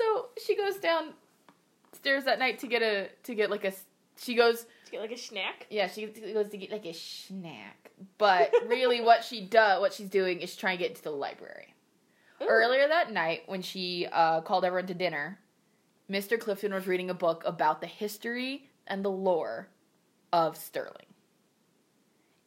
So 0.00 0.28
she 0.44 0.56
goes 0.56 0.76
downstairs 0.76 2.24
that 2.24 2.38
night 2.38 2.58
to 2.60 2.66
get 2.66 2.82
a 2.82 3.08
to 3.24 3.34
get 3.34 3.50
like 3.50 3.64
a. 3.64 3.72
She 4.16 4.34
goes 4.34 4.66
To 4.86 4.90
get 4.90 5.00
like 5.00 5.12
a 5.12 5.16
snack. 5.18 5.66
yeah, 5.70 5.88
she 5.88 6.06
goes 6.06 6.48
to 6.50 6.56
get 6.56 6.70
like 6.70 6.86
a 6.86 6.92
snack. 6.94 7.90
But 8.18 8.50
really, 8.66 9.00
what 9.02 9.24
she 9.24 9.42
does, 9.46 9.80
what 9.80 9.92
she's 9.92 10.08
doing, 10.08 10.40
is 10.40 10.56
trying 10.56 10.76
to 10.78 10.82
get 10.82 10.90
into 10.90 11.02
the 11.02 11.10
library. 11.10 11.74
Ooh. 12.42 12.46
Earlier 12.48 12.88
that 12.88 13.12
night, 13.12 13.42
when 13.46 13.60
she 13.62 14.06
uh, 14.10 14.40
called 14.40 14.64
everyone 14.64 14.86
to 14.88 14.94
dinner, 14.94 15.38
Mr. 16.10 16.38
Clifton 16.40 16.72
was 16.72 16.86
reading 16.86 17.10
a 17.10 17.14
book 17.14 17.42
about 17.46 17.80
the 17.82 17.86
history 17.86 18.68
and 18.86 19.04
the 19.04 19.10
lore 19.10 19.68
of 20.32 20.56
Sterling. 20.56 21.06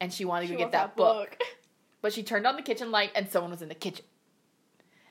And 0.02 0.12
she 0.12 0.26
wanted 0.26 0.48
She 0.48 0.54
to 0.54 0.58
get 0.58 0.64
wants 0.66 0.74
that, 0.74 0.96
book. 0.96 1.38
But 2.02 2.12
she 2.12 2.22
turned 2.22 2.46
on 2.46 2.58
the 2.58 2.62
kitchen 2.62 2.92
light, 2.92 3.12
and 3.16 3.30
someone 3.30 3.52
was 3.52 3.62
in 3.62 3.70
the 3.70 3.76
kitchen. 3.76 4.04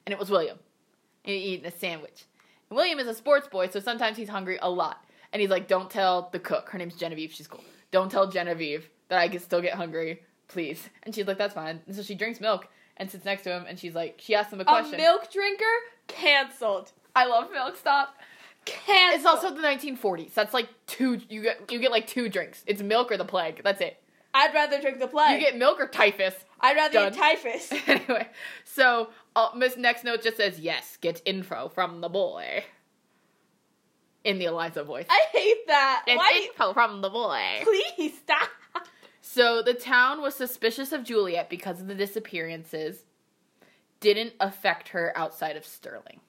And 0.05 0.13
it 0.13 0.19
was 0.19 0.29
William, 0.29 0.59
eating 1.25 1.65
a 1.65 1.71
sandwich. 1.71 2.25
William 2.73 2.99
is 2.99 3.07
a 3.07 3.15
sports 3.15 3.49
boy, 3.49 3.69
so 3.69 3.81
sometimes 3.81 4.17
he's 4.17 4.29
hungry 4.29 4.59
a 4.61 4.71
lot. 4.71 5.05
And 5.33 5.41
he's 5.41 5.51
like, 5.51 5.67
"Don't 5.67 5.91
tell 5.91 6.29
the 6.33 6.39
cook. 6.39 6.69
Her 6.71 6.79
name's 6.79 6.95
Genevieve. 6.95 7.33
She's 7.33 7.47
cool. 7.47 7.65
Don't 7.91 8.11
tell 8.11 8.29
Genevieve 8.29 8.89
that 9.09 9.19
I 9.19 9.29
can 9.29 9.41
still 9.41 9.63
get 9.63 9.75
hungry, 9.75 10.23
please." 10.49 10.89
And 11.05 11.15
she's 11.15 11.27
like, 11.27 11.39
"That's 11.39 11.55
fine." 11.55 11.81
And 11.87 11.97
so 11.97 12.03
she 12.03 12.15
drinks 12.15 12.41
milk 12.41 12.69
and 12.97 13.11
sits 13.11 13.25
next 13.25 13.43
to 13.43 13.51
him, 13.51 13.65
and 13.69 13.79
she's 13.79 13.95
like, 13.95 14.21
she 14.23 14.35
asks 14.35 14.53
him 14.53 14.61
a 14.61 14.65
question. 14.65 14.95
A 14.95 14.99
milk 14.99 15.31
drinker 15.33 15.65
canceled. 16.07 16.93
I 17.15 17.27
love 17.27 17.51
milk. 17.53 17.77
Stop. 17.77 18.15
Canceled. 18.65 19.19
It's 19.19 19.27
also 19.27 19.55
the 19.55 19.61
1940s. 19.61 20.35
That's 20.35 20.55
like 20.55 20.69
two. 20.87 21.21
You 21.29 21.43
get 21.43 21.71
you 21.71 21.81
get 21.81 21.91
like 21.91 22.07
two 22.07 22.29
drinks. 22.29 22.63
It's 22.67 22.81
milk 22.83 23.11
or 23.11 23.17
the 23.17 23.25
plague. 23.25 23.63
That's 23.65 23.81
it. 23.81 23.99
I'd 24.35 24.55
rather 24.55 24.81
drink 24.81 24.99
the 24.99 25.09
plague. 25.09 25.41
You 25.41 25.47
get 25.47 25.59
milk 25.59 25.79
or 25.79 25.89
typhus. 25.89 26.35
I'd 26.61 26.77
rather 26.77 27.11
Done. 27.11 27.13
eat 27.13 27.19
typhus. 27.19 27.73
anyway, 27.87 28.29
so 28.65 29.11
uh, 29.37 29.51
Miss 29.57 29.77
Next 29.77 30.05
Note 30.05 30.23
just 30.23 30.37
says 30.37 30.59
yes. 30.61 30.97
Get 31.01 31.23
info 31.25 31.69
from 31.69 32.01
the 32.01 32.09
boy. 32.09 32.65
In 34.25 34.39
the 34.39 34.45
Eliza 34.45 34.85
voice. 34.85 35.07
I 35.11 35.25
hate 35.33 35.67
that. 35.67 36.05
It's 36.07 36.17
Why? 36.17 36.43
info 36.49 36.73
from 36.73 37.01
the 37.01 37.11
boy. 37.11 37.41
Please 37.97 38.17
stop. 38.19 38.49
So 39.21 39.63
the 39.63 39.75
town 39.75 40.21
was 40.21 40.35
suspicious 40.35 40.93
of 40.93 41.05
Juliet 41.05 41.49
because 41.51 41.81
of 41.81 41.87
the 41.89 41.95
disappearances. 41.95 43.05
Didn't 44.01 44.35
affect 44.41 44.89
her 44.91 45.13
outside 45.17 45.57
of 45.57 45.65
Sterling. 45.65 46.21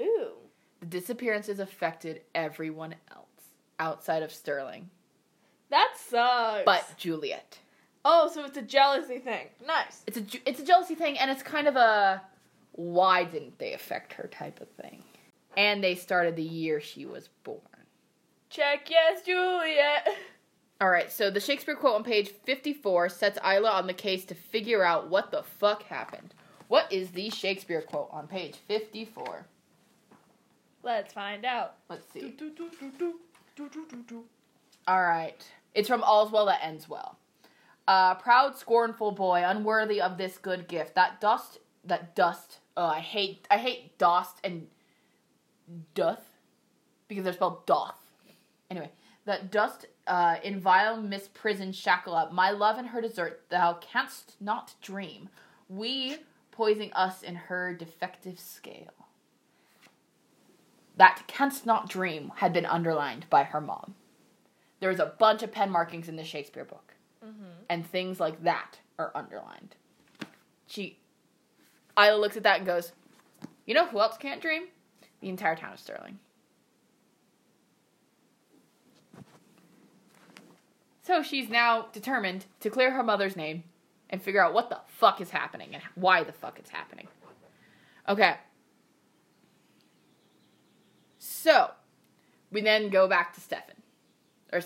Ooh. 0.00 0.32
The 0.80 0.86
disappearances 0.86 1.58
affected 1.60 2.22
everyone 2.34 2.96
else 3.12 3.24
outside 3.78 4.22
of 4.22 4.32
Sterling, 4.32 4.90
That 5.70 5.94
sucks. 5.96 6.64
but 6.64 6.94
Juliet. 6.96 7.58
Oh, 8.04 8.30
so 8.32 8.44
it's 8.44 8.56
a 8.56 8.62
jealousy 8.62 9.18
thing. 9.18 9.46
Nice. 9.66 10.02
It's 10.06 10.18
a 10.18 10.24
it's 10.46 10.60
a 10.60 10.64
jealousy 10.64 10.94
thing, 10.94 11.18
and 11.18 11.30
it's 11.30 11.42
kind 11.42 11.66
of 11.66 11.76
a 11.76 12.22
why 12.72 13.24
didn't 13.24 13.58
they 13.58 13.72
affect 13.72 14.12
her 14.14 14.28
type 14.28 14.60
of 14.60 14.68
thing. 14.70 15.02
And 15.56 15.82
they 15.82 15.94
started 15.94 16.36
the 16.36 16.42
year 16.42 16.80
she 16.80 17.06
was 17.06 17.28
born. 17.44 17.60
Check 18.50 18.90
yes, 18.90 19.22
Juliet. 19.24 20.08
All 20.80 20.90
right, 20.90 21.10
so 21.10 21.30
the 21.30 21.40
Shakespeare 21.40 21.76
quote 21.76 21.94
on 21.94 22.04
page 22.04 22.28
54 22.28 23.08
sets 23.08 23.38
Aila 23.44 23.70
on 23.70 23.86
the 23.86 23.94
case 23.94 24.24
to 24.26 24.34
figure 24.34 24.82
out 24.82 25.08
what 25.08 25.30
the 25.30 25.42
fuck 25.42 25.84
happened. 25.84 26.34
What 26.66 26.92
is 26.92 27.10
the 27.10 27.30
Shakespeare 27.30 27.80
quote 27.80 28.08
on 28.10 28.26
page 28.26 28.56
54? 28.66 29.46
Let's 30.82 31.12
find 31.14 31.44
out. 31.44 31.76
Let's 31.88 32.12
see. 32.12 32.34
Do, 32.36 32.50
do, 32.50 32.70
do. 34.08 34.24
All 34.86 35.00
right. 35.00 35.42
It's 35.74 35.88
from 35.88 36.02
All's 36.02 36.30
Well 36.32 36.46
That 36.46 36.60
Ends 36.62 36.88
Well. 36.88 37.16
Uh, 37.86 38.14
proud, 38.14 38.56
scornful 38.56 39.12
boy, 39.12 39.42
unworthy 39.44 40.00
of 40.00 40.16
this 40.16 40.38
good 40.38 40.68
gift. 40.68 40.94
That 40.94 41.20
dust, 41.20 41.58
that 41.84 42.14
dust. 42.14 42.60
Oh, 42.76 42.86
I 42.86 43.00
hate, 43.00 43.46
I 43.50 43.58
hate 43.58 43.98
dost 43.98 44.38
and 44.42 44.66
doth 45.94 46.24
because 47.08 47.24
they're 47.24 47.32
spelled 47.32 47.66
doth. 47.66 47.98
Anyway, 48.70 48.90
that 49.26 49.50
dust 49.50 49.86
uh, 50.06 50.36
in 50.42 50.60
vile 50.60 50.96
misprison 50.96 51.74
shackle 51.74 52.14
up. 52.14 52.32
My 52.32 52.50
love 52.50 52.78
and 52.78 52.88
her 52.88 53.00
desert, 53.00 53.42
thou 53.50 53.74
canst 53.74 54.36
not 54.40 54.74
dream. 54.80 55.28
We 55.68 56.16
poising 56.50 56.92
us 56.94 57.22
in 57.22 57.34
her 57.34 57.74
defective 57.74 58.38
scale. 58.38 58.94
That 60.96 61.24
canst 61.26 61.66
not 61.66 61.88
dream 61.88 62.32
had 62.36 62.52
been 62.52 62.66
underlined 62.66 63.26
by 63.28 63.44
her 63.44 63.60
mom 63.60 63.94
there 64.84 64.90
was 64.90 65.00
a 65.00 65.14
bunch 65.18 65.42
of 65.42 65.50
pen 65.50 65.70
markings 65.70 66.10
in 66.10 66.16
the 66.16 66.24
Shakespeare 66.24 66.64
book, 66.66 66.93
Mm-hmm. 67.24 67.64
and 67.70 67.86
things 67.86 68.20
like 68.20 68.42
that 68.44 68.80
are 68.98 69.10
underlined. 69.14 69.76
She, 70.66 70.98
Aila 71.96 72.18
looks 72.18 72.36
at 72.36 72.42
that 72.42 72.58
and 72.58 72.66
goes, 72.66 72.92
"You 73.64 73.74
know 73.74 73.86
who 73.86 74.00
else 74.00 74.18
can't 74.18 74.42
dream? 74.42 74.64
The 75.20 75.28
entire 75.30 75.56
town 75.56 75.72
of 75.72 75.78
Sterling." 75.80 76.18
So 81.02 81.22
she's 81.22 81.48
now 81.48 81.86
determined 81.92 82.46
to 82.60 82.70
clear 82.70 82.90
her 82.90 83.02
mother's 83.02 83.36
name 83.36 83.64
and 84.10 84.22
figure 84.22 84.42
out 84.42 84.54
what 84.54 84.70
the 84.70 84.80
fuck 84.86 85.20
is 85.20 85.30
happening 85.30 85.74
and 85.74 85.82
why 85.94 86.24
the 86.24 86.32
fuck 86.32 86.58
it's 86.58 86.70
happening. 86.70 87.08
Okay. 88.08 88.36
So, 91.18 91.70
we 92.50 92.60
then 92.60 92.90
go 92.90 93.08
back 93.08 93.34
to 93.34 93.40
Stefan. 93.40 93.76
Or, 94.52 94.60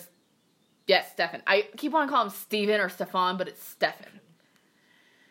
yes, 0.89 1.13
Stefan. 1.13 1.43
I 1.47 1.67
keep 1.77 1.95
on 1.95 2.09
calling 2.09 2.27
him 2.31 2.35
Steven 2.37 2.81
or 2.81 2.89
Stefan, 2.89 3.37
but 3.37 3.47
it's 3.47 3.63
Stefan. 3.65 4.21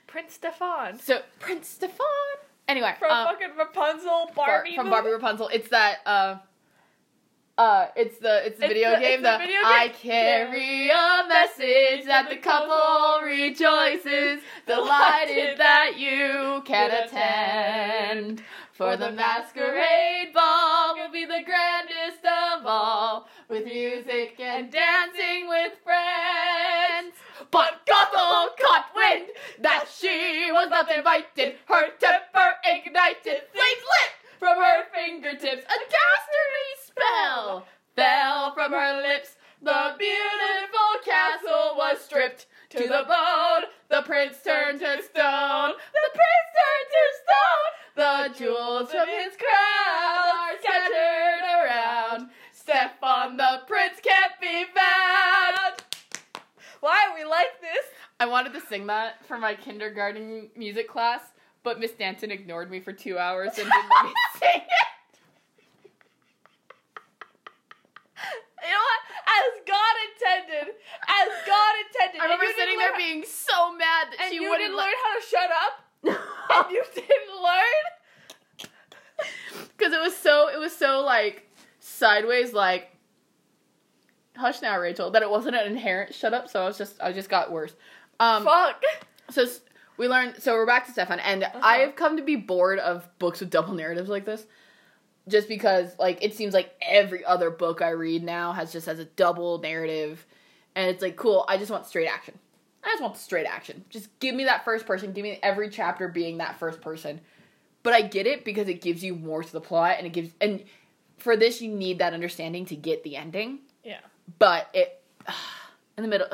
Prince 0.08 0.34
Stefan. 0.36 1.00
So, 1.00 1.20
Prince 1.40 1.68
Stefan. 1.68 2.06
Anyway, 2.70 2.94
From 3.00 3.12
um, 3.12 3.28
fucking 3.28 3.50
Rapunzel, 3.58 4.32
Bar- 4.36 4.48
Barbie. 4.48 4.76
from 4.76 4.86
movie? 4.86 4.94
Barbie 4.96 5.10
Rapunzel. 5.12 5.50
It's 5.50 5.68
that, 5.70 6.00
uh, 6.06 6.38
uh, 7.58 7.88
it's 7.96 8.18
the 8.20 8.46
it's 8.46 8.60
the 8.60 8.66
It's 8.66 8.74
video 8.74 8.92
the- 8.96 9.00
game. 9.02 9.22
the 9.22 9.32
The, 9.32 9.38
video 9.40 9.60
I 9.64 9.90
carry 9.90 10.90
a 10.90 11.28
message 11.28 12.06
that 12.06 12.30
the 12.30 12.38
couple 12.38 13.26
rejoices, 13.26 14.42
delighted 14.66 15.58
that 15.58 15.94
you 15.98 16.62
can 16.66 16.92
attend. 16.92 18.44
For 18.74 18.96
the 18.96 19.12
masquerade 19.12 20.34
ball 20.36 20.96
will 20.96 21.10
be 21.12 21.26
the 21.26 21.42
grandest 21.44 22.24
of 22.24 22.64
all, 22.66 23.28
with 23.50 23.64
music 23.66 24.40
and 24.40 24.72
dancing 24.72 25.48
with 25.48 25.74
friends. 25.84 27.16
But 27.52 27.86
Gothel 27.86 28.50
caught 28.60 28.88
wind 28.96 29.28
that 29.62 29.86
she 29.94 30.50
was 30.52 30.70
not 30.70 30.92
invited. 30.92 31.56
Her 31.66 31.90
temper 32.00 32.56
ignited, 32.66 33.44
flames 33.54 33.86
lit 33.94 34.12
from 34.40 34.58
her 34.58 34.84
fingertips. 34.94 35.64
A 35.64 35.80
dastardly 35.96 36.70
spell 36.86 37.66
fell 37.96 38.54
from 38.54 38.72
her 38.74 39.02
lips. 39.02 39.36
The 39.62 39.96
beautiful 39.98 41.02
castle 41.04 41.76
was 41.78 42.00
stripped 42.02 42.46
to 42.70 42.84
the 42.84 43.06
bone. 43.08 43.17
Sing 58.78 58.88
that 58.88 59.26
for 59.26 59.38
my 59.38 59.56
kindergarten 59.56 60.50
music 60.56 60.88
class, 60.88 61.22
but 61.64 61.80
Miss 61.80 61.92
Danton 61.92 62.32
ignored 62.32 62.70
me 62.70 62.80
for 62.80 62.94
two 62.94 63.18
hours 63.18 63.50
and 63.58 63.70
didn't 63.70 63.90
let 63.90 64.06
me 64.06 64.14
sing 64.40 64.50
it. 64.56 64.64
You 68.64 68.74
know 68.74 68.80
what? 68.80 69.02
As 69.28 69.62
God 69.66 69.96
intended. 70.10 70.76
As 71.08 71.30
God 71.46 71.74
intended. 71.88 72.22
I 72.22 72.24
remember 72.26 72.44
And 72.46 72.50
you 72.50 72.56
didn't 72.56 72.58
sitting 72.58 72.80
there 72.80 72.90
learn- 72.90 72.98
being 72.98 73.24
so 73.26 73.72
mad 73.74 74.08
that 74.12 74.18
And 74.22 74.30
she 74.30 74.36
you 74.36 74.42
wouldn't 74.50 74.60
didn't 74.60 74.78
learn 74.78 74.94
how 75.04 75.20
to 75.20 75.26
shut 75.26 75.50
up? 75.52 75.74
and 76.68 76.72
you 76.72 76.84
didn't 76.94 77.42
learn? 77.44 77.84
because 79.76 79.94
it 79.94 80.00
was 80.00 80.16
so 80.16 80.48
it 80.48 80.60
was 80.60 80.76
so 80.76 81.02
like 81.02 81.50
sideways 81.80 82.54
like 82.54 82.90
hush 84.36 84.62
now 84.62 84.80
rachel 84.80 85.10
that 85.10 85.24
it 85.24 85.30
wasn't 85.30 85.56
an 85.56 85.66
inherent 85.66 86.14
shut 86.14 86.36
up 86.36 86.48
so 86.48 86.62
i 86.62 86.66
was 86.68 86.78
just 86.78 87.02
i 87.02 87.12
just 87.12 87.28
got 87.30 87.52
worse 87.52 87.74
um 88.20 88.44
Fuck. 88.44 88.82
so 89.30 89.44
s- 89.44 89.62
we 89.98 90.08
learned 90.08 90.42
so 90.42 90.54
we're 90.54 90.66
back 90.66 90.86
to 90.86 90.92
stefan 90.92 91.20
and 91.20 91.46
i 91.62 91.78
have 91.78 91.96
come 91.96 92.18
to 92.18 92.24
be 92.24 92.36
bored 92.36 92.80
of 92.80 93.08
books 93.20 93.40
with 93.40 93.50
double 93.50 93.74
narratives 93.74 94.10
like 94.10 94.26
this 94.26 94.46
just 95.28 95.48
because 95.48 95.92
like 96.00 96.24
it 96.24 96.34
seems 96.36 96.54
like 96.54 96.74
every 96.82 97.24
other 97.26 97.50
book 97.50 97.82
i 97.82 97.90
read 97.90 98.24
now 98.24 98.54
has 98.54 98.72
just 98.72 98.86
has 98.86 99.00
a 99.00 99.06
double 99.06 99.60
narrative 99.60 100.26
and 100.76 100.90
it's 100.90 101.02
like 101.02 101.16
cool 101.16 101.46
i 101.48 101.58
just 101.58 101.72
want 101.72 101.86
straight 101.86 102.08
action 102.08 102.38
i 102.84 102.90
just 102.90 103.02
want 103.02 103.14
the 103.14 103.20
straight 103.20 103.46
action 103.46 103.84
just 103.90 104.18
give 104.20 104.34
me 104.36 104.46
that 104.46 104.64
first 104.64 104.86
person 104.86 105.12
give 105.14 105.24
me 105.24 105.40
every 105.44 105.70
chapter 105.70 106.08
being 106.08 106.38
that 106.38 106.58
first 106.60 106.82
person 106.82 107.20
but 107.84 107.94
I 107.94 108.02
get 108.02 108.28
it 108.28 108.44
because 108.44 108.68
it 108.68 108.82
gives 108.82 109.02
you 109.02 109.16
more 109.16 109.42
to 109.42 109.52
the 109.54 109.62
plot 109.62 109.96
and 109.98 110.06
it 110.06 110.12
gives 110.12 110.34
and 110.42 110.62
for 111.18 111.38
this 111.38 111.62
you 111.62 111.72
need 111.72 112.00
that 112.00 112.14
understanding 112.14 112.66
to 112.66 112.76
get 112.76 113.02
the 113.06 113.16
ending. 113.16 113.60
Yeah. 113.82 114.00
But 114.40 114.68
it 114.74 115.02
in 115.98 116.04
the 116.04 116.10
middle 116.10 116.28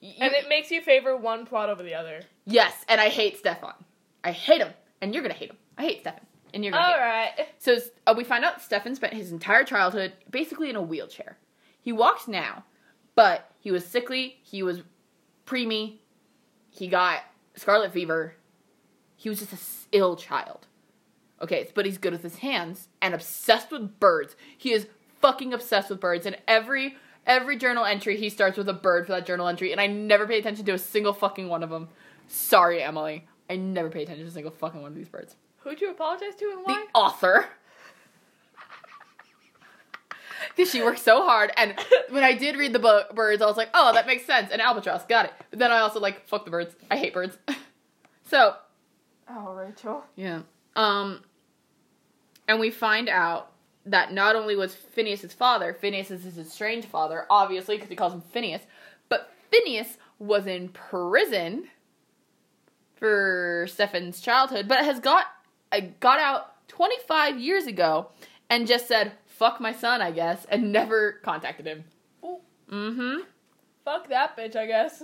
you- 0.00 0.14
And 0.20 0.32
it 0.32 0.48
makes 0.48 0.70
you 0.70 0.80
favor 0.80 1.16
one 1.16 1.46
plot 1.46 1.68
over 1.70 1.82
the 1.82 1.94
other. 1.94 2.22
yes, 2.44 2.84
and 2.88 3.00
I 3.00 3.08
hate 3.08 3.38
Stefan. 3.38 3.74
I 4.24 4.32
hate 4.32 4.60
him, 4.60 4.72
and 5.00 5.12
you're 5.14 5.22
gonna 5.22 5.34
hate 5.34 5.50
him. 5.50 5.58
I 5.76 5.82
hate 5.82 6.00
Stefan, 6.00 6.26
and 6.54 6.64
you're 6.64 6.72
gonna 6.72 6.84
hate 6.84 6.92
him. 6.94 7.00
Alright. 7.00 7.48
So 7.58 7.78
uh, 8.06 8.14
we 8.16 8.24
find 8.24 8.44
out 8.44 8.60
Stefan 8.62 8.94
spent 8.94 9.14
his 9.14 9.32
entire 9.32 9.64
childhood 9.64 10.12
basically 10.30 10.70
in 10.70 10.76
a 10.76 10.82
wheelchair. 10.82 11.38
He 11.80 11.92
walks 11.92 12.26
now, 12.28 12.64
but 13.14 13.50
he 13.60 13.70
was 13.70 13.84
sickly. 13.86 14.38
He 14.42 14.62
was 14.62 14.82
preemie. 15.46 15.98
He 16.70 16.88
got 16.88 17.20
scarlet 17.56 17.92
fever. 17.92 18.34
He 19.16 19.28
was 19.28 19.40
just 19.40 19.52
a 19.52 19.96
ill 19.96 20.16
child. 20.16 20.66
Okay, 21.40 21.70
but 21.74 21.86
he's 21.86 21.98
good 21.98 22.12
with 22.12 22.22
his 22.22 22.38
hands 22.38 22.88
and 23.00 23.14
obsessed 23.14 23.70
with 23.70 23.98
birds. 24.00 24.34
He 24.56 24.72
is 24.72 24.88
fucking 25.20 25.52
obsessed 25.54 25.88
with 25.90 26.00
birds, 26.00 26.26
and 26.26 26.36
every 26.48 26.96
every 27.28 27.56
journal 27.56 27.84
entry 27.84 28.16
he 28.16 28.28
starts 28.30 28.56
with 28.58 28.68
a 28.68 28.72
bird 28.72 29.06
for 29.06 29.12
that 29.12 29.26
journal 29.26 29.46
entry, 29.46 29.70
and 29.70 29.80
I 29.80 29.86
never 29.86 30.26
pay 30.26 30.38
attention 30.38 30.64
to 30.66 30.72
a 30.72 30.78
single 30.78 31.12
fucking 31.12 31.48
one 31.48 31.62
of 31.62 31.70
them. 31.70 31.88
Sorry, 32.26 32.82
Emily. 32.82 33.26
I 33.48 33.56
never 33.56 33.88
pay 33.90 34.02
attention 34.02 34.24
to 34.24 34.30
a 34.30 34.32
single 34.34 34.50
fucking 34.52 34.82
one 34.82 34.90
of 34.90 34.96
these 34.96 35.08
birds. 35.08 35.36
Who'd 35.58 35.80
you 35.80 35.90
apologize 35.90 36.34
to 36.36 36.44
and 36.46 36.58
The 36.60 36.72
why? 36.72 36.86
author. 36.94 37.46
Because 40.56 40.70
she 40.72 40.82
worked 40.82 41.00
so 41.00 41.24
hard, 41.24 41.52
and 41.56 41.74
when 42.10 42.22
I 42.24 42.32
did 42.32 42.56
read 42.56 42.72
the 42.72 42.78
book 42.78 43.14
birds, 43.14 43.42
I 43.42 43.46
was 43.46 43.56
like, 43.56 43.70
"Oh, 43.74 43.92
that 43.92 44.06
makes 44.06 44.24
sense." 44.24 44.50
And 44.52 44.60
albatross, 44.62 45.04
got 45.06 45.26
it. 45.26 45.32
But 45.50 45.58
then 45.58 45.70
I 45.72 45.78
also 45.78 46.00
like, 46.00 46.26
"Fuck 46.26 46.44
the 46.44 46.50
birds. 46.50 46.74
I 46.90 46.96
hate 46.96 47.12
birds." 47.12 47.36
so 48.24 48.54
Oh, 49.30 49.52
Rachel. 49.54 50.04
yeah. 50.16 50.42
Um, 50.74 51.22
and 52.48 52.58
we 52.60 52.70
find 52.70 53.08
out 53.08 53.52
that 53.90 54.12
not 54.12 54.36
only 54.36 54.56
was 54.56 54.74
Phineas's 54.74 55.32
father, 55.32 55.72
Phineas 55.72 56.10
is 56.10 56.24
his 56.24 56.38
estranged 56.38 56.88
father, 56.88 57.26
obviously, 57.30 57.76
because 57.76 57.88
he 57.88 57.96
calls 57.96 58.12
him 58.12 58.20
Phineas, 58.20 58.62
but 59.08 59.32
Phineas 59.50 59.98
was 60.18 60.46
in 60.46 60.68
prison 60.68 61.68
for 62.96 63.66
Stefan's 63.68 64.20
childhood, 64.20 64.68
but 64.68 64.84
has 64.84 65.00
got 65.00 65.26
uh, 65.72 65.80
got 66.00 66.18
out 66.18 66.68
25 66.68 67.38
years 67.38 67.66
ago 67.66 68.08
and 68.50 68.66
just 68.66 68.88
said, 68.88 69.12
fuck 69.26 69.60
my 69.60 69.72
son, 69.72 70.02
I 70.02 70.10
guess, 70.10 70.44
and 70.46 70.72
never 70.72 71.12
contacted 71.22 71.66
him. 71.66 71.84
Mm-hmm. 72.70 73.20
Fuck 73.84 74.08
that 74.08 74.36
bitch, 74.36 74.56
I 74.56 74.66
guess. 74.66 75.02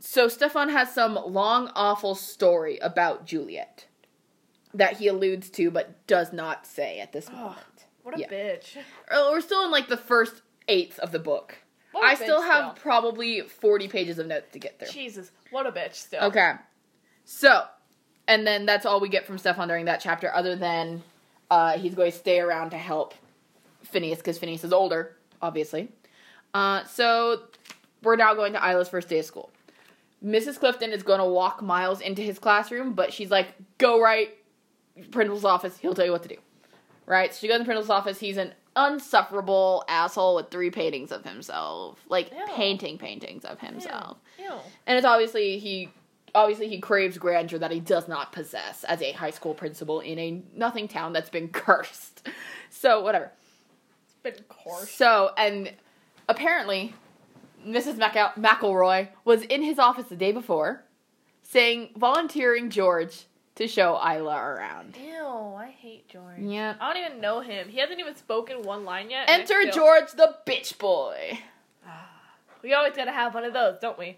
So 0.00 0.26
Stefan 0.28 0.68
has 0.70 0.92
some 0.92 1.14
long, 1.14 1.70
awful 1.76 2.14
story 2.14 2.78
about 2.78 3.24
Juliet 3.24 3.86
that 4.74 4.96
he 4.98 5.08
alludes 5.08 5.50
to 5.50 5.70
but 5.70 6.06
does 6.06 6.32
not 6.32 6.66
say 6.66 7.00
at 7.00 7.12
this 7.12 7.30
moment. 7.30 7.58
What 8.02 8.16
a 8.16 8.20
Yeah. 8.20 8.28
bitch. 8.28 8.76
Uh, 9.10 9.28
We're 9.30 9.40
still 9.40 9.64
in 9.64 9.70
like 9.70 9.88
the 9.88 9.96
first 9.96 10.42
eighth 10.68 10.98
of 10.98 11.12
the 11.12 11.18
book. 11.18 11.56
What 11.92 12.04
a 12.04 12.06
I 12.06 12.14
still 12.14 12.42
have 12.42 12.76
probably 12.76 13.42
40 13.42 13.88
pages 13.88 14.18
of 14.18 14.26
notes 14.26 14.50
to 14.52 14.58
get 14.58 14.78
through. 14.78 14.88
Jesus, 14.88 15.30
what 15.50 15.66
a 15.66 15.72
bitch 15.72 15.94
still. 15.94 16.22
Okay. 16.24 16.52
So, 17.24 17.64
and 18.26 18.46
then 18.46 18.64
that's 18.66 18.86
all 18.86 18.98
we 18.98 19.08
get 19.08 19.26
from 19.26 19.38
Stefan 19.38 19.68
during 19.68 19.84
that 19.84 20.00
chapter, 20.00 20.34
other 20.34 20.56
than 20.56 21.02
uh, 21.50 21.76
he's 21.78 21.94
going 21.94 22.10
to 22.10 22.16
stay 22.16 22.40
around 22.40 22.70
to 22.70 22.78
help 22.78 23.14
Phineas 23.84 24.18
because 24.18 24.38
Phineas 24.38 24.64
is 24.64 24.72
older, 24.72 25.16
obviously. 25.42 25.90
Uh, 26.54 26.84
so, 26.84 27.42
we're 28.02 28.16
now 28.16 28.34
going 28.34 28.54
to 28.54 28.58
Aila's 28.58 28.88
first 28.88 29.08
day 29.08 29.18
of 29.18 29.24
school. 29.26 29.50
Mrs. 30.24 30.58
Clifton 30.58 30.92
is 30.92 31.02
going 31.02 31.18
to 31.18 31.24
walk 31.26 31.62
Miles 31.62 32.00
into 32.00 32.22
his 32.22 32.38
classroom, 32.38 32.94
but 32.94 33.12
she's 33.12 33.30
like, 33.30 33.48
go 33.78 34.00
right, 34.00 34.30
principal's 35.10 35.44
office, 35.44 35.78
he'll 35.78 35.94
tell 35.94 36.04
you 36.06 36.12
what 36.12 36.22
to 36.22 36.28
do. 36.28 36.36
Right? 37.06 37.32
So 37.34 37.40
she 37.40 37.48
goes 37.48 37.56
in 37.56 37.62
the 37.62 37.64
principal's 37.66 37.90
office, 37.90 38.18
he's 38.20 38.36
an 38.36 38.52
unsufferable 38.76 39.84
asshole 39.88 40.36
with 40.36 40.50
three 40.50 40.70
paintings 40.70 41.12
of 41.12 41.24
himself. 41.24 41.98
Like, 42.08 42.30
Ew. 42.30 42.38
painting 42.54 42.96
paintings 42.98 43.44
of 43.44 43.58
himself 43.58 44.18
Ew. 44.38 44.44
Ew. 44.46 44.52
and 44.86 44.96
it's 44.96 45.04
obviously 45.06 45.58
he 45.58 45.90
obviously 46.34 46.68
he 46.68 46.78
craves 46.80 47.18
grandeur 47.18 47.58
that 47.58 47.70
he 47.70 47.80
does 47.80 48.08
not 48.08 48.32
possess 48.32 48.84
as 48.84 49.02
a 49.02 49.12
high 49.12 49.30
school 49.30 49.52
principal 49.52 50.00
in 50.00 50.18
a 50.18 50.42
nothing 50.54 50.88
town 50.88 51.12
that's 51.12 51.28
been 51.28 51.48
cursed 51.52 52.26
so 52.70 53.02
whatever 53.02 53.30
It's 54.04 54.14
Been 54.22 54.44
cursed. 54.48 54.96
so 54.96 55.32
and 55.36 55.70
apparently 56.30 56.94
mrs 57.66 57.98
McEl- 57.98 58.32
mcelroy 58.36 59.08
was 59.26 59.42
in 59.42 59.62
his 59.62 59.78
office 59.78 60.06
the 60.06 60.16
day 60.16 60.32
before 60.32 60.82
saying 61.42 61.90
volunteering 61.96 62.70
george 62.70 63.26
to 63.56 63.68
show 63.68 63.96
aila 64.02 64.36
around 64.36 64.96
Ew, 64.96 65.26
I 65.56 65.74
hate 65.78 66.08
George. 66.08 66.38
yeah 66.38 66.74
I 66.80 66.92
don't 66.94 67.04
even 67.04 67.20
know 67.20 67.40
him. 67.40 67.68
He 67.68 67.78
hasn't 67.78 68.00
even 68.00 68.14
spoken 68.16 68.62
one 68.62 68.84
line 68.84 69.10
yet. 69.10 69.28
enter 69.28 69.62
feel- 69.64 69.72
george 69.72 70.12
the 70.12 70.36
bitch 70.46 70.78
boy 70.78 71.38
We 72.62 72.72
always 72.74 72.94
gotta 72.94 73.12
have 73.12 73.34
one 73.34 73.44
of 73.44 73.52
those, 73.52 73.78
don't 73.80 73.98
we? 73.98 74.16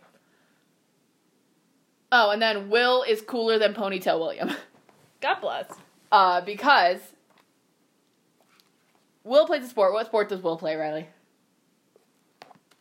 oh 2.13 2.31
and 2.31 2.41
then 2.41 2.69
will 2.71 3.03
is 3.03 3.21
cooler 3.23 3.59
than 3.59 3.75
ponytail 3.75 4.19
william 4.19 4.51
God 5.21 5.41
bless. 5.41 5.73
Uh, 6.13 6.43
because 6.43 6.99
Will 9.25 9.47
plays 9.47 9.65
a 9.65 9.69
sport. 9.69 9.95
What 9.95 10.05
sport 10.05 10.29
does 10.29 10.43
Will 10.43 10.59
play, 10.59 10.77
Riley? 10.77 11.09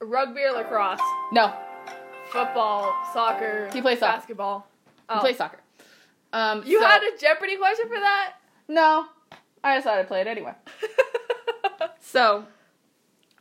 Rugby 0.02 0.42
or 0.44 0.52
lacrosse? 0.52 1.00
No, 1.32 1.54
Football, 2.34 2.94
soccer. 3.14 3.70
He 3.72 3.82
plays 3.82 4.00
soccer. 4.00 4.18
basketball. 4.18 4.68
he 5.10 5.16
Oh. 5.16 5.20
plays 5.22 5.38
soccer. 5.38 5.60
Um, 6.34 6.64
You 6.66 6.80
so- 6.82 6.86
had 6.86 7.02
a 7.04 7.18
Jeopardy 7.18 7.56
question 7.58 7.88
for 7.88 8.00
that? 8.00 8.34
no. 8.68 9.06
I 9.64 9.78
decided 9.78 10.02
to 10.02 10.08
play 10.10 10.20
it 10.22 10.28
anyway. 10.28 10.54
So, 12.00 12.46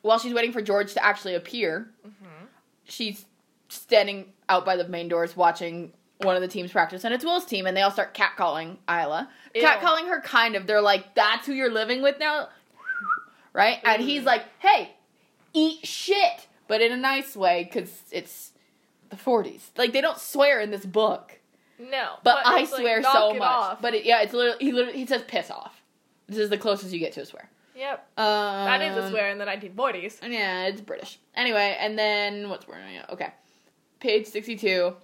while 0.02 0.18
she's 0.18 0.32
waiting 0.32 0.52
for 0.52 0.62
George 0.62 0.94
to 0.94 1.04
actually 1.04 1.34
appear, 1.34 1.90
Mm-hmm. 2.06 2.44
she's 2.84 3.24
standing 3.68 4.32
out 4.48 4.64
by 4.64 4.76
the 4.76 4.86
main 4.88 5.08
doors 5.08 5.36
watching 5.36 5.92
one 6.18 6.36
of 6.36 6.42
the 6.42 6.48
teams 6.48 6.70
practice, 6.72 7.04
and 7.04 7.12
it's 7.12 7.24
Will's 7.24 7.44
team, 7.44 7.66
and 7.66 7.76
they 7.76 7.82
all 7.82 7.90
start 7.90 8.14
catcalling 8.14 8.76
Aila. 8.88 9.28
Ew. 9.54 9.62
Catcalling 9.62 10.08
her, 10.08 10.20
kind 10.20 10.54
of. 10.56 10.66
They're 10.66 10.80
like, 10.80 11.14
"That's 11.14 11.46
who 11.46 11.52
you're 11.52 11.72
living 11.72 12.02
with 12.02 12.18
now," 12.18 12.48
right? 13.52 13.78
And 13.84 14.00
he's 14.02 14.22
like, 14.24 14.44
"Hey, 14.60 14.94
eat 15.52 15.84
shit," 15.86 16.46
but 16.68 16.80
in 16.80 16.92
a 16.92 16.96
nice 16.96 17.36
way 17.36 17.64
because 17.64 18.02
it's 18.12 18.52
the 19.10 19.16
40s. 19.16 19.70
Like 19.76 19.92
they 19.92 20.00
don't 20.00 20.18
swear 20.18 20.60
in 20.60 20.70
this 20.70 20.86
book, 20.86 21.40
no. 21.90 22.14
but, 22.22 22.46
I 22.46 22.60
it's 22.60 22.72
like, 22.72 22.80
swear 22.80 23.00
knock 23.00 23.12
so 23.14 23.34
much. 23.34 23.42
off. 23.42 23.82
But 23.82 23.94
it, 23.94 24.04
yeah, 24.04 24.22
it's 24.22 24.32
literally 24.32 24.64
he 24.64 24.72
literally 24.72 24.98
he 24.98 25.06
says 25.06 25.22
"piss 25.26 25.50
off." 25.50 25.82
This 26.28 26.38
is 26.38 26.50
the 26.50 26.58
closest 26.58 26.92
you 26.92 26.98
get 26.98 27.12
to 27.14 27.22
a 27.22 27.26
swear. 27.26 27.48
Yep. 27.74 28.06
Um, 28.16 28.24
That 28.66 28.82
is 28.82 28.96
a 28.96 29.10
swear 29.10 29.30
in 29.30 29.38
the 29.38 29.44
1940s. 29.44 30.18
Yeah, 30.30 30.66
it's 30.66 30.80
British. 30.80 31.18
Anyway, 31.34 31.76
and 31.80 31.98
then 31.98 32.48
what's 32.48 32.66
am 32.68 33.04
Okay, 33.10 33.32
page 34.00 34.26
sixty-two. 34.26 34.94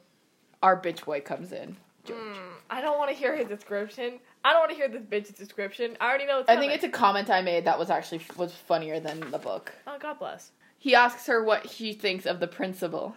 Our 0.62 0.80
bitch 0.80 1.04
boy 1.04 1.20
comes 1.20 1.52
in. 1.52 1.76
George. 2.04 2.18
Mm, 2.18 2.36
I 2.70 2.80
don't 2.80 2.98
want 2.98 3.10
to 3.10 3.16
hear 3.16 3.36
his 3.36 3.46
description. 3.48 4.18
I 4.44 4.52
don't 4.52 4.60
want 4.60 4.70
to 4.70 4.76
hear 4.76 4.88
this 4.88 5.02
bitch's 5.02 5.38
description. 5.38 5.96
I 6.00 6.08
already 6.08 6.26
know 6.26 6.40
it's 6.40 6.48
I 6.48 6.54
coming. 6.54 6.70
think 6.70 6.82
it's 6.82 6.88
a 6.94 6.96
comment 6.96 7.30
I 7.30 7.42
made 7.42 7.64
that 7.66 7.78
was 7.78 7.90
actually 7.90 8.22
was 8.36 8.52
funnier 8.52 8.98
than 9.00 9.30
the 9.30 9.38
book. 9.38 9.72
Oh, 9.86 9.96
God 10.00 10.18
bless. 10.18 10.52
He 10.78 10.94
asks 10.94 11.26
her 11.26 11.42
what 11.42 11.68
she 11.70 11.92
thinks 11.92 12.24
of 12.26 12.40
the 12.40 12.46
principal, 12.46 13.14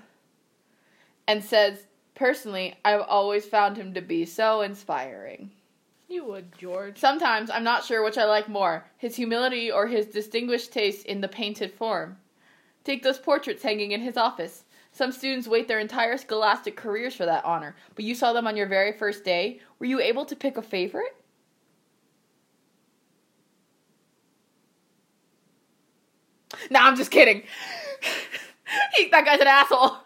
and 1.27 1.43
says 1.43 1.85
Personally, 2.15 2.75
I've 2.83 3.01
always 3.01 3.45
found 3.45 3.77
him 3.77 3.93
to 3.93 4.01
be 4.01 4.25
so 4.25 4.61
inspiring. 4.61 5.51
You 6.07 6.25
would, 6.25 6.57
George. 6.57 6.99
Sometimes 6.99 7.49
I'm 7.49 7.63
not 7.63 7.85
sure 7.85 8.03
which 8.03 8.17
I 8.17 8.25
like 8.25 8.49
more 8.49 8.85
his 8.97 9.15
humility 9.15 9.71
or 9.71 9.87
his 9.87 10.07
distinguished 10.07 10.73
taste 10.73 11.05
in 11.05 11.21
the 11.21 11.27
painted 11.27 11.71
form. 11.71 12.17
Take 12.83 13.01
those 13.01 13.17
portraits 13.17 13.63
hanging 13.63 13.91
in 13.91 14.01
his 14.01 14.17
office. 14.17 14.65
Some 14.91 15.13
students 15.13 15.47
wait 15.47 15.67
their 15.69 15.79
entire 15.79 16.17
scholastic 16.17 16.75
careers 16.75 17.15
for 17.15 17.25
that 17.25 17.45
honor, 17.45 17.75
but 17.95 18.03
you 18.03 18.13
saw 18.13 18.33
them 18.33 18.45
on 18.45 18.57
your 18.57 18.67
very 18.67 18.91
first 18.91 19.23
day. 19.23 19.61
Were 19.79 19.85
you 19.85 20.01
able 20.01 20.25
to 20.25 20.35
pick 20.35 20.57
a 20.57 20.61
favorite? 20.61 21.15
No, 26.69 26.81
I'm 26.81 26.97
just 26.97 27.11
kidding. 27.11 27.43
he, 28.95 29.07
that 29.09 29.23
guy's 29.25 29.39
an 29.39 29.47
asshole. 29.47 29.97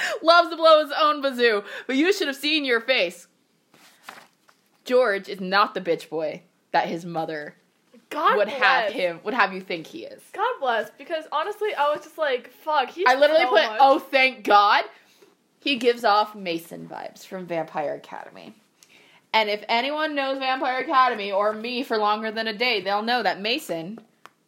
Loves 0.22 0.50
to 0.50 0.56
blow 0.56 0.82
his 0.84 0.92
own 0.98 1.20
bazoo, 1.20 1.62
but 1.86 1.96
you 1.96 2.12
should 2.12 2.26
have 2.28 2.36
seen 2.36 2.64
your 2.64 2.80
face. 2.80 3.26
George 4.84 5.28
is 5.28 5.40
not 5.40 5.74
the 5.74 5.80
bitch 5.80 6.08
boy 6.08 6.42
that 6.72 6.88
his 6.88 7.04
mother 7.04 7.54
God 8.10 8.36
would 8.36 8.46
bless. 8.46 8.62
have 8.62 8.92
him 8.92 9.20
would 9.24 9.34
have 9.34 9.52
you 9.52 9.60
think 9.60 9.86
he 9.86 10.04
is. 10.04 10.22
God 10.32 10.54
bless. 10.60 10.90
Because 10.96 11.24
honestly, 11.30 11.74
I 11.74 11.92
was 11.92 12.02
just 12.02 12.16
like, 12.18 12.50
fuck. 12.50 12.88
He's 12.90 13.06
I 13.06 13.14
literally 13.16 13.42
so 13.42 13.50
put 13.50 13.62
much. 13.64 13.78
oh 13.80 13.98
thank 13.98 14.44
God. 14.44 14.84
He 15.60 15.76
gives 15.76 16.04
off 16.04 16.34
Mason 16.34 16.88
vibes 16.88 17.26
from 17.26 17.46
Vampire 17.46 17.94
Academy. 17.94 18.54
And 19.34 19.50
if 19.50 19.62
anyone 19.68 20.14
knows 20.14 20.38
Vampire 20.38 20.80
Academy 20.80 21.30
or 21.32 21.52
me 21.52 21.82
for 21.82 21.98
longer 21.98 22.30
than 22.30 22.46
a 22.46 22.54
day, 22.54 22.80
they'll 22.80 23.02
know 23.02 23.22
that 23.22 23.40
Mason 23.40 23.98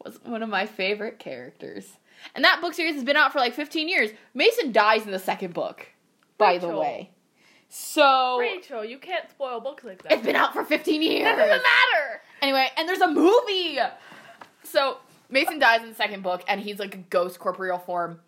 was 0.03 0.18
one 0.24 0.42
of 0.42 0.48
my 0.48 0.64
favorite 0.64 1.18
characters. 1.18 1.92
And 2.34 2.44
that 2.44 2.60
book 2.60 2.74
series 2.74 2.94
has 2.94 3.04
been 3.04 3.16
out 3.16 3.32
for 3.32 3.38
like 3.38 3.54
15 3.54 3.88
years. 3.88 4.10
Mason 4.34 4.72
dies 4.72 5.04
in 5.04 5.12
the 5.12 5.18
second 5.18 5.54
book, 5.54 5.88
by 6.38 6.58
the 6.58 6.68
way. 6.68 7.10
So 7.68 8.38
Rachel, 8.38 8.84
you 8.84 8.98
can't 8.98 9.30
spoil 9.30 9.60
books 9.60 9.84
like 9.84 10.02
that. 10.02 10.12
it's 10.12 10.26
been 10.26 10.36
out 10.36 10.52
for 10.52 10.64
15 10.64 11.02
years. 11.02 11.24
That 11.24 11.36
doesn't 11.36 11.62
matter. 11.62 12.20
Anyway, 12.42 12.68
and 12.76 12.88
there's 12.88 13.00
a 13.00 13.08
movie. 13.08 13.78
So 14.64 14.98
Mason 15.28 15.58
dies 15.58 15.82
in 15.82 15.88
the 15.88 15.94
second 15.94 16.22
book, 16.22 16.42
and 16.48 16.60
he's 16.60 16.78
like 16.78 16.94
a 16.94 16.98
ghost 16.98 17.38
corporeal 17.38 17.78
form 17.78 18.20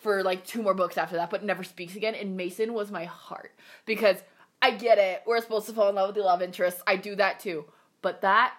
for 0.00 0.22
like 0.22 0.44
two 0.44 0.62
more 0.62 0.74
books 0.74 0.98
after 0.98 1.16
that, 1.16 1.30
but 1.30 1.44
never 1.44 1.62
speaks 1.62 1.94
again. 1.96 2.14
And 2.14 2.36
Mason 2.36 2.74
was 2.74 2.90
my 2.90 3.04
heart 3.04 3.52
because 3.86 4.16
I 4.60 4.72
get 4.72 4.98
it. 4.98 5.22
We're 5.26 5.40
supposed 5.40 5.66
to 5.66 5.72
fall 5.72 5.88
in 5.88 5.94
love 5.94 6.08
with 6.08 6.16
the 6.16 6.22
love 6.22 6.42
interest. 6.42 6.80
I 6.86 6.96
do 6.96 7.14
that 7.16 7.40
too. 7.40 7.66
But 8.02 8.22
that 8.22 8.54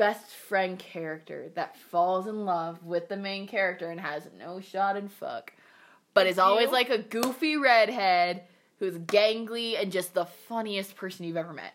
best 0.00 0.30
friend 0.30 0.78
character 0.78 1.50
that 1.54 1.76
falls 1.76 2.26
in 2.26 2.46
love 2.46 2.82
with 2.82 3.10
the 3.10 3.16
main 3.18 3.46
character 3.46 3.90
and 3.90 4.00
has 4.00 4.26
no 4.38 4.58
shot 4.58 4.96
in 4.96 5.10
fuck, 5.10 5.52
but 6.14 6.26
is 6.26 6.38
always 6.38 6.70
like 6.70 6.88
a 6.88 6.96
goofy 6.96 7.58
redhead 7.58 8.44
who's 8.78 8.96
gangly 8.96 9.78
and 9.78 9.92
just 9.92 10.14
the 10.14 10.24
funniest 10.24 10.96
person 10.96 11.26
you've 11.26 11.36
ever 11.36 11.52
met. 11.52 11.74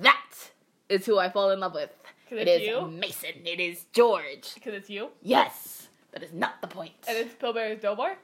That 0.00 0.50
is 0.90 1.06
who 1.06 1.18
I 1.18 1.30
fall 1.30 1.50
in 1.50 1.60
love 1.60 1.72
with. 1.72 1.88
It's 2.30 2.66
you? 2.66 2.88
Mason. 2.88 3.30
It 3.46 3.58
is 3.58 3.86
George. 3.90 4.52
Because 4.52 4.74
it's 4.74 4.90
you. 4.90 5.08
Yes. 5.22 5.88
That 6.12 6.22
is 6.22 6.34
not 6.34 6.60
the 6.60 6.68
point. 6.68 6.92
And 7.08 7.16
it's 7.16 7.34
Pillsbury's 7.36 7.80
Doughbar. 7.80 8.16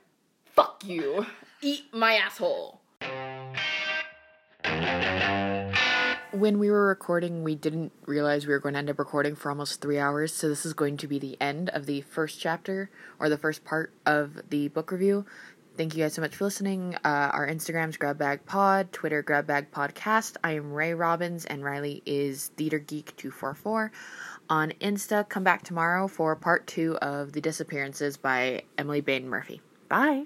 Fuck 0.44 0.84
you. 0.84 1.24
Eat 1.62 1.84
my 1.94 2.16
asshole. 2.16 2.82
When 6.32 6.58
we 6.58 6.70
were 6.70 6.86
recording, 6.86 7.44
we 7.44 7.54
didn't 7.54 7.92
realize 8.06 8.46
we 8.46 8.54
were 8.54 8.58
going 8.58 8.72
to 8.72 8.78
end 8.78 8.88
up 8.88 8.98
recording 8.98 9.34
for 9.34 9.50
almost 9.50 9.82
three 9.82 9.98
hours, 9.98 10.32
so 10.32 10.48
this 10.48 10.64
is 10.64 10.72
going 10.72 10.96
to 10.96 11.06
be 11.06 11.18
the 11.18 11.38
end 11.42 11.68
of 11.68 11.84
the 11.84 12.00
first 12.00 12.40
chapter 12.40 12.88
or 13.18 13.28
the 13.28 13.36
first 13.36 13.66
part 13.66 13.92
of 14.06 14.40
the 14.48 14.68
book 14.68 14.90
review. 14.90 15.26
Thank 15.76 15.94
you 15.94 16.02
guys 16.02 16.14
so 16.14 16.22
much 16.22 16.34
for 16.34 16.44
listening. 16.44 16.96
Uh, 17.04 17.30
our 17.34 17.46
Instagram's 17.46 17.98
GrabBagPod, 17.98 18.92
Twitter 18.92 19.22
GrabBagPodcast. 19.22 20.38
I 20.42 20.52
am 20.52 20.72
Ray 20.72 20.94
Robbins, 20.94 21.44
and 21.44 21.62
Riley 21.62 22.02
is 22.06 22.50
TheaterGeek244. 22.56 23.90
On 24.48 24.72
Insta, 24.80 25.28
come 25.28 25.44
back 25.44 25.62
tomorrow 25.62 26.08
for 26.08 26.34
part 26.34 26.66
two 26.66 26.96
of 27.02 27.32
The 27.32 27.42
Disappearances 27.42 28.16
by 28.16 28.62
Emily 28.78 29.02
Bain 29.02 29.28
Murphy. 29.28 29.60
Bye. 29.90 30.24